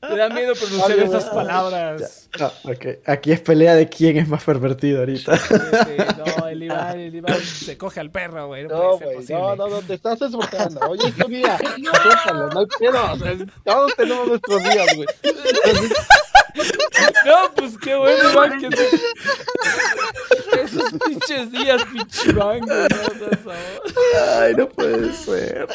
[0.00, 2.28] Te da miedo pronunciar esas palabras.
[2.40, 2.86] Ah, ok.
[3.06, 5.36] Aquí es pelea de quién es más pervertido ahorita.
[5.36, 6.04] Sí, sí,
[6.38, 8.64] No, el Iván, el Iván se coge al perro, güey.
[8.64, 10.80] No, No, güey, no, no, no, te estás esforzando.
[10.88, 11.58] Oye, tu día.
[12.02, 13.12] Suéltalo, no hay pedo.
[13.12, 13.34] O sea,
[13.64, 15.08] todos tenemos nuestros días, güey.
[17.26, 19.00] No, pues qué bueno, Iván, que se-
[20.62, 22.78] Esos pinches días, pinche Iván, güey.
[22.88, 23.52] No.
[24.40, 25.66] Ay, no puede ser.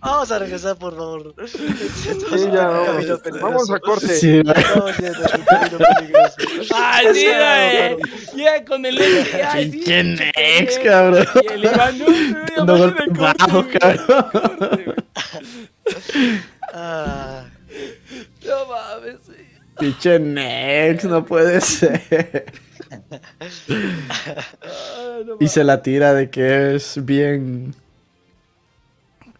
[0.00, 1.34] Vamos a regresar, por favor.
[1.46, 3.06] Sí, ya, vamos.
[3.40, 4.08] Vamos a corte.
[4.08, 4.52] Sí, no.
[4.52, 6.74] Estamos yendo a un camino peligroso.
[6.74, 8.44] Ay, sí, güey.
[8.44, 9.34] Ya con el X.
[9.44, 9.70] Ay, sí.
[9.78, 10.78] Pinche pinche Nex, Nex.
[10.78, 11.26] cabrón.
[11.42, 11.98] Y el Iván,
[12.56, 12.94] no, no,
[18.46, 19.20] No mames.
[19.78, 22.46] Pinche Nex, no puede ser.
[25.26, 27.74] No Y se la tira de que es bien.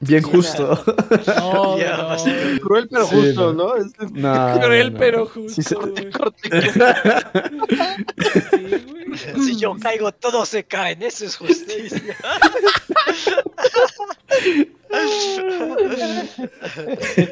[0.00, 0.80] Bien justo.
[1.26, 2.16] No, no.
[2.60, 3.54] Cruel pero Sí, justo, no.
[3.68, 3.76] ¿no?
[3.76, 4.98] Es- es- No, Cruel, no.
[4.98, 5.50] pero justo.
[5.54, 6.10] Sí se- güey.
[6.12, 6.50] corte.
[9.18, 11.02] Sí, si yo caigo, todos se caen.
[11.02, 12.14] Eso es justicia.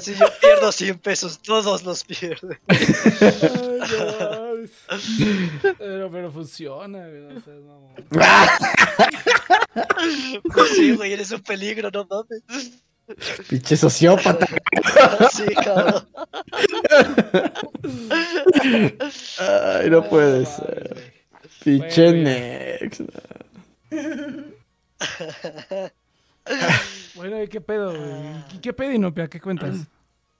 [0.00, 2.58] si yo pierdo 100 pesos, todos los pierden.
[4.90, 5.74] No.
[5.78, 7.20] Pero, pero funciona, güey.
[7.22, 7.94] No seas mamón.
[10.54, 12.42] Pues sí, güey, eres un peligro, no mames.
[13.48, 14.46] Pinche sociópata.
[15.32, 16.06] Sí, cabrón.
[19.38, 21.14] Ay, no puede ser.
[21.64, 23.02] Pinche Bueno, Nex.
[27.14, 28.44] Bueno, ¿y qué pedo, güey?
[28.52, 29.28] ¿Qué, qué pedo, Inopia?
[29.28, 29.86] ¿Qué cuentas?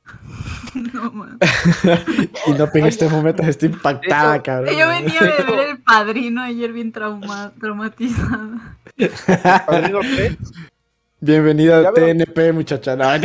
[0.74, 1.38] No, man.
[2.46, 4.76] Y no en este momento está impactada, cabrón.
[4.76, 8.76] Yo venía de ver el padrino ayer bien trauma, traumatizada.
[9.66, 10.36] Padrino tres.
[11.20, 11.94] Bienvenido a.
[11.94, 12.94] TNP, muchacha.
[12.94, 13.04] No,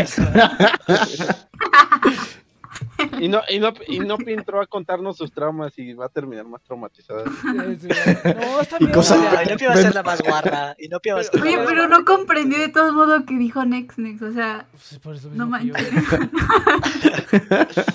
[3.19, 6.45] Y no, y no, y no entró a contarnos sus traumas y va a terminar
[6.45, 7.23] más traumatizada.
[7.26, 8.36] Sí, sí, güey.
[8.36, 8.91] No, está bien.
[8.91, 9.32] cosa- güey.
[9.32, 10.76] Ya, Inopia va a ser la más guarra.
[10.80, 13.65] Inopia va a ser Oye, la más pero no comprendió de todos modos que dijo
[13.65, 14.22] Nex Nex.
[14.22, 15.76] O sea, Sí, por eso no manches.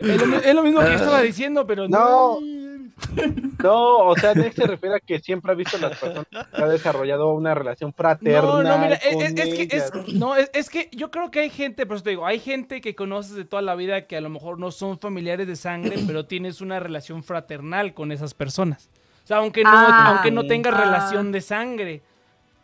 [0.00, 2.38] Es lo, es lo mismo que yo estaba diciendo, pero No.
[2.40, 2.59] no.
[3.62, 6.62] No, o sea, Nex se refiere a que siempre ha visto a las personas que
[6.62, 8.42] ha desarrollado una relación fraternal.
[8.44, 11.30] No, no, mira, es, con es- es que, es, no, es, es que yo creo
[11.30, 14.06] que hay gente, por eso te digo, hay gente que conoces de toda la vida
[14.06, 18.12] que a lo mejor no son familiares de sangre, pero tienes una relación fraternal con
[18.12, 18.88] esas personas.
[19.24, 20.78] O sea, aunque no, Ah, aunque no tengas ah.
[20.84, 22.02] relación de sangre.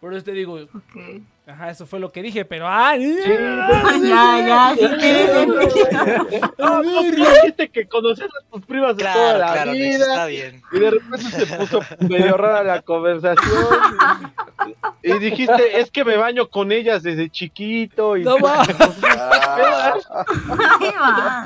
[0.01, 0.59] Por eso te digo.
[1.47, 4.77] Ajá, eso fue lo que dije, pero ah, ya, ya.
[6.59, 9.99] No, no, tú dijiste que conoces a tus primas de toda Claro, la claro, vida.
[10.07, 10.63] está bien.
[10.73, 13.67] Y de repente se puso medio rara la conversación.
[15.03, 18.17] Y, y dijiste, es que me baño con ellas desde chiquito.
[18.17, 18.63] Y No va.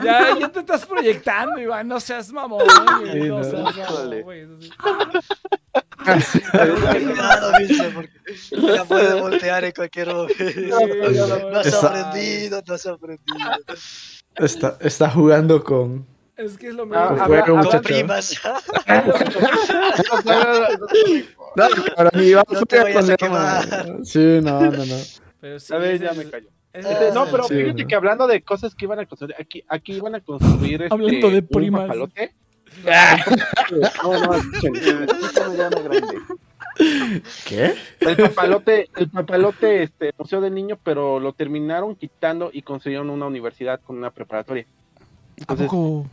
[0.03, 2.63] Ya, ya te estás proyectando, Iván, no seas mamón,
[3.01, 4.47] güey, Sí, no no, seas mamón, güey.
[5.73, 8.11] Cuidado, Vilce, porque
[8.53, 10.45] la puede voltear en cualquier momento.
[11.51, 13.39] No has Está- aprendido, no has aprendido.
[14.37, 16.07] Está, está jugando con.
[16.37, 17.81] Es que es lo Ah, mismo.
[17.83, 18.41] primas.
[21.57, 21.65] No,
[21.97, 23.97] para mí va No te a vayas a con quemar.
[24.05, 24.97] Sí, no, no, no.
[25.41, 26.49] Pero sí, A ver, ya es- me callo.
[26.73, 27.89] Este, es no, pero Sí, fíjate no.
[27.89, 31.29] que hablando de cosas que iban a construir, aquí, aquí iban a construir este, Hablando
[31.31, 32.33] de un papalote.
[34.03, 36.19] No, no, grande.
[37.47, 37.75] ¿Qué?
[38.01, 43.27] El papalote, el papalote, este, Museo del Niño, pero lo terminaron quitando y construyeron una
[43.27, 44.67] universidad con una preparatoria.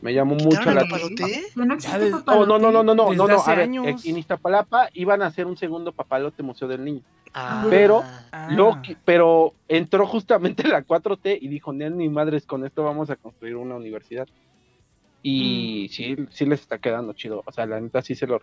[0.01, 1.23] Me llamó mucho ¿Quitaron la el papalote?
[1.55, 3.33] Ya no No, no, no, no, no, no, no, no.
[3.43, 3.67] A ver,
[4.05, 7.01] en Iztapalapa iban a hacer un segundo papalote Museo del Niño.
[7.33, 7.65] Ah.
[7.69, 8.47] Pero- Ah.
[9.03, 13.75] Pero entró justamente la 4T y dijo, ni madres, con esto vamos a construir una
[13.75, 14.27] universidad.
[15.29, 17.43] Y sí, sí les está quedando chido.
[17.45, 18.41] O sea, la neta sí se lo...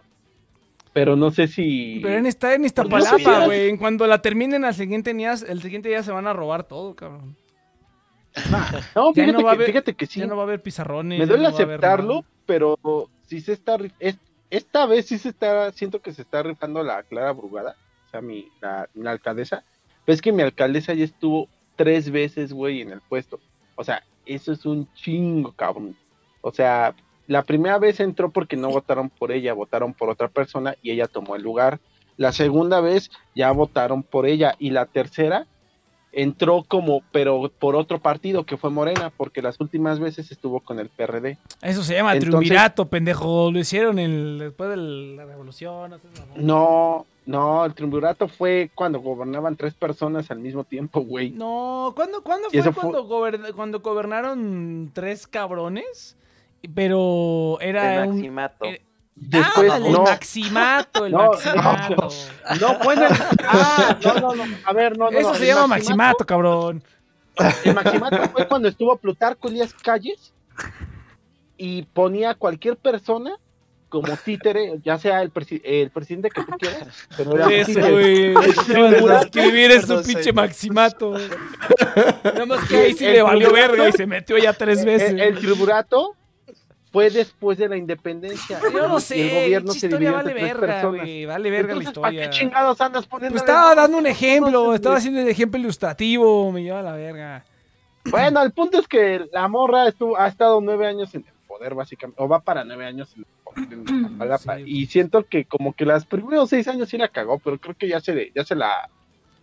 [0.92, 1.98] Pero no sé si...
[2.02, 3.46] Pero en está en Pues no Iztapalapa, sé.
[3.46, 3.68] güey.
[3.70, 6.94] En Cuando la terminen al siguiente día, el siguiente día se van a robar todo,
[6.94, 7.36] cabrón.
[8.94, 10.20] No, ya fíjate, no va a que, haber- fíjate que sí.
[10.20, 11.18] Ya no va a haber pizarrones.
[11.18, 12.78] Me duele no haber aceptarlo, pero
[13.26, 13.78] sí se está...
[13.98, 14.18] es-
[14.50, 15.72] esta vez sí se está...
[15.72, 17.76] Siento que se está rifando la Clara Brugada.
[18.06, 19.64] O sea, mi, la, la alcaldesa.
[20.04, 23.40] Pero es que mi alcaldesa ya estuvo tres veces, güey, en el puesto.
[23.74, 25.96] O sea, eso es un chingo, cabrón.
[26.46, 26.94] O sea,
[27.26, 31.06] la primera vez entró porque no votaron por ella, votaron por otra persona y ella
[31.06, 31.80] tomó el lugar.
[32.18, 35.46] La segunda vez ya votaron por ella y la tercera
[36.12, 40.78] entró como, pero por otro partido que fue Morena, porque las últimas veces estuvo con
[40.78, 41.38] el PRD.
[41.62, 43.50] Eso se llama Entonces- triunvirato, pendejo.
[43.50, 43.96] Lo hicieron
[44.38, 45.98] después de la revolución.
[46.36, 47.06] no.
[47.26, 51.30] No, el triunvirato fue cuando gobernaban tres personas al mismo tiempo, güey.
[51.30, 56.18] No, ¿cuándo, cuándo fue, fue- Cuando, gober- cuando gobernaron tres cabrones?
[56.74, 58.16] Pero era un...
[58.16, 58.64] Maximato.
[59.16, 62.08] Después, ándale, no, el maximato, el No, maximato.
[62.60, 63.08] no, fue en el-
[63.46, 65.18] Ah, no, no, no, a ver, no, no.
[65.18, 66.82] Eso no, se el llama maximato, cabrón.
[67.64, 70.32] El Maximato fue cuando estuvo Plutarco Elías Calles
[71.56, 73.36] y ponía a cualquier persona
[73.88, 77.66] como títere, ya sea el, presi- el presidente que tú quieras, pero era un Eso,
[77.66, 77.90] títere.
[78.34, 78.48] güey.
[78.48, 81.14] Escribir eso, Perdón, pinche maximato.
[82.24, 85.10] Nada más que ahí sí El le valió verga y se metió ya tres veces.
[85.10, 86.16] El, el triunvirato
[86.94, 88.60] fue después de la independencia.
[88.62, 91.26] Yo no y el sé, gobierno se historia dividió vale verga, güey.
[91.26, 92.30] Vale verga la Entonces, ¿para historia.
[92.30, 93.32] qué chingados andas poniendo?
[93.32, 97.44] Pues estaba dando un ejemplo, estaba haciendo el ejemplo ilustrativo, me lleva la verga.
[98.10, 101.74] Bueno, el punto es que la morra estuvo, ha estado nueve años en el poder,
[101.74, 104.62] básicamente, o va para nueve años en el poder en Iztapalapa, Sí.
[104.66, 107.88] y siento que como que los primeros seis años sí la cagó, pero creo que
[107.88, 108.88] ya se, ya se la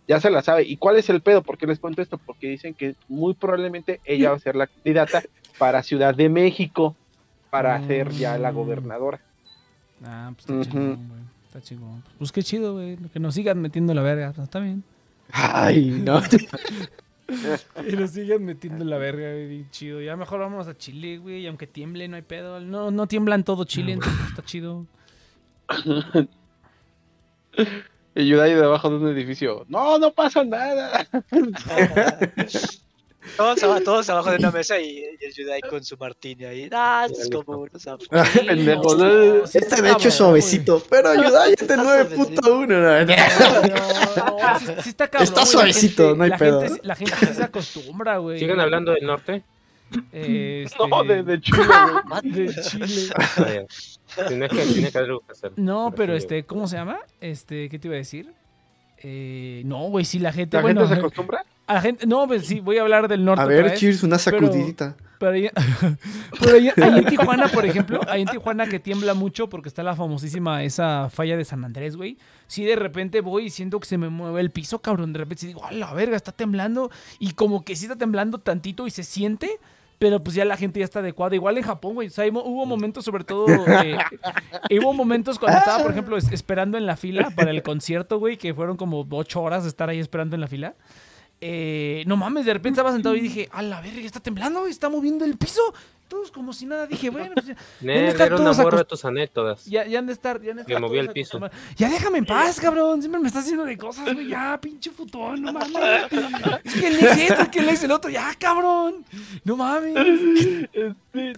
[0.08, 0.62] ya se la sabe.
[0.64, 1.42] ¿Y cuál es el pedo?
[1.42, 2.16] ¿Por qué les cuento esto?
[2.18, 5.22] Porque dicen que muy probablemente ella va a ser la candidata
[5.58, 6.96] para Ciudad de México,
[7.52, 8.54] para ser ya la Mm.
[8.54, 9.20] gobernadora.
[10.02, 10.64] Ah, pues está Ujú.
[10.64, 11.20] chingón, güey.
[11.46, 12.02] Está chingón.
[12.18, 12.96] Pues qué chido, güey.
[13.12, 14.32] Que nos sigan metiendo la verga.
[14.32, 14.82] Pues, está bien.
[15.30, 16.20] Ay, no.
[17.88, 19.64] Y nos sigan metiendo la verga, güey.
[19.70, 20.00] Chido.
[20.02, 21.40] Ya mejor vámonos a Chile, güey.
[21.42, 22.58] Y aunque tiemble, no hay pedo.
[22.60, 24.86] No, no tiembla en todo Chile, entonces está chido.
[28.14, 29.64] Y Yudai debajo de un edificio.
[29.68, 31.06] No, no pasa nada.
[33.36, 36.68] Todos, aba- todos abajo de una mesa y, y el Yudai con su martini ahí.
[36.72, 39.46] Ah, esto es como unos af- Pendejo, no, ¿no?
[39.46, 42.66] sí Este está de hecho es suavecito, pero ayuda, ya te 9.1.
[42.66, 44.36] no, no.
[44.36, 45.24] No, no, sí, sí está cabrón.
[45.24, 46.62] Está suavecito, gente- no hay la pedo.
[46.62, 48.38] Gente, la gente se acostumbra, güey.
[48.38, 49.42] ¿Siguen hablando del norte?
[50.10, 51.58] Este, No, de, de Chile,
[52.22, 52.32] güey.
[52.32, 53.12] de Chile.
[53.14, 53.46] Ah,
[54.16, 54.26] ya.
[54.28, 55.52] Tienes que, tiene que algo que hacer.
[55.56, 56.98] No, pero este, ¿cómo se llama?
[57.20, 58.32] Este, ¿qué te iba a decir?
[58.98, 61.44] Eh, no, güey, sí, la gente, ¿La bueno, gente se acostumbra?
[61.72, 64.02] A la gente, no, pues sí, voy a hablar del norte A ver, vez, Cheers,
[64.02, 64.96] una sacudidita.
[65.18, 65.48] Pero, ahí,
[66.40, 69.82] pero ahí- ahí en Tijuana, por ejemplo, ahí en Tijuana que tiembla mucho porque está
[69.82, 72.18] la famosísima esa falla de San Andrés, güey.
[72.48, 75.12] Sí, de repente voy y siento que se me mueve el piso, cabrón.
[75.12, 76.90] De repente digo, a la verga, está temblando.
[77.20, 79.48] Y como que sí está temblando tantito y se siente,
[79.98, 81.36] Pero pues ya la gente ya está adecuada.
[81.36, 82.08] Igual en Japón, güey.
[82.08, 83.46] O sea, hubo momentos, sobre todo.
[83.84, 83.96] eh,
[84.80, 88.36] hubo momentos cuando estaba, por ejemplo, es- esperando en la fila para el concierto, güey,
[88.36, 90.74] que fueron como ocho horas de estar ahí esperando en la fila.
[91.44, 94.88] Eh, no mames, de repente estaba sentado y dije, a la verga, está temblando, está
[94.88, 95.60] moviendo el piso.
[96.06, 96.86] Todos como si nada.
[96.86, 99.64] Dije, bueno, pues ya, Nel, estar una todos de acost- tus anécdotas.
[99.64, 100.40] ya, ya han de estar.
[100.40, 101.40] Ya, han de estar el piso.
[101.76, 103.00] Ya déjame en paz, cabrón.
[103.00, 104.28] Siempre me estás haciendo de cosas, güey.
[104.28, 106.12] Ya, pinche futón, no mames.
[106.64, 108.08] Es que el ex esto, es que el ex el otro.
[108.10, 109.04] Ya, cabrón.
[109.42, 109.96] No mames.
[110.72, 111.32] Este,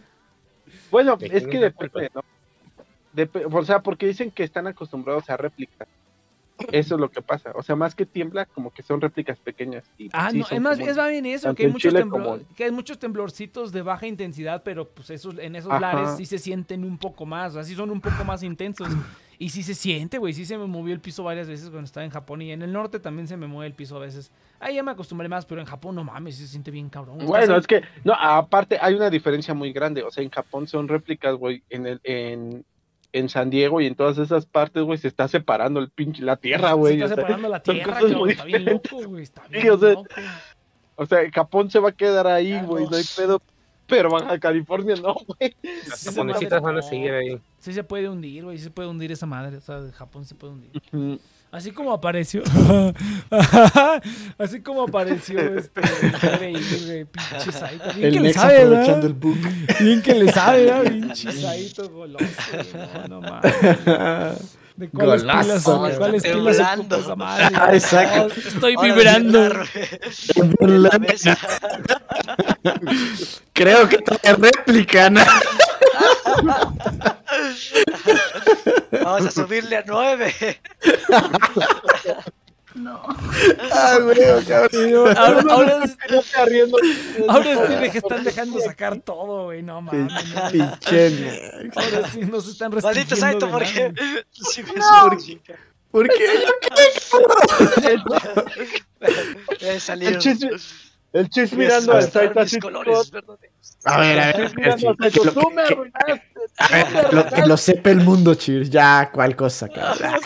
[0.90, 2.22] Bueno, ¿De es que es depende, ¿no?
[3.16, 5.86] Dep- o sea, porque dicen que están acostumbrados a réplicas.
[6.70, 7.51] Eso es lo que pasa.
[7.56, 9.85] O sea, más que tiembla, como que son réplicas pequeñas.
[9.98, 12.10] y Ah, sí no, es más, es más bien eso, que hay, muchos Chile temblo-
[12.10, 15.81] como- que hay muchos temblorcitos de baja intensidad, pero pues esos, en esos Ajá.
[15.81, 18.89] lares sí se sienten un poco más, así son un poco más intensos.
[19.36, 22.05] Y sí se siente, güey, sí se me movió el piso varias veces cuando estaba
[22.05, 24.31] en Japón y en el norte también se me mueve el piso a veces.
[24.60, 27.18] Ahí ya me acostumbré más, pero en Japón no mames, sí se siente bien cabrón.
[27.26, 30.05] Bueno, es que, no, aparte hay una diferencia muy grande.
[30.05, 31.64] O sea, en Japón son réplicas, güey.
[31.68, 32.64] En, el, en,
[33.15, 36.36] en San Diego y en todas esas partes, güey, se está separando el pinche, la
[36.36, 36.95] tierra, se güey.
[36.95, 38.93] está o sea, separando la son tierra, cosas cabrón, muy está bien diferentes.
[38.93, 40.07] loco, güey, está Sí, bien o sea, loco.
[40.97, 43.41] O sea, Japón se va a quedar ahí, güey, no hay pedo.
[43.86, 45.55] Pero Baja California no, güey.
[45.89, 47.39] Las Sí, se japonesitas van a seguir ahí.
[47.59, 50.24] Sí se puede hundir, güey, sí se puede hundir esa madre, o sea, de Japón
[50.24, 50.70] se puede hundir.
[50.93, 51.15] Mm,
[51.55, 52.43] Así como apareció.
[54.39, 55.82] Así como apareció este.
[57.06, 57.85] pinche Saito.
[57.94, 59.14] Bien que El le Nex sabe, aprovechando el.
[59.78, 60.82] Bien que le sabe, ¿verdad?
[60.90, 62.26] Pinche Saito goloso.
[63.09, 64.56] No, no mames.
[64.76, 65.24] ¿De cuáles.
[67.55, 68.28] Ah, exacto.
[68.48, 69.48] Estoy Ahora vibrando.
[73.52, 75.20] Creo que trae réplica, ¿no?
[79.02, 80.34] Vamos a subirle a 9.
[82.74, 83.01] No.
[83.72, 85.06] Ah, güey, cabrón.
[85.16, 85.86] Ahora, ahora,
[87.28, 89.62] ahora sí que están dejando sacar todo, güey.
[89.62, 90.12] No mames.
[90.51, 91.70] Pinche.
[91.76, 93.16] Ahora sí nos están Maldito restringiendo.
[93.16, 93.94] Saito, de ¿por qué?
[94.32, 95.16] Sí, me No.
[95.20, 95.55] chica.
[95.90, 96.44] ¿Por qué?
[99.60, 100.14] Eh, salieron.
[100.16, 100.40] El chis,
[101.12, 102.59] el chis Voy a mirando mostrar Saito así.
[102.59, 103.12] colores.
[103.84, 104.80] A ver, a El ver.
[104.80, 105.32] Saito.
[105.32, 106.22] Tú me que- arruinaste.
[106.59, 108.70] a ver, lo, que lo sepa el mundo, Cheers.
[108.70, 110.20] Ya, cuál cosa, cabrón.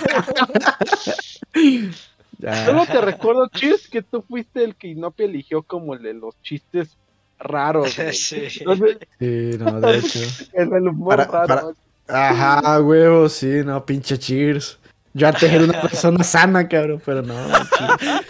[2.65, 6.41] Solo te recuerdo, Chis, que tú fuiste el que Inopia eligió como el de los
[6.43, 6.97] chistes
[7.39, 7.97] raros.
[7.97, 8.13] güey.
[8.15, 8.49] Sí.
[8.61, 10.19] Entonces, Sí, no, de hecho.
[10.55, 11.75] el del humor Para- raro.
[12.07, 14.79] Ajá, huevo, sí, no, pinche Cheers.
[15.15, 18.23] Yo antes era una persona sana, cabrón, pero no, Cheers.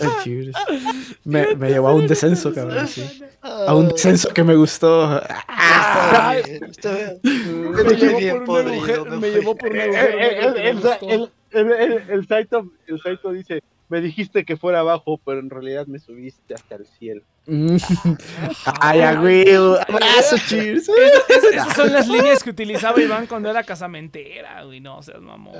[0.00, 0.56] El Cheers.
[1.24, 3.22] Me, me llevó a un descenso, cabrón, sí.
[3.42, 5.20] A un descenso que me gustó.
[5.48, 6.34] Ah.
[7.22, 9.04] Me llevó por un agujero.
[9.06, 9.30] me Me fui.
[9.40, 11.30] llevó por un agujero.
[11.54, 16.54] El, Saito, el Saito dice, me dijiste que fuera abajo, pero en realidad me subiste
[16.54, 17.22] hasta el cielo.
[18.80, 19.76] Ay, a huevo.
[19.88, 20.88] Abrazo, Cheers.
[20.88, 24.80] Es- esas son las líneas que utilizaba Iván cuando era casamentera, güey.
[24.80, 25.54] No seas mamón.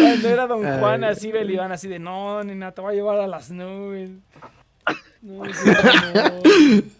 [0.00, 2.96] Cuando era Don Juan, así ve el Iván, así de no, nena, te voy a
[2.96, 4.10] llevar a las nubes.
[5.20, 5.70] No, sí,
[6.14, 6.97] no.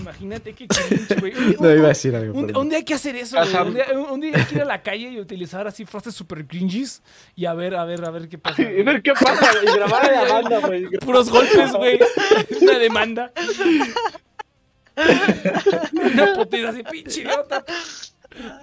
[0.00, 1.32] Imagínate qué cringe, güey.
[1.34, 2.38] Un- No iba a decir algo.
[2.38, 3.56] Un, día hay que hacer eso, güey.
[3.68, 6.14] Un día, un- un día hay que ir a la calle y utilizar así frases
[6.14, 7.02] super cringes
[7.36, 8.62] y a ver, a ver, a ver qué pasa.
[8.62, 10.86] Y ver qué pasa, y grabar a la banda, güey.
[10.98, 11.98] Puros golpes, güey.
[12.60, 13.32] Una demanda.
[15.92, 17.64] Una putida así, pinche idiota.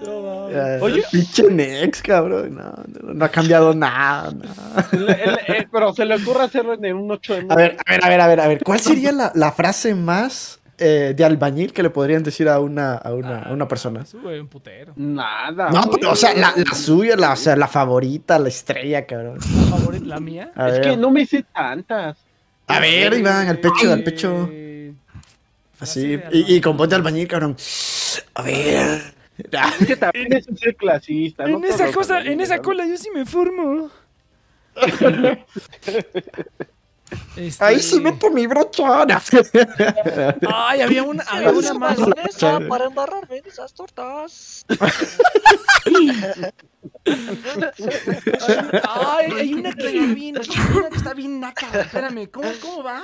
[0.01, 0.45] No,
[0.81, 1.03] Oye.
[1.11, 2.55] Pinche Nex, cabrón.
[2.55, 2.73] No,
[3.03, 4.31] no, no ha cambiado nada.
[4.31, 4.43] no.
[4.91, 7.47] El- el- el- pero se le ocurre hacerlo en un 8M.
[7.51, 8.63] A ver, a ver, a ver, a ver, a ver.
[8.63, 12.95] ¿Cuál sería la, la frase más eh, de albañil que le podrían decir a una,
[12.95, 14.01] a una, a una persona?
[14.01, 14.93] Eso, güey, un putero.
[14.95, 15.69] Nada.
[15.69, 19.37] No, pero, o sea, la, la suya, la, o sea, la favorita, la estrella, cabrón.
[19.39, 20.51] La favorita, la mía.
[20.55, 22.17] A Es ver, que no me hice tantas.
[22.67, 24.49] a ver, Iván, al pecho, al pecho.
[25.79, 27.55] Así, y, con voz de albañil, cabrón.
[28.33, 29.01] A ver.
[29.37, 31.47] Es que también es ser clasista.
[31.47, 33.89] no En esa cosa, en esa cola yo sí me formo.
[37.35, 39.21] Este- Ahí sí meto mi brochona.
[40.53, 41.97] Ay, había una, había una más.
[42.67, 44.65] Para embarrarme en esas tortas.
[48.83, 51.67] Ay, hay una que está bien, hay una que está bien naca.
[51.81, 53.03] Espérame, ¿cómo, cómo va?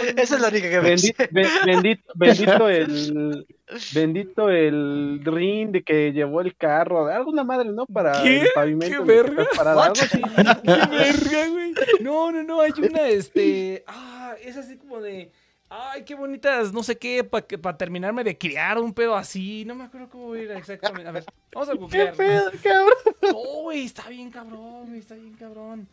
[0.00, 3.46] Esa es la única que me be- bendito, bendito el
[3.94, 7.86] bendito el ring de que llevó el carro, alguna madre, ¿no?
[7.86, 8.40] Para ¿Qué?
[8.42, 8.98] el pavimento.
[8.98, 9.46] ¿Qué verga?
[9.58, 10.08] algo así.
[10.64, 11.74] ¡Qué verga, güey!
[12.00, 13.84] No, no, no, hay una, este.
[13.86, 15.30] Ah, es así como de.
[15.74, 19.64] Ay, qué bonitas, no sé qué, para terminarme de criar un pedo así.
[19.64, 21.08] No me acuerdo cómo era exactamente.
[21.08, 21.24] A ver,
[21.54, 22.14] vamos a ¿Qué googlear.
[22.14, 22.94] pedo, cabrón?
[23.22, 25.88] No, güey, está bien cabrón, güey, está bien cabrón.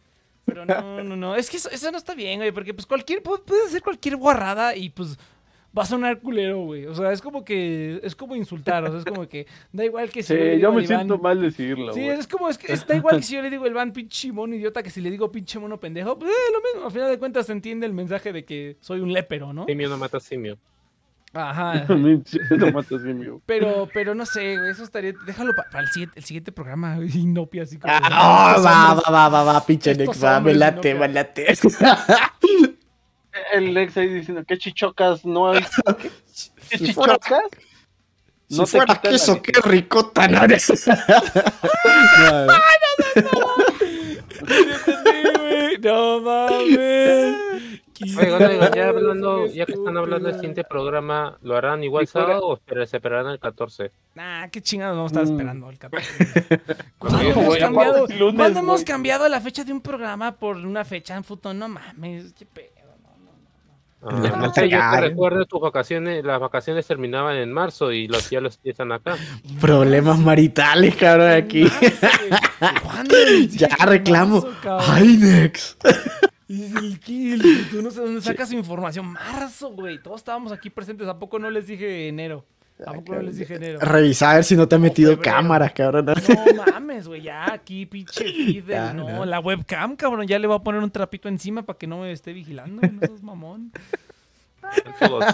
[0.49, 1.35] Pero no, no, no.
[1.35, 2.51] Es que eso, eso no está bien, güey.
[2.51, 3.23] Porque pues cualquier.
[3.23, 5.17] pu- Puedes hacer cualquier guarrada y pues.
[5.77, 6.87] Va a sonar culero, güey.
[6.87, 7.99] O sea, es como que.
[8.03, 8.83] Es como insultar.
[8.85, 9.45] O sea, es como que.
[9.71, 12.17] Da igual que si Sí, le digo yo me Iván- siento mal decirlo, Sí, güey.
[12.19, 14.55] es como, es que está igual que si yo le digo el van pinche mono
[14.55, 16.87] idiota que si le digo pinche mono pendejo, pues eh, lo mismo.
[16.87, 19.65] Al final de cuentas se entiende el mensaje de que soy un lépero, ¿no?
[19.67, 20.57] Simio no mata simio.
[21.33, 21.85] Ajá.
[21.87, 23.41] No.
[23.45, 25.13] Pero, pero no sé, güey, eso estaría.
[25.25, 27.93] Déjalo para el, siguiente, el siguiente programa, güey, Inopia, así como.
[27.95, 29.05] Ah, va, hombres.
[29.07, 31.45] va, va, va, va, pinche Nex, va, me late, no, me que- late.
[33.53, 35.63] El ex ahí diciendo, ¿qué chichocas no hay?
[35.99, 36.09] ¿Qué
[36.77, 37.43] Si chichocas?
[38.49, 40.67] Si No te fuera queso, qué ricota, no eres.
[44.47, 45.77] entendí, güey.
[45.79, 47.35] No mames.
[48.01, 52.47] Oigan, oigan, ya hablando, ya que están hablando del siguiente programa, ¿lo harán igual sábado
[52.47, 53.91] o se esperarán el 14?
[54.15, 55.35] Nah, qué chingados vamos a estar Mm.
[55.37, 56.59] esperando el 14.
[56.97, 61.15] ¿Cuándo hemos cambiado, lunes, ¿cuándo hemos cambiado la fecha de un programa por una fecha
[61.15, 61.57] en fútbol?
[61.59, 62.78] No mames, qué pedo.
[64.01, 68.29] Ah, no sé, yo te recuerdo tus vacaciones, las vacaciones terminaban en marzo y los
[68.29, 69.17] ya los están acá.
[69.59, 71.65] Problemas maritales, cabrón, aquí.
[73.51, 74.41] Ya reclamo.
[74.41, 74.87] Marzo, cabrón.
[74.89, 75.77] Ay, Nex.
[76.49, 79.05] Y el Kill, tú no sé dónde sacas información.
[79.05, 80.01] Marzo, güey.
[80.01, 81.07] Todos estábamos aquí presentes.
[81.07, 82.43] ¿A poco no les dije enero?
[82.85, 83.79] ¿A poco no les dije enero?
[83.79, 85.35] Revisa a ver si no te ha metido febrero.
[85.35, 86.05] cámaras, cabrón.
[86.05, 87.21] No mames, güey.
[87.21, 89.25] Ya aquí, pinche Ya, no, no.
[89.25, 90.25] la webcam, cabrón.
[90.27, 92.81] Ya le voy a poner un trapito encima para que no me esté vigilando.
[92.81, 93.71] No seas mamón.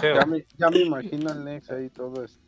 [0.02, 2.38] Ya me, ya me imagino al Nex ahí todo es-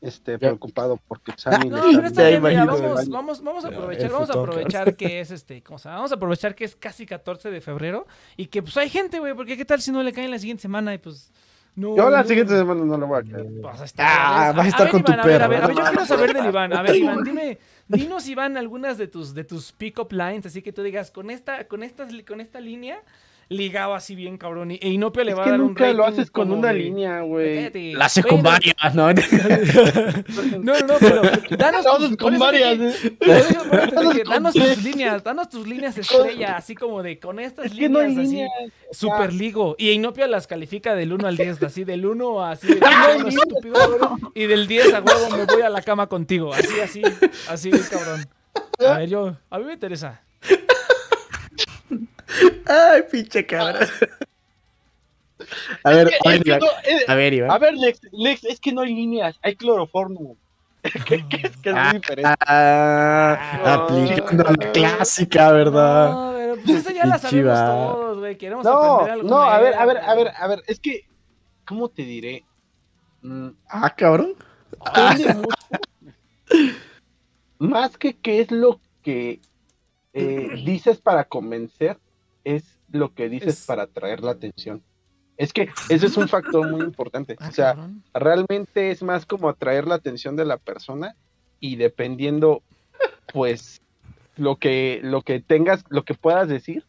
[0.00, 4.32] este, preocupado porque Sammy No, está bien, mira, vamos, vamos, vamos a aprovechar, vamos a
[4.34, 5.96] aprovechar que es este, ¿cómo se llama?
[6.00, 9.32] Vamos a aprovechar que es casi 14 de febrero y que pues hay gente, güey,
[9.34, 11.32] porque qué tal si no le caen la siguiente semana y pues
[11.76, 11.96] no.
[11.96, 13.46] Yo la no- siguiente semana no lo voy a creer.
[13.60, 15.50] Vas a estar, Ah, vas a estar ver, con tu Iván, a ver, a perro.
[15.50, 16.72] ver, a ver, yo quiero saber del Iván.
[16.72, 20.72] A ver, Iván, dime, dinos, Iván, algunas de tus, de tus pick-up lines, así que
[20.72, 23.02] tú digas, con esta, con estas, con esta línea,
[23.48, 24.70] ligado así bien, cabrón.
[24.72, 26.68] Y e Inopia le va a que dar un nunca lo rating haces con una
[26.72, 27.92] de- línea, güey.
[27.94, 29.08] La haces con varias, ¿no?
[30.62, 31.22] No, no, no, pero
[31.58, 34.22] danos tus, con varias, dije- ¿eh?
[34.28, 38.00] Danos tus líneas, danos tus líneas estrella, así como de con estas Es que no
[38.02, 38.50] líneas así, líneas.
[38.92, 39.76] super ligo.
[39.78, 43.28] Y Inopia las califica del 1 al 10, así del 1 a así de cabrón,
[43.28, 47.02] estúpido, cabrón, y del 10 a huevo me voy a la cama contigo, así, así,
[47.48, 48.26] así, cabrón.
[48.88, 50.22] A ver, yo, a mí me interesa.
[52.66, 53.88] Ay, pinche cabrón.
[55.84, 56.60] A ver, a ver, Es que Iván.
[56.60, 57.50] no, eh, A ver, Iván.
[57.50, 60.38] A ver, Lex, Lex, es que no hay líneas, hay cloroformo.
[61.06, 62.34] que, que- que es Ah, muy diferente.
[62.46, 63.70] Ah, No.
[63.72, 66.12] aplicando la clásica, ¿verdad?
[66.12, 69.58] No, pero pues esa ya la sabemos todos, güey, queremos No, aprender algo no, a
[69.60, 71.00] ver, a ver, a ver, a ver, es que,
[71.66, 72.44] ¿cómo te diré?
[73.22, 74.34] Mm, Ah, cabrón.
[77.58, 79.40] Más que qué es lo que
[80.12, 81.98] eh, dices para convencer,
[82.44, 84.82] es lo que dices Es- para atraer la atención.
[85.36, 87.36] Es que ese es un factor muy importante.
[87.40, 88.02] Ah, O sea, cabrón.
[88.14, 91.16] realmente es más como atraer la atención de la persona
[91.58, 92.62] y dependiendo,
[93.32, 93.80] pues,
[94.36, 96.84] lo que, lo que tengas, lo que puedas decir,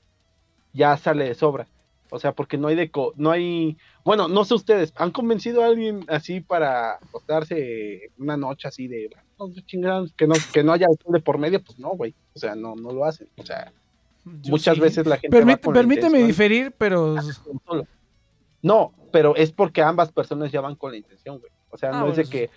[0.73, 1.67] ya sale de sobra.
[2.11, 5.63] O sea, porque no hay de co- no hay, bueno, no sé ustedes, ¿han convencido
[5.63, 9.09] a alguien así para acostarse una noche así de
[9.39, 11.61] "No, chingados, que no, que no haya alcohol de por medio?
[11.63, 12.13] Pues no, güey.
[12.35, 13.27] O sea, no, no lo hacen.
[13.37, 13.73] O sea,
[14.25, 14.81] Yo muchas sí.
[14.81, 15.37] veces la gente.
[15.39, 17.15] va Permít- con la permíteme diferir, pero.
[18.61, 21.51] No, pero es porque ambas personas ya van con la intención, güey.
[21.69, 22.49] O sea, Ah, no es de que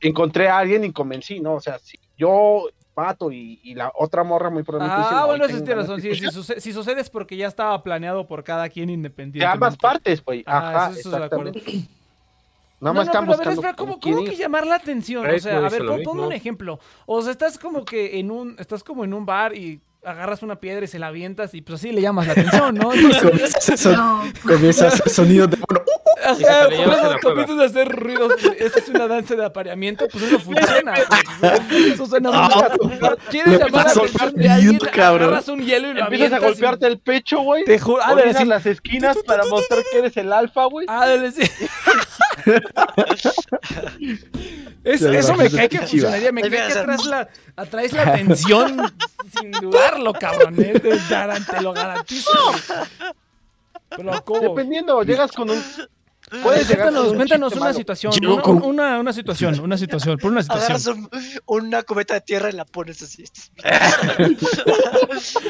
[0.00, 1.54] encontré a alguien y convencí, ¿no?
[1.54, 2.64] O sea, si yo
[2.96, 6.00] mato y, y la otra morra muy probablemente dice, Ah, "No, bueno, eso tiene razón.
[6.00, 6.32] Sí, si, escuchar".
[6.32, 9.38] suce- si sucede es porque ya estaba planeado por cada quien independientemente.
[9.46, 10.44] De ambas partes, güey.
[10.46, 11.48] Ah, Ajá, eso- eso de acuerdo.
[11.50, 11.88] exactamente.
[12.82, 15.28] No, Nada más no, están pero a ver, espera, ¿cómo, cómo que llamar la atención?
[15.28, 16.80] O sea, no a ver, pon- un ejemplo.
[17.04, 20.56] O sea, estás como que en un, estás como en un bar y agarras una
[20.56, 22.92] piedra y se la avientas y pues así le llamas la atención, ¿no?
[22.94, 25.58] Entonces, Comienza a hacer, son- No, comienza a hacer sonidos de
[26.24, 26.36] ajá,
[26.68, 28.32] te le llama comienzas- comienzas a hacer ruidos.
[28.58, 30.94] Esta es una danza de apareamiento, pues eso funciona.
[31.40, 31.60] pues.
[31.94, 32.48] Eso suena muy
[33.30, 34.78] ¿Quieres Le llamar la atención de alguien?
[34.92, 35.28] cabrón.
[35.28, 37.64] Agarras un hielo y lo Empiezas a avientas y- golpearte el pecho, güey.
[37.64, 38.44] Te juro, Orinas así.
[38.44, 40.86] las esquinas para mostrar que eres el alfa, güey.
[41.34, 41.42] Sí.
[44.84, 46.32] Es- eso me cae que funcionaría.
[46.32, 48.80] Me cae que atrás la, atraes la atención
[49.38, 49.52] sin
[49.90, 50.54] dudarlo, cabrón.
[50.58, 50.80] ¿eh?
[50.80, 52.30] Te, lo garantizo.
[53.96, 54.40] Pero ¿cómo?
[54.40, 55.60] Dependiendo, llegas con un.
[56.44, 60.44] Puedes Cuéntanos, un cuéntanos una situación, una, con- una, una situación, una situación, por una
[60.44, 60.76] situación.
[60.76, 61.10] Agarras un-
[61.46, 63.24] una cubeta de tierra y la pones así.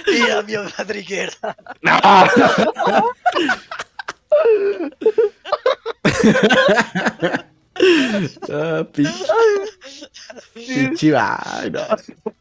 [0.07, 1.35] y a mi madriguera.
[11.17, 11.81] Ah, no.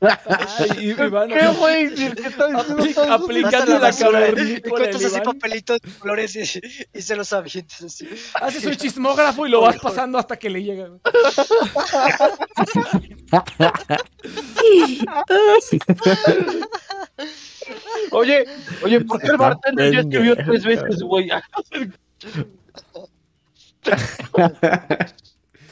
[0.02, 1.96] Ay, Iván, ¿Qué, güey?
[1.96, 6.62] Si el que está diciendo aplicando la cavernícola encuentras del así papelitos de colores y,
[6.98, 8.08] y se los avientas así.
[8.36, 10.90] Haces un chismógrafo y lo vas pasando hasta que le llega.
[18.12, 18.46] Oye,
[18.84, 21.30] oye, ¿por qué el bartender ya escribió tres veces, güey?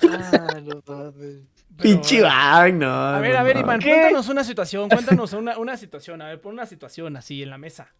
[0.04, 1.38] Ah, no mames.
[1.82, 2.28] Pinche no.
[2.28, 3.62] A ver, a ver, no.
[3.62, 7.50] Iván, cuéntanos una situación, cuéntanos una, una situación, a ver, pon una situación así en
[7.52, 7.94] la mesa.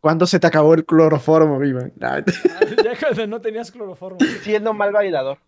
[0.00, 1.92] ¿Cuándo se te acabó el cloroformo, Iván?
[2.02, 2.20] Ah,
[2.84, 4.18] Ya cuando no tenías cloroformo.
[4.42, 5.38] Siendo mal bailador.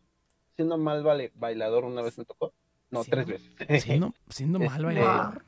[0.54, 1.02] Siendo mal
[1.34, 2.52] bailador una vez me tocó.
[2.90, 3.82] No, tres veces.
[3.82, 5.42] Siendo, siendo mal Este, bailador.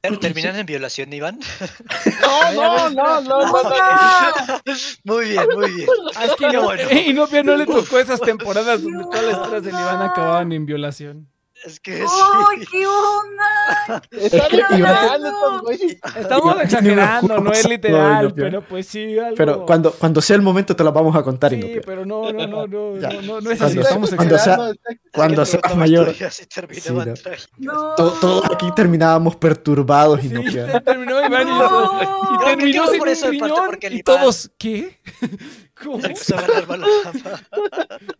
[0.00, 1.38] ¿Pero terminan en violación, Iván?
[2.22, 4.60] No, no, no, no, no, no.
[5.04, 5.88] Muy bien, muy bien.
[6.16, 6.82] Ah, es que Qué no, bueno.
[7.06, 10.66] y no, no le tocó esas temporadas donde todas las historias del Iván acababan en
[10.66, 11.28] violación.
[11.64, 12.02] Es que sí.
[12.06, 14.02] ¡Ay, qué onda!
[16.20, 18.34] Estamos exagerando, no es literal, ¿no?
[18.34, 19.34] pero pues sí, algo.
[19.36, 21.80] Pero cuando, cuando sea el momento te lo vamos a contar, Sí, Inopia.
[21.84, 23.08] pero no, no, no, no, Ya.
[23.10, 24.58] no, no, no es así, Cuando- estamos cuando sea-
[25.12, 26.14] Cuando seas mayor.
[26.14, 27.04] sí no.
[27.72, 27.94] No.
[27.96, 30.80] To- Todos aquí terminábamos perturbados, Sí, Inopia.
[30.80, 32.00] terminó Iván y, No.
[32.40, 35.00] y terminó sin por un eso, en parte, riñón porque el y todos, ¿qué?
[35.82, 35.98] ¿Cómo?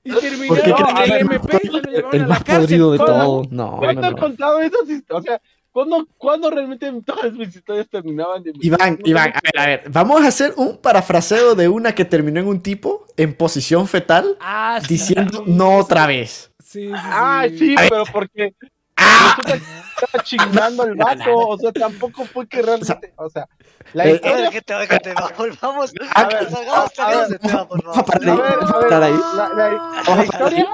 [0.04, 2.62] Y terminaron creo en el MP y se lo llevaron el a la más cárcel.
[2.62, 3.42] podrido de todo.
[3.50, 4.16] No, no, ¿Cuándo he no.
[4.16, 5.10] contado esas historias?
[5.10, 5.40] O sea,
[5.70, 9.82] ¿cuándo, ¿cuándo realmente todas mis historias terminaban de Iván, Iván, a ver, a ver.
[9.90, 14.36] Vamos a hacer un parafraseo de una que terminó en un tipo en posición fetal
[14.40, 14.88] Ah, sí.
[14.88, 16.52] diciendo no otra vez.
[16.64, 16.92] Sí, sí, sí.
[16.94, 18.66] Ay, sí, pero porque ¡Ah!
[19.46, 21.24] Estaba chingando el vato.
[21.48, 23.12] O sea, tampoco fue que realmente.
[23.16, 23.46] O sea,
[23.92, 24.50] la Eh, historia.
[24.50, 25.92] Déjate, déjate, vamos, vamos.
[26.14, 26.48] A ver,
[27.38, 28.90] por favor.
[28.90, 29.08] La, la-
[30.16, 30.66] la historia.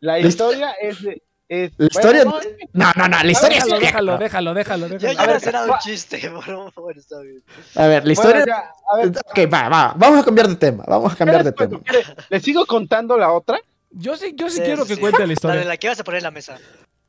[0.00, 1.22] La historia es de.
[1.48, 4.86] Es, La historia- bueno, no, que- No, no, la historia es Déjalo, déjalo, déjalo, déjalo,
[4.88, 5.14] Ya, déjalo.
[5.14, 7.42] ya A me ver, un chiste, pero bueno, está bien.
[7.76, 8.38] A ver, la historia.
[8.38, 9.08] bueno, ya, a ver,
[9.46, 9.94] Ok, va, va.
[9.98, 10.82] Vamos a cambiar de tema.
[10.86, 12.24] Vamos a cambiar de ¿qué les tema.
[12.30, 13.60] ¿Le sigo contando la otra?
[13.90, 15.64] Yo sí, yo sí Sí, quiero sí, que cuente la La de historia.
[15.64, 16.56] la que vas a poner en la mesa.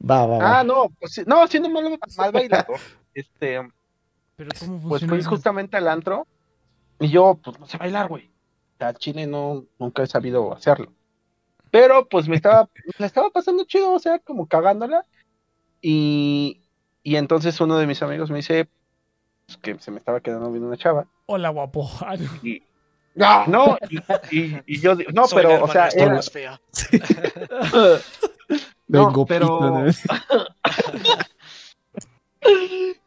[0.09, 0.59] Va, va, va.
[0.59, 2.77] Ah, no, pues, sí, no, siendo mal, mal bailador.
[3.13, 3.59] Este,
[4.35, 6.25] Pero ¿cómo pues funciona fui justamente al antro
[6.99, 8.25] y yo, pues no sé bailar, güey.
[8.25, 10.91] O sea, Chile no, nunca he sabido hacerlo.
[11.69, 12.67] Pero pues me estaba,
[12.97, 15.05] la estaba pasando chido, o sea, como cagándola.
[15.81, 16.61] Y,
[17.03, 18.67] y entonces uno de mis amigos me dice
[19.45, 21.05] pues, que se me estaba quedando viendo una chava.
[21.27, 21.89] Hola, guapo.
[23.21, 23.77] Ah, no.
[23.91, 26.19] Y, no, y, y- y yo, no, Soy pero, o sea, era,
[28.93, 29.01] fea.
[29.01, 29.85] no, Vengo pero, pito, ¿no?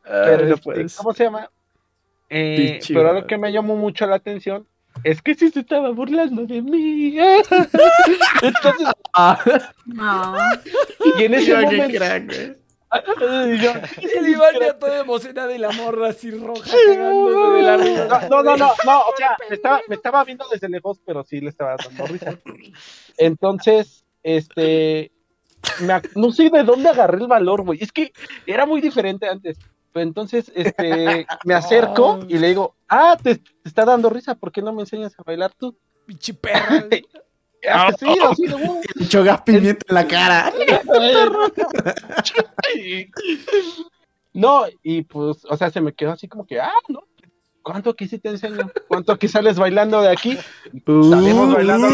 [0.03, 0.97] pero, Ay, no este.
[0.97, 1.51] ¿cómo se llama?
[2.29, 4.67] Eh, pero lo que me llamó mucho la atención
[5.05, 7.19] es que sí se estaba burlando de mí.
[8.43, 9.39] Entonces, Ah,
[9.87, 10.35] No.
[11.19, 12.57] y en ese qué momento, crack, güey.
[13.55, 13.73] y yo-
[14.19, 18.29] El Iván ya todo emocionado y la morra así roja cagándose de la risa.
[18.29, 21.25] no, no, no, no, no, o sea, me estaba, me estaba viendo desde lejos, pero
[21.25, 22.39] sí le estaba dando risa.
[23.19, 25.13] Entonces, este,
[25.81, 27.83] me ac- no sé de dónde agarré el valor, güey.
[27.83, 28.13] Es que
[28.47, 29.59] era muy diferente antes.
[29.93, 34.53] Pero entonces, este, me acerco y le digo, ah, te, te está dando risa, ¿por
[34.53, 35.75] qué no me enseñas a bailar tú?
[36.05, 36.87] Pinche perra.
[37.71, 38.81] Ah, sí, así de "Uh".
[38.95, 40.53] Le echó gas pimienta en la cara.
[44.33, 47.01] No, y pues, o sea, se me quedó así como que, ah, no,
[47.67, 48.71] ¿cuánto que sí te enseño?
[48.87, 50.39] ¿Cuánto que sales bailando de aquí?
[50.87, 51.89] Salimos bailando.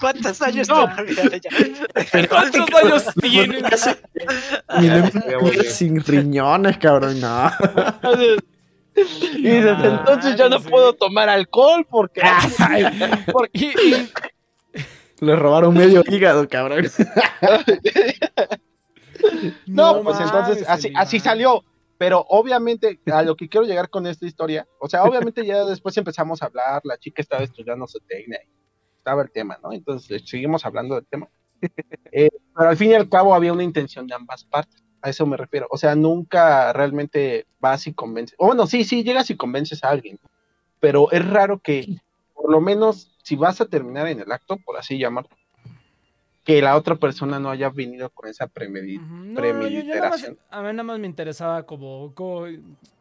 [0.00, 0.88] ¿Cuántos años No.
[2.28, 3.62] ¿Cuántos años tiene?
[4.80, 7.20] Mi lengua sin riñones, cabrón.
[7.20, 7.48] No.
[9.36, 12.22] Y desde entonces ya no puedo tomar alcohol porque,
[13.32, 14.08] porque
[15.20, 16.90] Le robaron medio hígado, cabrón.
[19.66, 21.64] no, pues entonces así, salió.
[21.96, 25.96] Pero obviamente, a lo que quiero llegar con esta historia, o sea, obviamente ya después
[25.96, 28.50] empezamos a hablar, la chica estaba estudiando zootecnia y
[28.96, 29.72] estaba el tema, ¿no?
[29.72, 31.28] Entonces seguimos hablando del tema.
[32.12, 35.24] Eh, pero al fin y al cabo había una intención de ambas partes, a eso
[35.24, 35.66] me refiero.
[35.70, 39.90] O sea, nunca realmente vas y convences, o bueno, sí, sí, llegas y convences a
[39.90, 40.18] alguien,
[40.80, 41.96] pero es raro que,
[42.34, 45.30] por lo menos, si vas a terminar en el acto, por así llamarlo,
[46.44, 49.14] que la otra persona no haya venido con esa premedi- Ujú.
[49.14, 50.38] No, yo- yo nada más- premeditación.
[50.50, 52.46] a mí nada más me interesaba cómo, cómo,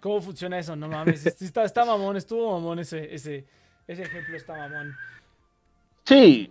[0.01, 1.25] cómo funciona eso, no mames.
[1.25, 3.45] Está, está mamón, estuvo mamón ese, ese,
[3.87, 4.95] ese ejemplo, está mamón.
[6.05, 6.49] Sí,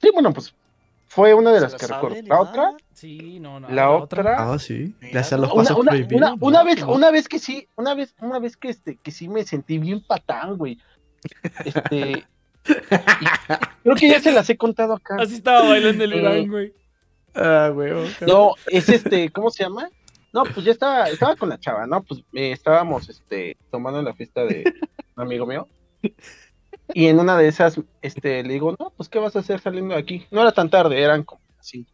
[0.00, 0.54] sí, bueno, pues
[1.08, 2.16] fue una de ¿Se las que recuerdo.
[2.26, 3.68] La otra, Sí, no, no.
[3.70, 4.94] la otra, Ah, sí.
[5.14, 6.16] Hacían los una, pasos una, prohibidos.
[6.20, 9.28] una, una vez, una vez que sí, una vez, una vez que este, que sí
[9.28, 10.78] me sentí bien patán, güey.
[11.64, 12.24] Este,
[13.82, 15.16] creo que ya se las he contado acá.
[15.20, 16.72] Así estaba bailando el Eh, Iván, güey.
[17.34, 18.04] Ah, huevo.
[18.18, 18.28] cabrón.
[18.36, 19.88] No, es este, ¿cómo se llama?
[20.32, 22.02] No, pues ya estaba, estaba con la chava, ¿no?
[22.02, 24.64] Pues eh, estábamos este, tomando en la fiesta de
[25.16, 25.66] un amigo mío.
[26.94, 29.94] Y en una de esas, este, le digo, no, pues ¿qué vas a hacer saliendo
[29.94, 30.26] de aquí?
[30.30, 31.90] No era tan tarde, eran como las cinco.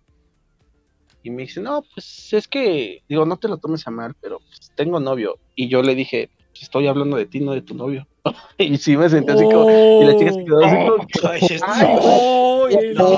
[1.23, 4.39] Y me dice, no, pues es que, digo, no te lo tomes a mal, pero
[4.41, 5.39] pues, tengo novio.
[5.55, 8.07] Y yo le dije, "Pues, estoy hablando de ti, no de tu novio.
[8.59, 11.39] y sí me senté así como, y la chica se quedó así como, que, Ay,
[11.43, 13.11] este- Ay, ¡Oye, No,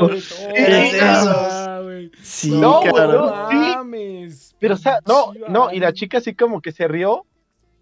[0.00, 0.16] no.
[2.22, 3.88] Sí, No, no.
[4.58, 7.24] Pero, o sea, no, no, y la chica así como que se rió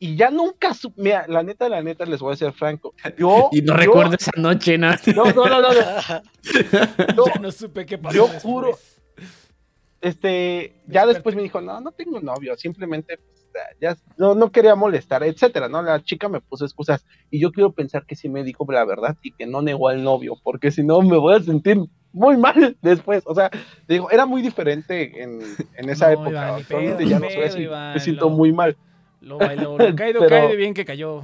[0.00, 2.94] y ya nunca, su- mira, la neta, la neta, les voy a ser franco.
[3.16, 4.98] Yo, Y no yo- recuerdo esa noche, nada.
[5.14, 8.14] No, no, no, no, no, yo, Ya no supe qué pasó.
[8.16, 8.42] yo después.
[8.42, 8.78] juro.
[10.00, 11.14] este, ya Desperté.
[11.14, 13.37] después me dijo, no, no tengo novio, simplemente, pues,
[13.80, 15.82] ya, no, no quería molestar, etcétera, ¿no?
[15.82, 19.16] La chica me puso excusas y yo quiero pensar que sí me dijo la verdad
[19.22, 21.78] y que no negó al novio, porque si no me voy a sentir
[22.12, 23.50] muy mal después, o sea,
[23.86, 25.40] digo, era muy diferente en,
[25.76, 28.76] en esa No, época, Iván, ya no pedo, así, Iván, me siento lo- muy mal.
[29.20, 31.22] Lo bailó, lo caído, Pero- bien que cayó.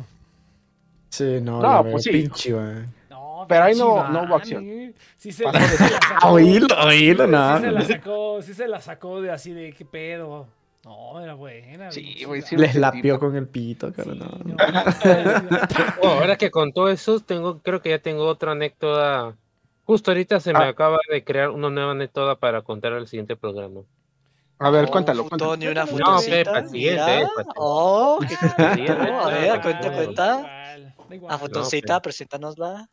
[1.10, 2.10] Sí, no, No, pues sí.
[2.10, 2.84] pinche, güey.
[3.08, 4.64] No, Pero ahí no- no hubo acción.
[4.68, 4.92] ¿eh?
[5.16, 6.28] Sí se, la, sí se la sacó.
[6.32, 7.30] Oílo, oílo, Sí
[7.64, 10.46] se la sacó, sí se la sacó de así de qué pedo.
[10.84, 11.90] No, era buena.
[11.90, 14.18] Sí, güey, sí Les lapió con el pito, cabrón.
[14.20, 14.54] Sí, no.
[14.54, 15.58] no.
[16.02, 19.34] Oh, ahora que contó eso, tengo, creo que ya tengo otra anécdota.
[19.84, 20.68] Justo ahorita se me Ah.
[20.68, 23.80] acaba de crear una nueva anécdota para contar al siguiente programa.
[24.58, 25.64] A ver, Oh, cuéntalo, futón cuéntalo.
[25.64, 27.06] y una No, siguiente, mira.
[27.06, 27.52] Pepa.
[27.56, 28.36] Oh, qué
[28.88, 30.26] No, a ver, cuenta, cuenta.
[30.26, 30.38] Da
[30.78, 31.34] igual, da igual.
[31.34, 32.88] A fotoncita, preséntanosla.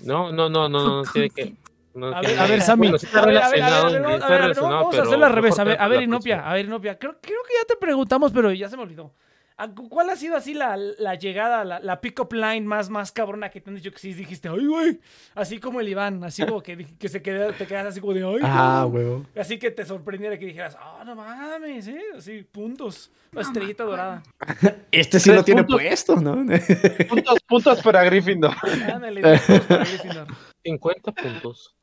[0.00, 1.54] No, no, no, no, no tiene que.
[1.94, 2.86] no A ver, a ver, Sammy.
[2.88, 4.38] Bueno, sí está a ver, a ver, a ver, relacionado, a ver, vamos- está a
[4.38, 5.58] relacionado, vamos hacerlo al revés.
[5.58, 6.98] A ver, a ver, la Inopia, a ver, Inopia.
[6.98, 9.12] Creo, creo que ya te preguntamos, pero ya se me olvidó.
[9.56, 13.12] ¿A cu- ¿Cuál ha sido así la, la llegada, la, la pick-up line más, más
[13.12, 14.98] cabrona que te han dicho que sí dijiste, ay, güey?
[15.34, 18.24] Así como el Iván, así como que, que se queda, te quedas así como de,
[18.24, 18.94] ay, Ah, cabrón".
[18.94, 19.26] huevo.
[19.38, 22.00] Así que te sorprendiera que dijeras, ah, no mames, ¿eh?
[22.16, 23.10] Así, puntos.
[23.32, 24.22] Una estrellita dorada.
[24.92, 25.82] Este sí lo tiene puntos.
[25.82, 26.36] puesto, ¿no?
[27.10, 28.54] Puntos, puntos para Gryffindor.
[28.90, 30.26] Ándale, puntos para Gryffindor.
[30.64, 31.76] 50 puntos.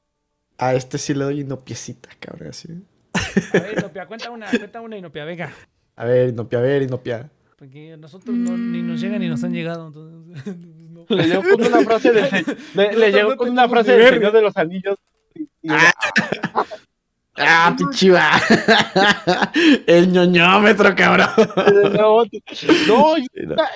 [0.57, 2.67] A este sí le doy una piecita, cabrón, así.
[3.53, 5.53] A ver, Inopia, cuenta una, cuenta una, Inopia, venga.
[5.95, 7.29] A ver, Inopia, a ver, Inopia.
[7.57, 10.55] Porque nosotros no, ni nos llegan ni nos han llegado, entonces,
[10.91, 11.05] no.
[11.09, 14.17] Le llegó con una frase de, le, le no con una frase verga.
[14.17, 14.97] Señor de los Anillos.
[15.35, 15.69] y- y-
[17.39, 18.31] Ah, pichiva.
[19.87, 21.29] El ñoñómetro, cabrón.
[21.93, 22.25] no, no,
[22.87, 23.15] no.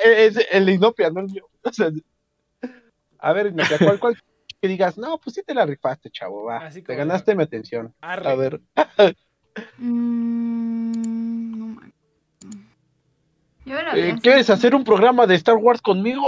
[0.03, 1.47] es el Inopia, no el mío.
[1.63, 1.91] O sea,
[3.19, 4.17] a ver, Inopia, ¿cuál, cuál
[4.61, 4.97] que digas?
[4.97, 6.57] No, pues sí te la rifaste, chavo, va.
[6.57, 7.93] Así Te ganaste mi atención.
[8.01, 8.29] Arre.
[8.29, 8.61] A ver,
[9.77, 11.91] Mm, no me-
[13.65, 14.15] Yo eh.
[14.21, 16.25] ¿quieres hacer un programa de Star Wars conmigo?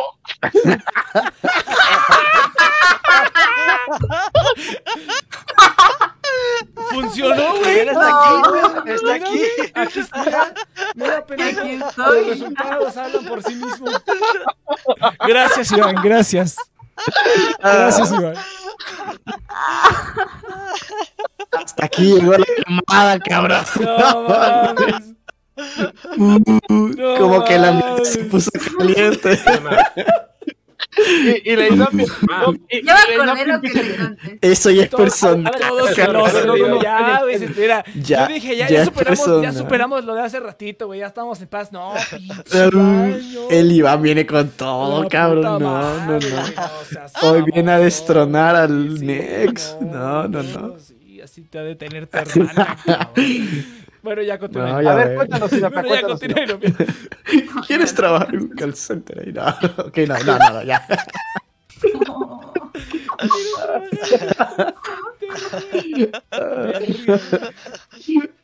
[6.91, 7.79] Funcionó, güey.
[7.79, 9.41] Está aquí, está aquí.
[9.75, 10.53] Aquí está.
[10.95, 11.17] Mira.
[11.17, 14.03] Aquí Los resultados hablan por sí mismos.
[15.27, 16.55] Gracias, Iván, gracias.
[17.59, 18.35] Gracias, Iván.
[21.51, 23.65] Hasta aquí llegó la quemada, cabrón.
[23.79, 25.13] No mames.
[26.17, 29.39] No Como que la mierda se puso caliente.
[30.97, 32.05] Y, y le conté.
[34.41, 35.53] Eso ya es personal.
[36.83, 41.07] Ya, güey, yo dije, ya, ya superamos, ya superamos lo de hace ratito, güey, ya
[41.07, 41.71] estamos en paz.
[41.71, 41.93] No.
[43.49, 45.43] El Iván viene con todo, La cabrón.
[45.43, 46.19] No, no, no.
[47.21, 49.77] Hoy viene a destronar al Nex.
[49.81, 50.75] No, no, no.
[50.79, 52.77] Sí, así te ha de tener tu hermana.
[54.03, 54.69] Bueno, ya continúa.
[54.69, 55.15] No, A ya ver, ve.
[55.15, 56.19] cuéntanos, Inopia, bueno, ya cuéntanos.
[56.19, 56.43] continúa.
[56.43, 56.69] Inopia.
[57.33, 57.61] Inopia.
[57.67, 59.33] ¿Quieres trabajar en un call center ahí?
[59.33, 59.47] No,
[59.85, 60.85] ok, no, no, no, no, ya.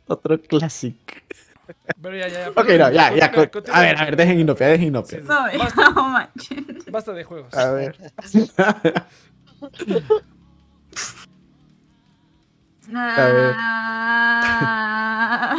[0.07, 1.13] Otro clásico.
[2.01, 2.49] Pero ya, ya, ya.
[2.49, 3.09] Ok, no, ya, ya.
[3.09, 3.77] Continúa, con- continúa.
[3.77, 5.19] A ver, a ver, dejen inopia, dejen Sí, inopia.
[5.19, 5.25] sí.
[5.27, 6.91] No, Basta, no manches.
[6.91, 7.53] basta de juegos.
[7.53, 7.95] A ver.
[13.91, 15.55] Ah,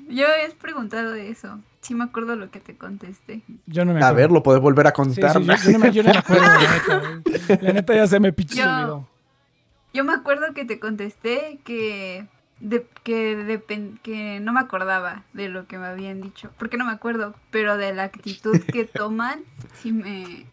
[0.08, 1.58] Yo habías preguntado eso.
[1.80, 3.42] Sí me acuerdo lo que te contesté.
[3.66, 5.32] Yo no me A ver, lo puedes volver a contar.
[5.32, 6.98] sí, yo, yo no me, yo no me acuerdo, la neta.
[6.98, 7.58] güey.
[7.62, 12.26] La neta ya se me pinche Yo- me acuerdo que te contesté que
[12.60, 16.50] de, que, depen- que no me acordaba de lo que me habían dicho.
[16.58, 19.40] Porque no me acuerdo, pero de la actitud que toman,
[19.74, 20.46] sí me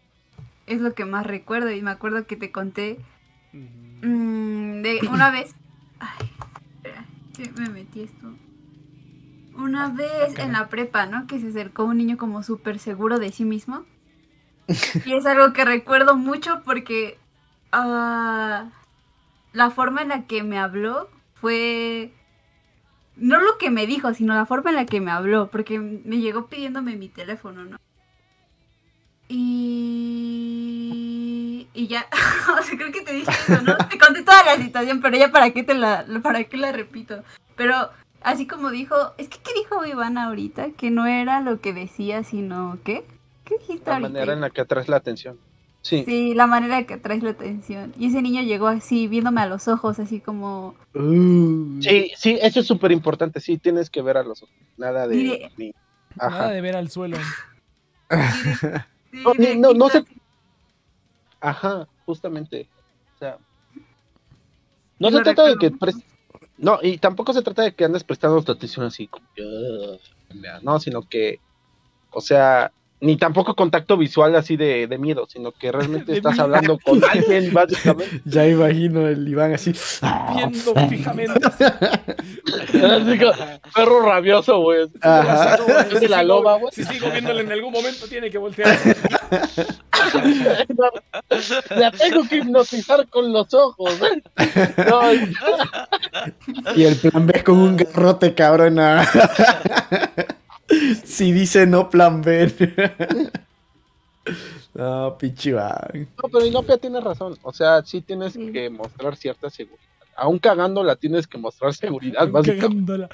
[0.66, 1.70] es lo que más recuerdo.
[1.70, 2.98] Y me acuerdo que te conté
[3.52, 5.54] mm, de una vez.
[6.00, 6.30] Ay,
[7.36, 8.32] que me metí esto.
[9.56, 11.26] Una vez en la prepa, ¿no?
[11.26, 13.84] Que se acercó un niño como súper seguro de sí mismo.
[15.04, 17.18] Y es algo que recuerdo mucho porque
[17.72, 18.68] ah,
[19.52, 22.12] la forma en la que me habló fue
[23.18, 26.18] no lo que me dijo, sino la forma en la que me habló, porque me
[26.18, 27.78] llegó pidiéndome mi teléfono, ¿no?
[29.28, 31.07] Y,
[31.74, 32.06] y ya,
[32.58, 33.76] o sea, creo que te dije eso, ¿no?
[33.88, 37.22] Te conté toda la situación, pero ya para qué te la, para qué la repito.
[37.56, 37.90] Pero
[38.22, 40.70] así como dijo, es que ¿qué dijo Iván ahorita?
[40.76, 43.04] Que no era lo que decía, sino ¿qué?
[43.44, 44.08] ¿Qué dijiste La ahorita?
[44.10, 45.38] manera en la que atraes la atención.
[45.80, 46.02] Sí.
[46.04, 47.94] Sí, la manera que atraes la atención.
[47.96, 50.74] Y ese niño llegó así, viéndome a los ojos, así como...
[50.94, 53.40] Uh, Sí, sí, eso es súper importante.
[53.40, 54.54] Sí, tienes que ver a los ojos.
[54.76, 55.50] Nada de.
[55.56, 55.72] Ni-
[56.16, 57.16] Nada de ver al suelo.
[58.10, 60.17] sí, No, no, no directito, se-
[61.40, 62.68] Ajá, justamente.
[63.16, 63.38] O sea.
[64.98, 65.70] No se trata de que.
[65.72, 66.02] pres-
[66.56, 69.06] No, y tampoco se trata de que andes prestando tu atención así.
[69.08, 69.24] como
[70.62, 71.40] No, sino que.
[72.10, 72.72] O sea.
[73.00, 76.42] Ni tampoco contacto visual así de, de miedo, sino que realmente estás miedo.
[76.46, 78.20] hablando con alguien, básicamente.
[78.24, 79.72] ya imagino el Iván así.
[80.34, 81.32] Viendo fijamente.
[82.68, 83.32] Así como,
[83.72, 84.88] perro rabioso, güey.
[85.00, 85.58] Ajá.
[85.92, 86.72] Es de la loba, güey.
[86.74, 88.76] Si sigo viéndole en algún momento, tiene que voltear.
[91.70, 93.92] La tengo que hipnotizar con los ojos.
[94.02, 94.22] ¿eh?
[94.88, 95.34] No, y-
[96.76, 98.78] Y el plan B es con un garrote, cabrón.
[101.04, 102.52] si dice no, plan B.
[104.74, 106.08] no, pinche Iván.
[106.22, 107.36] No, pero Inopia tiene razón.
[107.42, 109.82] O sea, sí tienes que mostrar cierta seguridad.
[110.16, 112.60] Aún cagándola tienes que mostrar seguridad, básicamente.
[112.66, 113.08] Cagándola.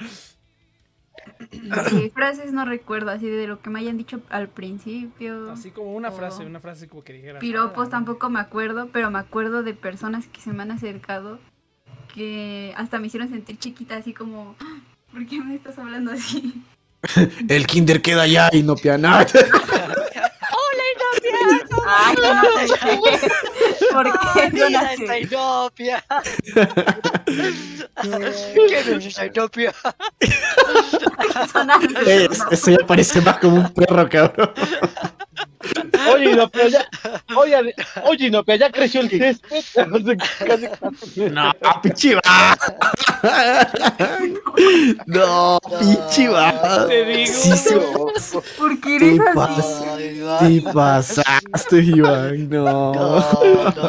[1.89, 5.51] Sí, frases no recuerdo, así de lo que me hayan dicho al principio.
[5.51, 7.39] Así como una frase, una frase como que dijera.
[7.39, 11.39] Piropos tampoco me acuerdo, pero me acuerdo de personas que se me han acercado
[12.13, 14.79] que hasta me hicieron sentir chiquita, así como, "Ah,
[15.11, 16.61] ¿por qué me estás hablando así?
[17.49, 19.25] El kinder queda allá y no piana.
[21.87, 22.41] Ay, yo no.
[23.95, 25.03] ¿Por qué son Mira así?
[25.03, 26.03] esta inopia.
[28.53, 29.25] ¿Qué es esa así.
[32.05, 34.51] Eh, Eso ya parece más como un perro, cabrón.
[36.13, 36.85] Oye, Inopia, ya,
[37.35, 37.73] oye,
[38.03, 39.63] oye, Inopia, ya creció el césped.
[41.31, 41.51] No,
[41.81, 42.21] pinche Iván.
[45.07, 46.87] No, pinche Iván.
[46.87, 47.33] Te digo.
[47.33, 47.75] Sí, se-
[48.57, 49.33] ¿Por qué Te eres así?
[49.35, 52.49] pasa- Ay, te pasaste, Iván.
[52.49, 52.93] No.
[52.93, 53.84] No, no.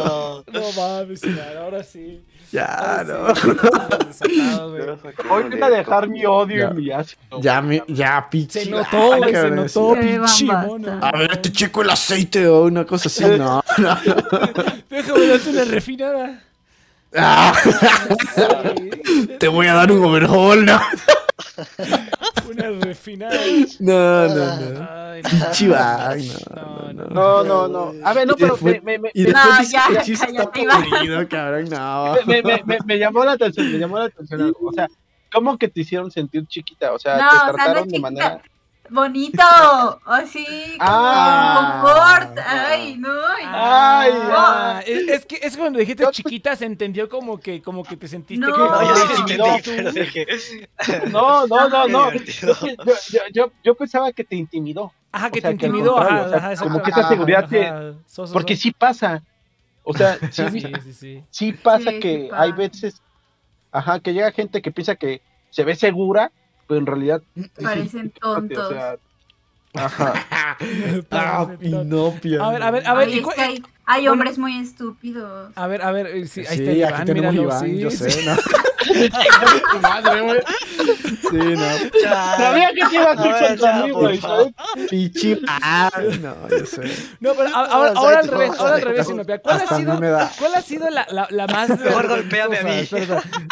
[0.53, 2.25] No mames, Iván, ahora sí.
[2.53, 3.15] Ya, no.
[3.27, 4.25] Ahora sí.
[5.31, 6.69] Hoy voy a dejar mi odio Ya.
[6.69, 7.41] en mi ácido.
[7.41, 10.47] Ya, me, ya, pinche Se notó, se notó, pinche.
[11.01, 13.25] A ver, te checo el aceite o una cosa así.
[13.25, 13.99] No, no.
[14.89, 16.43] Déjame darte una refinada.
[17.17, 17.55] Ah,
[18.35, 20.81] Sí, te voy a dar un overhaul, no.
[22.51, 23.35] Una refinada.
[23.81, 24.89] No, no, no.
[25.09, 28.07] Ay, no, No, no, No, no, no.
[28.07, 29.95] A ver, no, pero después- me, me, me, Y me- después No, dice ya, que
[29.95, 30.85] el chiste está cállate, Iván.
[30.91, 31.65] podrido, cabrón.
[31.71, 32.15] No.
[32.27, 34.55] me, me, me, me llamó la atención, me llamó la atención.
[34.63, 34.89] O sea,
[35.33, 36.93] ¿cómo que te hicieron sentir chiquita?
[36.93, 38.03] O sea, No, te o sea, no trataron de chiquita.
[38.11, 38.43] manera.
[38.91, 39.43] Bonito,
[40.05, 40.45] así,
[40.79, 41.81] como Ah.
[41.83, 42.39] confort.
[42.47, 43.09] Ay, no.
[43.11, 47.97] Ay, Ah, es, es que es cuando dijiste chiquita se entendió como que como que
[47.97, 48.53] te sentiste No.
[48.55, 49.63] que No, yo sí No, no,
[50.13, 51.09] que.
[51.11, 52.13] No, no, no, no.
[52.13, 52.55] Yo,
[53.13, 54.93] yo, yo, yo pensaba que te intimidó.
[55.13, 57.67] Ajá, que o sea, te intimidó, ajá, o sea, ajá, como que esa seguridad te-
[57.67, 59.23] Ajá, sos- Porque sos- sí pasa.
[59.83, 61.53] O sea, sí, sí, sí, sí, sí.
[61.53, 63.01] pasa Sí, que sí hay veces,
[63.73, 66.33] ajá, que llega gente que piensa que se ve segura,
[66.67, 67.23] pero en realidad
[67.63, 68.69] Parecen o tontos.
[68.69, 68.97] sea,
[69.75, 70.57] ajá.
[71.11, 72.45] Ah, pinopia.
[72.45, 74.59] A ver, a ver, a ver, Ay, ¿y es cu- que hay, hay hombres muy
[74.59, 75.53] estúpidos.
[75.57, 77.65] a ver, a ver, eh, sí, ahí Sí, está el aquí Iván, tenemos míralo, Iván,
[77.65, 77.97] sí, yo sí.
[78.11, 78.37] sé, ¿no?
[78.87, 80.41] Tu madre, güey.
[80.79, 82.09] Sí, no.
[82.37, 84.21] Sabía que te ibas a mí, por güey.
[84.89, 85.39] Pinche.
[85.49, 85.91] Ah,
[86.23, 86.83] no, yo sé.
[87.21, 89.39] No, pero a- ahora, ahora al revés, ahora al revés, Sinopia.
[89.41, 92.63] ¿Cuál ha sido, me da- cuál ha sido la, la, la más Mejor golpéame a
[92.63, 92.89] mí.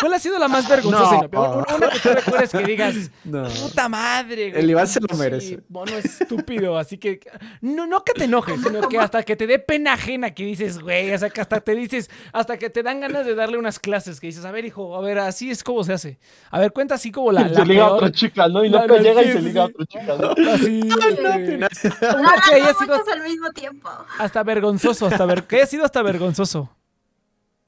[0.01, 1.17] ¿Cuál ha sido la más vergonzosa, No.
[1.17, 1.41] Sinopia?
[1.41, 2.95] Una, que tú recuerdes que digas,
[3.25, 3.49] No.
[3.49, 4.63] puta madre, güey.
[4.63, 5.61] El Iván se lo Sí, merece.
[5.69, 7.19] Mono estúpido, así que
[7.61, 10.79] no, no que te enojes, sino que hasta que te dé pena ajena que dices,
[10.79, 13.79] güey, o sea, que hasta te dices, hasta que te dan ganas de darle unas
[13.81, 16.19] clases que dices, a ver, hijo, a ver, así es como se hace.
[16.51, 18.65] A ver, cuenta así como la, se la liga a otra chica, ¿no?
[18.65, 20.31] Y No, loca no, llega sí, y se sí, liga a otra chica, ¿no?
[20.53, 23.91] así, No, que haya no, sido muchos al mismo tiempo.
[24.19, 26.71] hasta vergonzoso, hasta ver, que haya sido hasta vergonzoso.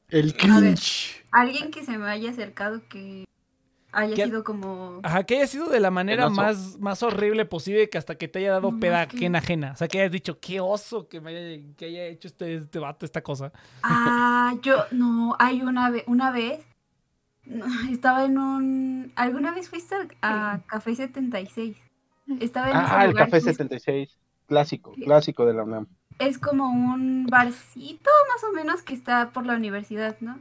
[0.09, 1.25] El cringe.
[1.33, 3.25] Alguien que se me haya acercado que
[3.99, 4.25] haya ¿Qué?
[4.27, 5.01] sido como...
[5.03, 8.41] Ajá, que haya sido de la manera más, más horrible posible que hasta que te
[8.41, 9.73] haya dado No, peda es que- ajena ajena.
[9.73, 12.79] O sea, que hayas dicho, qué oso que, me haya, que haya hecho este, este
[12.79, 13.53] vato esta cosa.
[13.83, 16.61] Ah, yo, no, hay una vez, una vez,
[17.91, 19.13] estaba en un...
[19.17, 21.77] ¿Alguna vez fuiste al- a Café 76?
[22.41, 24.19] Estaba en Ah, ese el lugar café que es- 76.
[24.47, 25.87] Clásico, clásico de la UNAM.
[26.21, 30.39] es como un barcito más o menos que está por la universidad, ¿no?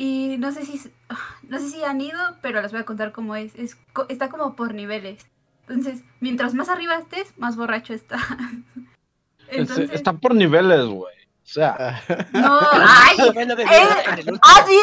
[0.00, 0.80] Y no sé si
[1.48, 3.54] no sé si han ido, pero les voy a contar cómo es.
[3.56, 5.26] es co- está como por niveles.
[5.68, 8.22] Entonces, mientras más arriba estés, más borracho estás.
[9.48, 11.14] Es- Entonces, Está por niveles, güey.
[11.42, 13.58] O sea, Ah, no, ay, eh, en el
[14.18, 14.38] último.
[14.42, 14.78] ah, sí,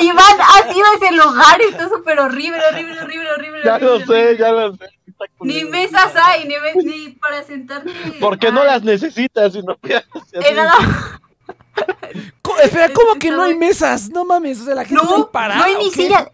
[0.00, 3.60] Iván, has ido a ese lugar y está súper horrible, horrible, horrible, horrible.
[3.64, 4.84] ya lo horrible, sé, ya lo sé.
[5.40, 7.90] Ni mesas hay, ni, me- ni para sentarte.
[8.20, 11.20] Porque no las necesitas, sino que eh, nada-
[12.62, 14.10] Espera, ¿cómo que no hay mesas?
[14.10, 15.60] No mames, o sea, la gente está parada.
[15.60, 16.30] no hay ni silla.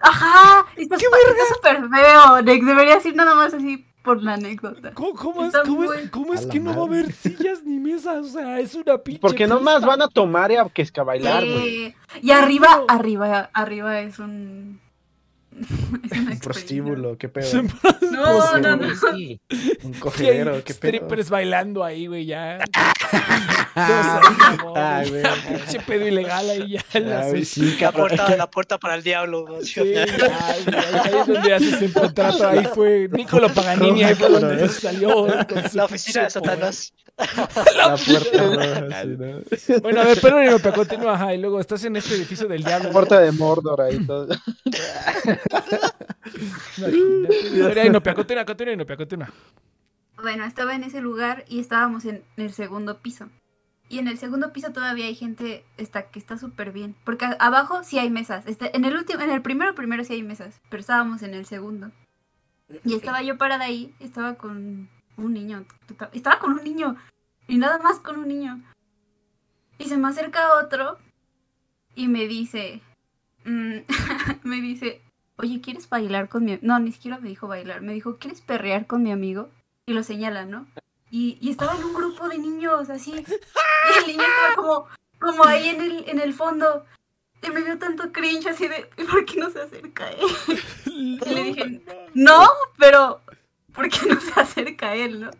[0.00, 2.42] Ajá, está ¡Qué súper está súper feo.
[2.42, 4.92] Nex, deberías ir nada más así por la anécdota.
[4.92, 8.26] ¿Cómo, cómo es, cómo que no va a haber sillas ni mesas?
[8.26, 9.20] O sea, es una pinche.
[9.20, 11.84] Porque nomás van a tomar y a que es que a bailar, güey.
[11.86, 14.80] Eh, y arriba, arriba, arriba es un.
[15.54, 17.62] Un prostíbulo, qué pedo.
[18.10, 18.88] No, no, no.
[19.12, 19.40] Sí.
[19.82, 20.92] Un cogedero, qué pedo.
[20.96, 22.58] strippers bailando ahí, güey, ya.
[23.74, 25.22] Ay, güey.
[25.48, 27.00] Pinche pedo ilegal ahí ya.
[27.00, 27.44] la Ay, serie.
[27.44, 29.44] sí, La puerta, la puerta para el diablo.
[29.48, 29.60] ¿no?
[29.62, 30.64] Sí, ya, ya, ahí
[31.20, 32.48] es donde haces el contrato.
[32.48, 35.26] Ahí fue Niccolo Paganini, ahí fue donde salió.
[35.72, 36.30] La oficina de.
[36.30, 36.92] Satanás.
[37.76, 39.80] La puerta roja, sí, ¿no?
[39.82, 42.90] Bueno, a ver, pero Inopia, continúa, ajá, y luego estás en este edificio del diablo.
[42.90, 44.26] Puerta de Mordor ahí todo.
[46.76, 47.62] Imagínate.
[47.62, 49.28] A ver, Inopia, continúa, continúa, Inopia, continúa.
[50.20, 53.28] Bueno, estaba en ese lugar y estábamos en el segundo piso.
[53.88, 56.96] Y en el segundo piso todavía hay gente está, que está súper bien.
[57.04, 58.46] Porque abajo sí hay mesas.
[58.46, 60.60] Este, en el último, en el primero, primero sí hay mesas.
[60.70, 61.92] Pero estábamos en el segundo.
[62.84, 63.94] Y estaba yo parada ahí.
[64.00, 65.66] Estaba con un niño.
[66.12, 66.96] Estaba con un niño.
[67.46, 68.62] Y nada más con un niño.
[69.78, 70.98] Y se me acerca otro.
[71.94, 72.80] Y me dice.
[73.44, 73.80] mm,
[74.44, 75.02] me dice.
[75.36, 77.80] Oye, ¿quieres bailar con mi No, ni siquiera me dijo bailar.
[77.80, 79.48] Me dijo, ¿quieres perrear con mi amigo?
[79.86, 80.66] y lo señala, ¿no?
[81.10, 83.10] Y, y estaba en un grupo de niños así.
[83.12, 84.86] Y el niño estaba como,
[85.20, 86.84] como ahí en el, en el fondo.
[87.42, 90.26] Y me dio tanto cringe así de, ¿por qué no se acerca él?
[90.86, 91.82] Y le dije,
[92.14, 92.48] no,
[92.78, 93.20] pero
[93.74, 95.30] ¿por qué no se acerca él, no?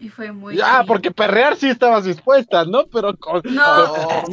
[0.00, 0.56] Y fue muy...
[0.56, 0.86] Ya, cringe.
[0.88, 2.86] porque perrear sí estabas dispuesta, ¿no?
[2.88, 3.40] Pero con.
[3.44, 3.94] No.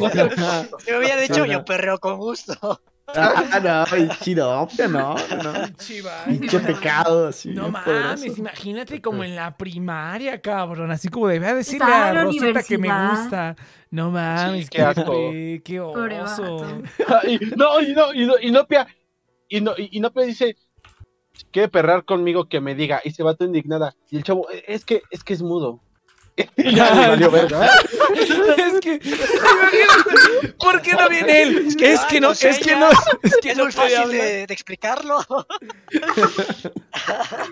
[0.88, 1.46] Yo había dicho, Sí, no.
[1.46, 2.82] yo perreo con gusto.
[3.16, 3.60] Ah,
[3.92, 5.68] no, y chidopia, no, no.
[5.78, 6.24] Chiva.
[6.26, 7.50] Pinche pecado, así.
[7.50, 7.86] No mames,
[8.22, 8.26] poderoso.
[8.40, 10.92] imagínate como en la primaria, cabrón.
[10.92, 13.56] Así como de, ve a decirle Estaba a la Rosita que me gusta.
[13.92, 15.14] No mames, Sí, qué qué, asco.
[15.64, 16.66] qué oso.
[17.28, 18.88] y, no, y no, y no, y Nopia,
[19.48, 20.56] y no, y, y Nopia dice,
[21.52, 23.96] quiere perrear conmigo que me diga, y se va toda indignada.
[24.10, 25.80] Y el chavo, "E, es que, es que es mudo.
[26.58, 27.66] Y ya le valió verga.
[28.16, 31.68] es que, imagínate, ¿por qué no viene él?
[31.84, 32.80] Es que, no, no sé, es que ya.
[32.80, 32.90] no,
[33.22, 35.20] es que Es no muy fácil de, de explicarlo.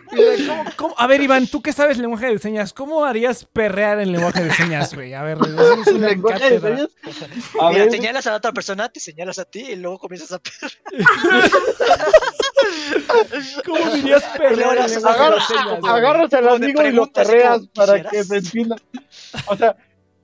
[0.10, 0.96] ¿Cómo- cómo?
[0.98, 4.54] A ver, Iván, tú que sabes lenguaje de señas, ¿cómo harías perrear en lenguaje de
[4.54, 5.14] señas, güey?
[5.14, 6.88] A ver, una Lenguaje de señas.
[7.60, 10.32] A Mira, ver, señalas a la otra persona, te señalas a ti y luego comienzas
[10.32, 10.72] a perrear.
[13.66, 18.71] ¿Cómo dirías perrear Agarras- al amigo y lo perreas para que se entienda.
[19.48, 19.76] O sea,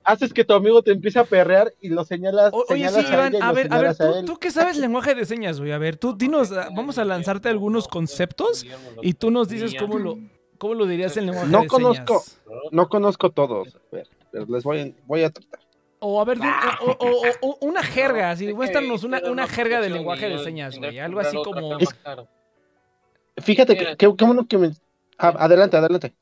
[0.04, 3.30] haces que tu amigo te empiece a perrear y lo señalas, O- Oye, sí, señalas
[3.30, 5.96] Iván, a ver, a ver, a tú, que sabes lenguaje de señas, güey, a ver,
[5.96, 8.64] tú dinos, ah, vamos a lanzarte algunos conceptos
[9.02, 10.18] y tú nos dices cómo lo,
[10.56, 12.20] cómo lo dirías en lenguaje No de conozco.
[12.20, 12.40] señas.
[12.72, 15.60] No conozco todos, a ver, pero les voy a, voy a tratar.
[16.00, 16.46] O a ver, di-
[16.80, 20.78] o, o- o- o una jerga, así, muéstranos una, una jerga de lenguaje de señas,
[20.78, 21.76] güey, algo así como...
[21.78, 21.88] Es-
[23.38, 24.72] Fíjate que, que, qué bueno que me...
[25.18, 26.14] Ah, adelante, adelante.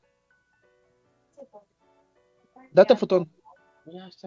[2.77, 3.27] Date futón.
[3.87, 4.17] Es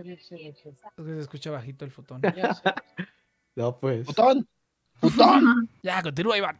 [0.96, 2.20] que se escucha bajito el fotón.
[3.56, 4.06] No, pues.
[4.06, 4.48] Futón.
[5.00, 5.68] Futón.
[5.82, 6.58] Ya, continúa, Iván.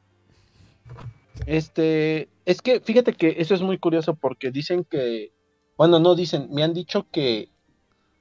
[1.47, 5.33] Este, es que fíjate que eso es muy curioso porque dicen que,
[5.77, 7.49] bueno, no dicen, me han dicho que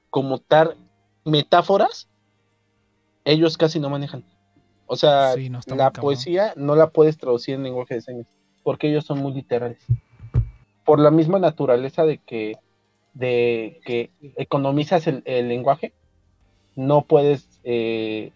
[0.08, 0.76] como tal
[1.24, 2.08] metáforas,
[3.24, 4.24] ellos casi no manejan.
[4.86, 6.02] O sea, Sí, no, está la cabrón.
[6.02, 8.26] poesía no la puedes traducir en lenguaje de señas
[8.64, 9.84] porque ellos son muy literales.
[10.84, 12.56] Por la misma naturaleza de que,
[13.14, 15.92] de que economizas el, el lenguaje,
[16.76, 18.32] no puedes, eh,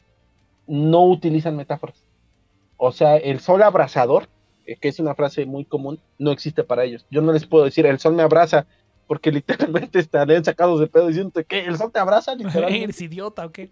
[0.66, 2.04] no utilizan metáforas.
[2.76, 4.28] O sea, el sol abrasador,
[4.66, 7.06] eh, que es una frase muy común, no existe para ellos.
[7.10, 8.66] Yo no les puedo decir, el sol me abraza,
[9.06, 12.84] porque literalmente estarían sacados de pedo diciendo que el sol te abraza, literalmente.
[12.84, 13.70] ¿Eres idiota o qué?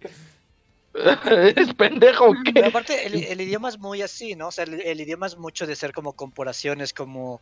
[1.24, 2.64] ¿Eres pendejo o Pero qué?
[2.64, 4.48] aparte, el, el idioma es muy así, ¿no?
[4.48, 7.40] O sea, el, el idioma es mucho de ser como comparaciones, como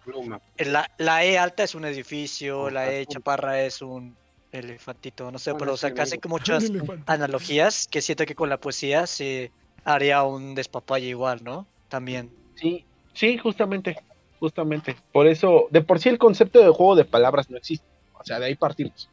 [0.59, 4.17] la, la E alta es un edificio, la E chaparra es un
[4.53, 6.71] elefantito, no sé, pero o sea, casi que muchas
[7.07, 9.53] analogías que siento que con la poesía se
[9.85, 11.67] haría un despapalle igual, ¿no?
[11.89, 12.31] También.
[12.55, 13.97] Sí, sí, justamente,
[14.39, 14.97] justamente.
[15.13, 17.87] Por eso, de por sí el concepto de juego de palabras no existe.
[18.19, 19.09] O sea, de ahí partimos.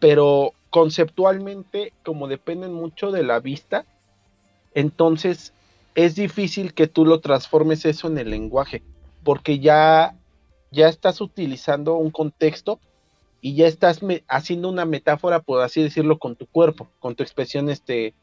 [0.00, 3.84] Pero conceptualmente, como dependen mucho de la vista,
[4.74, 5.52] Entonces,
[5.94, 8.82] es difícil que tú lo transformes eso en el lenguaje,
[9.22, 10.16] porque ya,
[10.70, 12.80] ya estás utilizando un contexto
[13.42, 17.68] y ya estás haciendo una metáfora, por así decirlo, con tu cuerpo, con tu expresión,
[17.68, 18.14] este,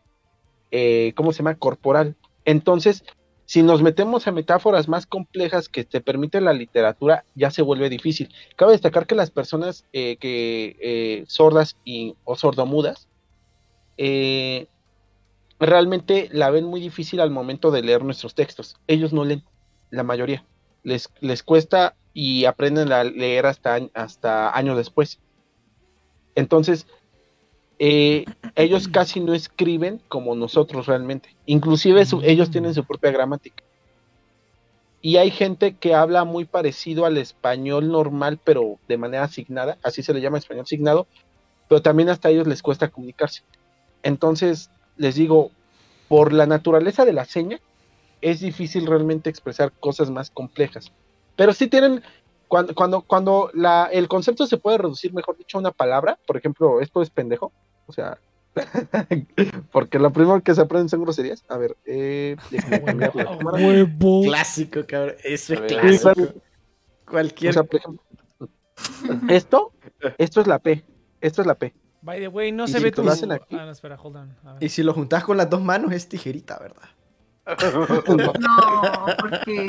[0.72, 1.56] eh, ¿cómo se llama?
[1.56, 2.16] Corporal.
[2.46, 3.04] Entonces,
[3.50, 7.90] si nos metemos a metáforas más complejas que te permite la literatura, ya se vuelve
[7.90, 8.30] difícil.
[8.56, 11.76] Cabe destacar que las personas eh, que eh, sordas
[12.26, 13.08] o sordomudas
[13.98, 14.68] eh,
[15.60, 18.78] realmente la ven muy difícil al momento de leer nuestros textos.
[18.86, 19.44] Ellos no leen,
[19.90, 20.46] la mayoría.
[20.84, 25.20] Les, les cuesta y aprenden a leer hasta, hasta años después.
[26.36, 26.86] Entonces,
[27.80, 28.26] eh,
[28.56, 31.30] ellos casi no escriben como nosotros realmente.
[31.46, 33.64] Inclusive su- ellos tienen su propia gramática.
[35.02, 40.04] Y hay gente que habla muy parecido al español normal, pero de manera asignada, así
[40.04, 41.08] se le llama español asignado,
[41.70, 43.42] pero también hasta a ellos les cuesta comunicarse.
[44.04, 45.52] Entonces, les digo,
[46.10, 47.60] por la naturaleza de la seña,
[48.22, 50.92] es difícil realmente expresar cosas más complejas.
[51.38, 52.04] Pero sí tienen,
[52.50, 56.36] cuando, cuando, cuando la, el concepto se puede reducir, mejor dicho, a una palabra, por
[56.36, 57.54] ejemplo, esto es pendejo,
[57.90, 58.18] o sea,
[59.72, 61.44] porque lo primero que se aprenden son groserías.
[61.50, 63.58] A ver, eh, déjame cambiar la cámara.
[63.58, 64.24] Huevo.
[64.24, 65.16] Clásico, cabrón.
[65.24, 66.34] Eso es clásico.
[67.06, 67.50] Cualquier.
[67.50, 68.04] O sea, por ejemplo,
[69.30, 69.72] esto,
[70.18, 70.84] esto es la P,
[71.22, 71.74] esto es la P.
[72.02, 73.04] By the way, no Y se si ve tu.
[73.04, 74.38] lo hacen aquí- Ah, no, espera, hold on.
[74.46, 74.64] A ver.
[74.64, 76.88] Y si lo juntas con las dos manos es tijerita, ¿verdad?
[78.08, 78.34] No,
[79.20, 79.66] porque.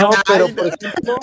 [0.00, 1.16] No, pero por ejemplo,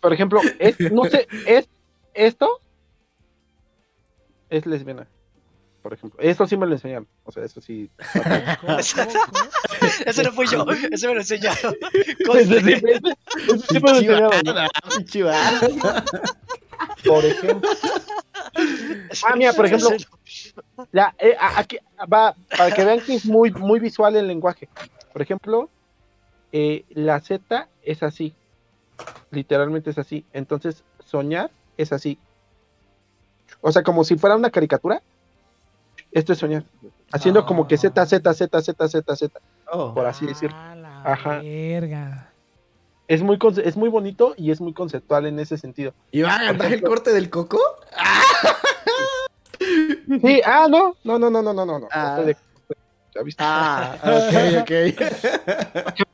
[0.00, 1.68] por ejemplo, es, no sé, es
[2.14, 2.60] esto
[4.50, 5.06] es lesbiana.
[5.82, 7.06] Por ejemplo, eso sí me lo enseñaron.
[7.24, 7.88] O sea, eso sí.
[8.12, 9.50] ¿Cómo, cómo, cómo?
[10.04, 11.76] Ese no fui yo, ese me lo enseñaron.
[12.18, 12.72] Eso sí,
[13.46, 14.68] eso sí me lo enseñaron.
[14.96, 15.68] Pinche vato.
[17.04, 17.70] Por ejemplo,
[19.26, 19.90] Ah, mira, por ejemplo,
[20.92, 21.78] Ya, eh, aquí
[22.12, 24.68] va, para que vean que es muy, muy visual el lenguaje.
[25.12, 25.70] Por ejemplo,
[26.52, 28.34] eh, la Z es así.
[29.30, 30.24] Literalmente es así.
[30.32, 32.18] Entonces, soñar es así.
[33.60, 35.02] O sea, como si fuera una caricatura.
[36.12, 36.64] Esto es soñar.
[37.12, 39.40] Haciendo como que Z, Z, Z, Z, Z, Z.
[39.70, 39.92] Oh.
[39.94, 40.56] Por así decirlo.
[40.58, 41.38] Ah, la Ajá.
[41.40, 42.30] verga.
[43.08, 45.92] Es muy, conce- es muy bonito y es muy conceptual en ese sentido.
[46.10, 47.60] Iván, ¿andas el corte del coco?
[50.20, 51.78] Sí, ah, no, no, no, no, no, no, no.
[51.80, 51.88] no.
[51.90, 52.22] Ah.
[53.14, 53.42] ¿Ya viste?
[53.44, 53.96] Ah,
[54.60, 56.06] ok, ok.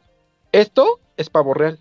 [0.53, 1.79] Esto es pavo real.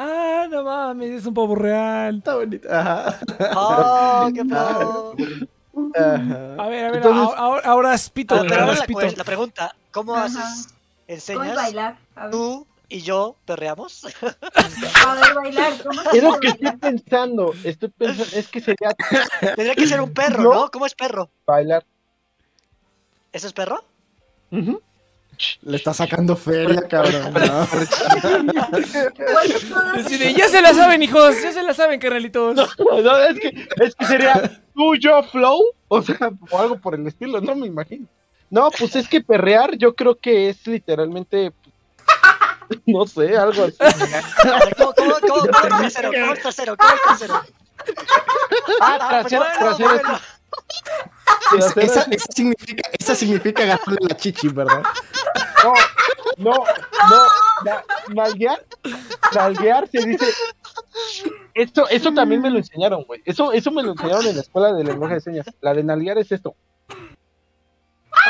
[0.00, 2.18] Ah, no mames, es un pavo real.
[2.18, 2.68] Está bonito.
[2.72, 3.18] Ajá.
[3.56, 5.14] ¡Oh, qué pavo!
[5.96, 6.54] Ajá.
[6.58, 8.74] A ver, a ver, Entonces- ahora, ahora, ahora es pito, Ah, güey, pero ahora ahora
[8.74, 9.00] es la, pito.
[9.00, 10.24] cue- la pregunta, ¿cómo Ajá.
[10.26, 10.66] haces?
[10.68, 11.56] ¿Cómo es ¿Enseñas?
[11.56, 11.96] bailar?
[12.14, 14.04] A ver, ¿Tú y yo perreamos?
[15.06, 15.72] a ver bailar.
[15.82, 17.52] ¿Cómo Es lo que estoy pensando.
[17.64, 18.90] Estoy pensando, es que sería
[19.40, 20.54] Tendría que ser un perro, No.
[20.54, 20.70] ¿no?
[20.70, 21.28] ¿Cómo es perro?
[21.44, 21.84] bailar.
[23.32, 23.82] ¿Eso es perro?
[24.52, 24.80] Ujú.
[25.62, 27.32] Le está sacando feria, cabrón.
[27.32, 27.68] ¿no?
[29.32, 32.56] ¿Cuáles son las- Decide, ya se la saben, hijos, ya se la saben, carnalitos.
[32.56, 32.64] No,
[33.18, 37.40] es que, es que sería tú, yo, flow, o sea, o algo por el estilo,
[37.40, 38.06] no me imagino.
[38.50, 41.52] No, pues es que perrear yo creo que es literalmente,
[42.86, 43.76] no sé, algo así.
[44.76, 46.10] ¿Cómo, cómo, cómo, cómo trasero?
[46.12, 46.76] ¿Cómo trasero?
[46.76, 47.42] ¿Cómo trasero?
[48.80, 50.20] Ah, trasero, trasero.
[51.58, 54.82] Esa, trasero, esa- esa significa, esa significa agarrarle la chichi, ¿verdad?
[55.64, 55.72] no,
[56.36, 56.52] no,
[57.10, 57.26] no,
[57.64, 58.62] na- nalguear,
[59.34, 60.26] nalguear se dice,
[61.54, 64.72] esto, eso también me lo enseñaron, güey, eso, eso me lo enseñaron en la escuela
[64.74, 66.54] de lenguaje de señas, la de nalguear es esto.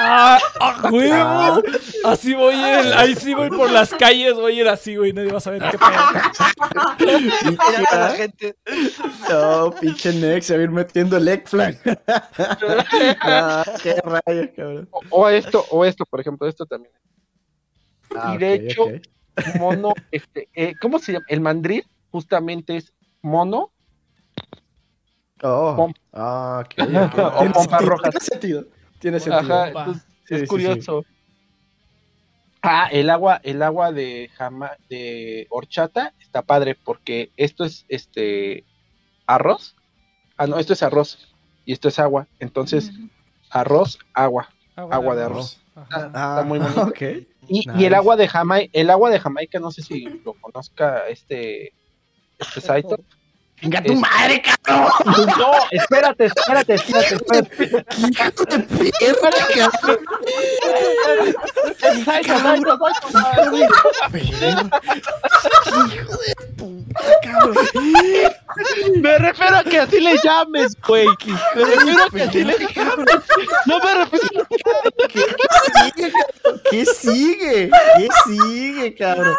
[0.01, 1.63] Ah, ¡A huevo!
[2.05, 5.33] Así voy, el- ahí sí voy por las calles, voy a ir así, güey, nadie
[5.33, 5.91] va a saber qué pedo.
[7.93, 8.57] La gente.
[9.29, 11.77] No, pinche Nex, se va a ir metiendo el egg flag.
[13.21, 14.89] Ah, qué rayos, cabrón.
[14.91, 16.93] O, o esto, o esto, por ejemplo, esto también.
[18.17, 18.85] Ah, Y de hecho,
[19.59, 21.25] mono, este, eh, ¿cómo se llama?
[21.29, 22.93] El mandril justamente es
[23.23, 23.73] mono
[25.43, 27.39] Oh, ah, ok, O.
[27.39, 28.65] Tiene pompas sentido.
[28.99, 29.55] Tiene sentido.
[29.55, 29.81] Ajá, Pompa.
[29.81, 31.05] entonces, Sí, es sí, curioso.
[32.61, 38.65] Ah, el agua, el agua de jama, de horchata está padre porque esto es este
[39.27, 39.75] arroz.
[40.37, 41.35] Ah, no, esto es arroz
[41.65, 42.27] y esto es agua.
[42.41, 42.93] Entonces,
[43.51, 44.51] arroz, agua.
[44.77, 45.63] Agua de arroz.
[45.75, 46.83] Ah, está muy bonito.
[46.83, 47.03] ok.
[47.49, 51.09] Y, y el agua de Jamaica, el agua de Jamaica, no sé si lo conozca
[51.09, 51.73] este,
[52.39, 52.99] este Saito.
[53.61, 54.91] Venga tu madre, cabrón.
[55.39, 57.85] No, espérate, espérate, espérate, espérate.
[57.99, 58.59] Hijo de
[59.01, 59.99] perra, cabrón.
[65.93, 67.67] Hijo de puta, cabrón.
[69.03, 71.07] Me refiero a que así le llames, güey.
[71.55, 73.07] Me refiero a que así le llames.
[73.67, 74.47] No me refiero
[76.71, 77.71] ¿Qué sigue?
[77.97, 79.35] ¿Qué sigue, cabrón?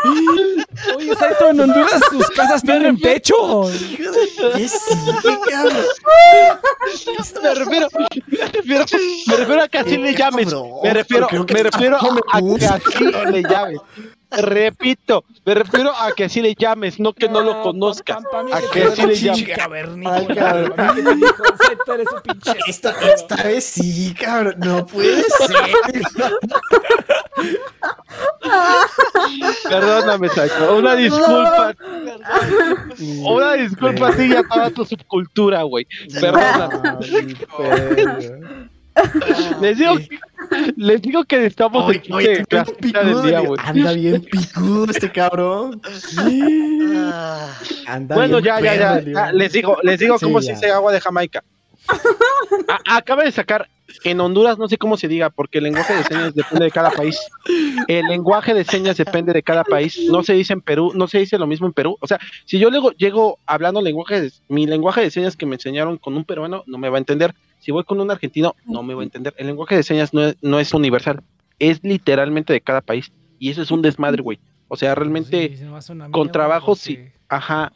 [0.95, 3.69] Oye, Saito, en Honduras tus casas tienen techo.
[4.55, 5.85] ¿Qué sigue, cabrón?
[7.41, 7.87] Me refiero,
[8.63, 10.45] me refiero, me refiero a que así le llames.
[10.45, 13.79] Cabrón, Me refiero, me refiero a que así le llames.
[14.31, 18.17] Repito, me refiero a que así le llames, no que no lo conozcas.
[18.17, 19.57] Pa- pa- pa' mí A que así eres le un llames.
[19.57, 20.95] cavernícola,
[22.67, 24.55] Esta, esta vez sí, cabrón.
[24.59, 25.71] No puede ser.
[29.69, 30.77] Perdóname, Saito.
[30.77, 31.75] Una disculpa.
[33.25, 35.87] Una disculpa a ti y a toda tu subcultura, güey.
[36.19, 37.35] Perdóname.
[37.57, 38.17] Perra.
[39.61, 40.19] Les digo, que-
[40.77, 43.59] les digo que estamos Oye, en del picudo, día, le- güey.
[43.63, 45.81] anda bien picudo este cabrón.
[46.95, 47.53] Ah,
[47.87, 49.31] Anda Bueno, bien ya, ya, perro, ya.
[49.31, 50.45] Les digo, les digo Sí, cómo ya.
[50.47, 51.43] se dice agua de Jamaica.
[52.87, 53.67] A- acaba de sacar
[54.03, 56.91] en Honduras, no sé cómo se diga, porque el lenguaje de señas depende de cada
[56.91, 57.19] país.
[57.87, 59.99] El lenguaje de señas depende de cada país.
[60.11, 61.97] No se dice en Perú, no se dice lo mismo en Perú.
[61.99, 65.55] O sea, si yo luego llego hablando lenguaje, de- mi lenguaje de señas que me
[65.55, 67.33] enseñaron con un peruano, no me va a entender.
[67.59, 69.33] Si voy con un argentino, no me va a entender.
[69.37, 71.21] El lenguaje de señas no es, no es universal,
[71.59, 73.11] es literalmente de cada país.
[73.37, 74.39] Y eso es un desmadre, güey.
[74.67, 76.99] O sea, realmente, Sí, se con trabajo, sí.
[77.27, 77.71] ajá.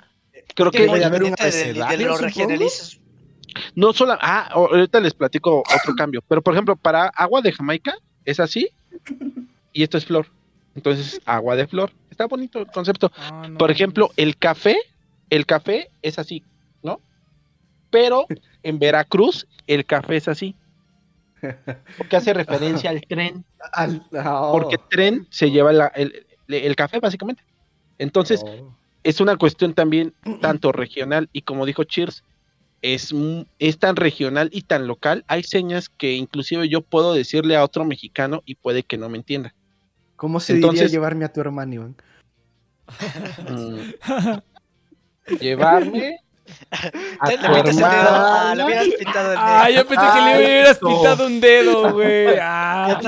[0.55, 2.15] Creo que debe de haber un abecedario.
[3.75, 7.93] No solo, ah, ahorita les platico otro cambio, pero por ejemplo, para agua de Jamaica
[8.25, 8.69] es así
[9.73, 10.27] y esto es flor.
[10.75, 11.91] Entonces, agua de flor.
[12.09, 13.11] Está bonito el concepto.
[13.15, 14.77] Ah, no, Por ejemplo, el café,
[15.29, 16.43] el café es así,
[16.81, 16.99] ¿no?
[17.91, 18.25] Pero
[18.63, 20.55] en Veracruz el café es así.
[21.97, 23.45] Porque hace referencia al tren,
[24.51, 27.43] porque tren se lleva la- el, el café básicamente.
[27.97, 28.43] Entonces,
[29.03, 32.23] es una cuestión también tanto regional y como dijo Cheers,
[32.81, 33.13] es,
[33.79, 35.23] tan regional y tan local.
[35.27, 39.17] Hay señas que inclusive yo puedo decirle a otro mexicano y puede que no me
[39.17, 39.53] entienda.
[40.15, 41.95] ¿Cómo se diría llevarme a tu hermano, Iván?
[43.49, 45.33] Mm.
[45.39, 46.19] Llevarme
[47.19, 47.87] a Le tu metes el dedo.
[47.89, 49.39] Ah, le hubieras pintado el dedo.
[49.45, 52.37] Ah, yo pensé que le hubieras pintado un dedo, güey.
[52.41, 52.99] Ah.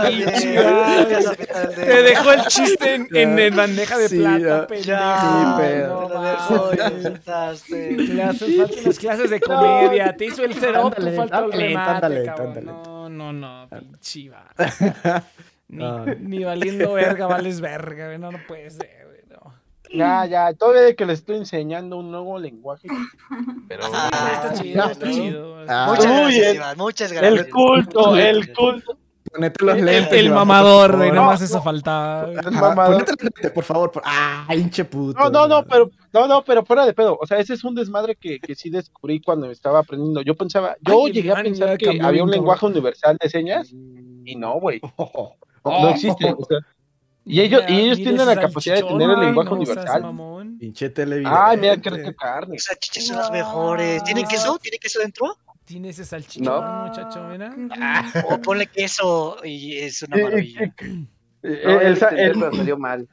[1.76, 4.68] Te dejó el chiste en, en, en bandeja de Sí, plata, ya.
[4.68, 4.88] pendejo.
[4.88, 7.03] Ya, Sí, pero- no te lo dejó y mames.
[7.10, 7.91] pintaste.
[7.91, 10.16] Le hacen falta unas clases de comedia.
[10.16, 12.48] Te hizo el cero, te falta el ándale, remate, ándale, cabrón.
[12.48, 12.66] ándale.
[12.66, 14.32] No, no, no, pinche.
[15.68, 15.84] Ni,
[16.20, 18.20] ni valiendo verga, vales verga, güey.
[18.20, 19.05] No, no puede ser.
[19.98, 22.88] Ya, ya, todavía de que le estoy enseñando un nuevo lenguaje.
[23.68, 25.66] Pero Ah, está chido, está chido.
[25.68, 25.86] Ah.
[25.90, 26.56] Muchas gracias, bien.
[26.56, 26.78] Iván.
[26.78, 27.34] Muchas gracias.
[27.46, 28.98] el culto, el culto.
[29.32, 30.14] Ponete los El, lentes.
[30.14, 31.12] el Iván, mamador, güey.
[31.12, 32.30] Nada más eso faltaba.
[32.32, 32.94] El mamador.
[32.94, 33.92] Ponete los lentes, por favor.
[33.92, 35.20] por- Ah, hinche puto.
[35.20, 37.18] No, no, no, pero no, no, pero fuera de pedo.
[37.20, 40.22] O sea, ese es un desmadre que, que sí descubrí cuando estaba aprendiendo.
[40.22, 44.36] Yo pensaba, yo Ay, llegué a pensar que había un lenguaje universal de señas y
[44.36, 44.80] no, güey.
[45.66, 46.32] No existe.
[46.32, 46.60] o sea,
[47.26, 50.16] y ellos, y ellos tienen la capacidad de tener el lenguaje no universal.
[50.60, 51.38] Pinche televidente.
[51.42, 52.56] Ay, mira qué rica carne.
[52.56, 54.04] Esas chichas son las mejores.
[54.04, 54.58] ¿Tienen queso?
[54.60, 55.38] ¿Tiene queso dentro?
[55.66, 56.86] Tiene ese salchichón, No.
[56.86, 57.54] muchacho, mira.
[58.30, 60.62] O ponle queso y es una Eh, eh, maravilla.
[60.64, 60.74] eh,
[61.44, 63.08] eh, No, el el, sa- el- pero salió mal.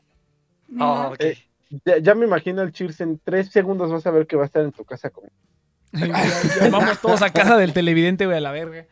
[0.78, 1.16] Oh, ok.
[1.20, 1.38] eh,
[1.86, 4.46] ya, ya me imagino el Cheers en tres segundos vas a ver que va a
[4.46, 5.24] estar en tu casa con
[5.92, 8.84] Ya- ya Vamos todos a casa del televidente, güey, a la verga.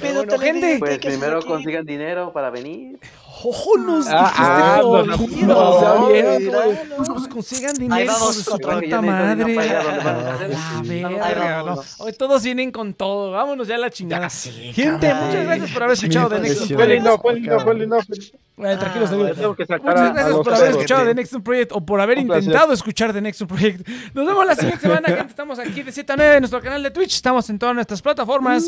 [0.00, 0.76] pedo, bueno, gente?
[0.78, 2.98] Pues ¿Qué haces primero consigan dinero para venir.
[3.44, 6.58] ¡Ojo, nos Ah, dijiste ah, no, no, no, o sea, no, bien, mira.
[6.96, 9.54] pues, pues consigan dinero su puta madre.
[9.54, 11.82] La verga, no.
[11.98, 13.32] Hoy todos vienen con todo.
[13.32, 14.28] Vámonos ya a la chingada.
[14.30, 15.26] Sé, Gente, cabrón.
[15.28, 16.68] muchas gracias por haber escuchado Next impresión.
[16.68, 16.94] Fue Project.
[17.04, 17.96] lindo, fue lindo, fue lindo.
[18.02, 18.38] fue lindo.
[18.56, 19.36] Bueno, tranquilos, Ah, tranquilos.
[19.36, 22.72] Tengo que sacar Muchas gracias por haber escuchado The Next Project o por haber intentado
[22.72, 23.86] escuchar The Next Project.
[24.14, 25.26] Nos vemos la siguiente semana, gente.
[25.28, 27.14] Estamos aquí de 7 a 9 en nuestro canal de Twitch.
[27.16, 28.66] Estamos en todas nuestras plataformas.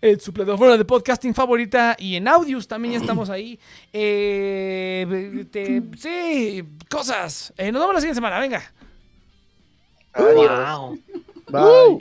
[0.00, 3.58] En su plataforma de podcasting favorita y en audios también ya estamos ahí.
[3.92, 7.52] Eh, eh, sí, cosas.
[7.56, 8.62] Eh, nos vemos la siguiente semana, venga.
[11.48, 12.00] Uh.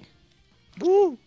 [0.82, 1.18] Uh.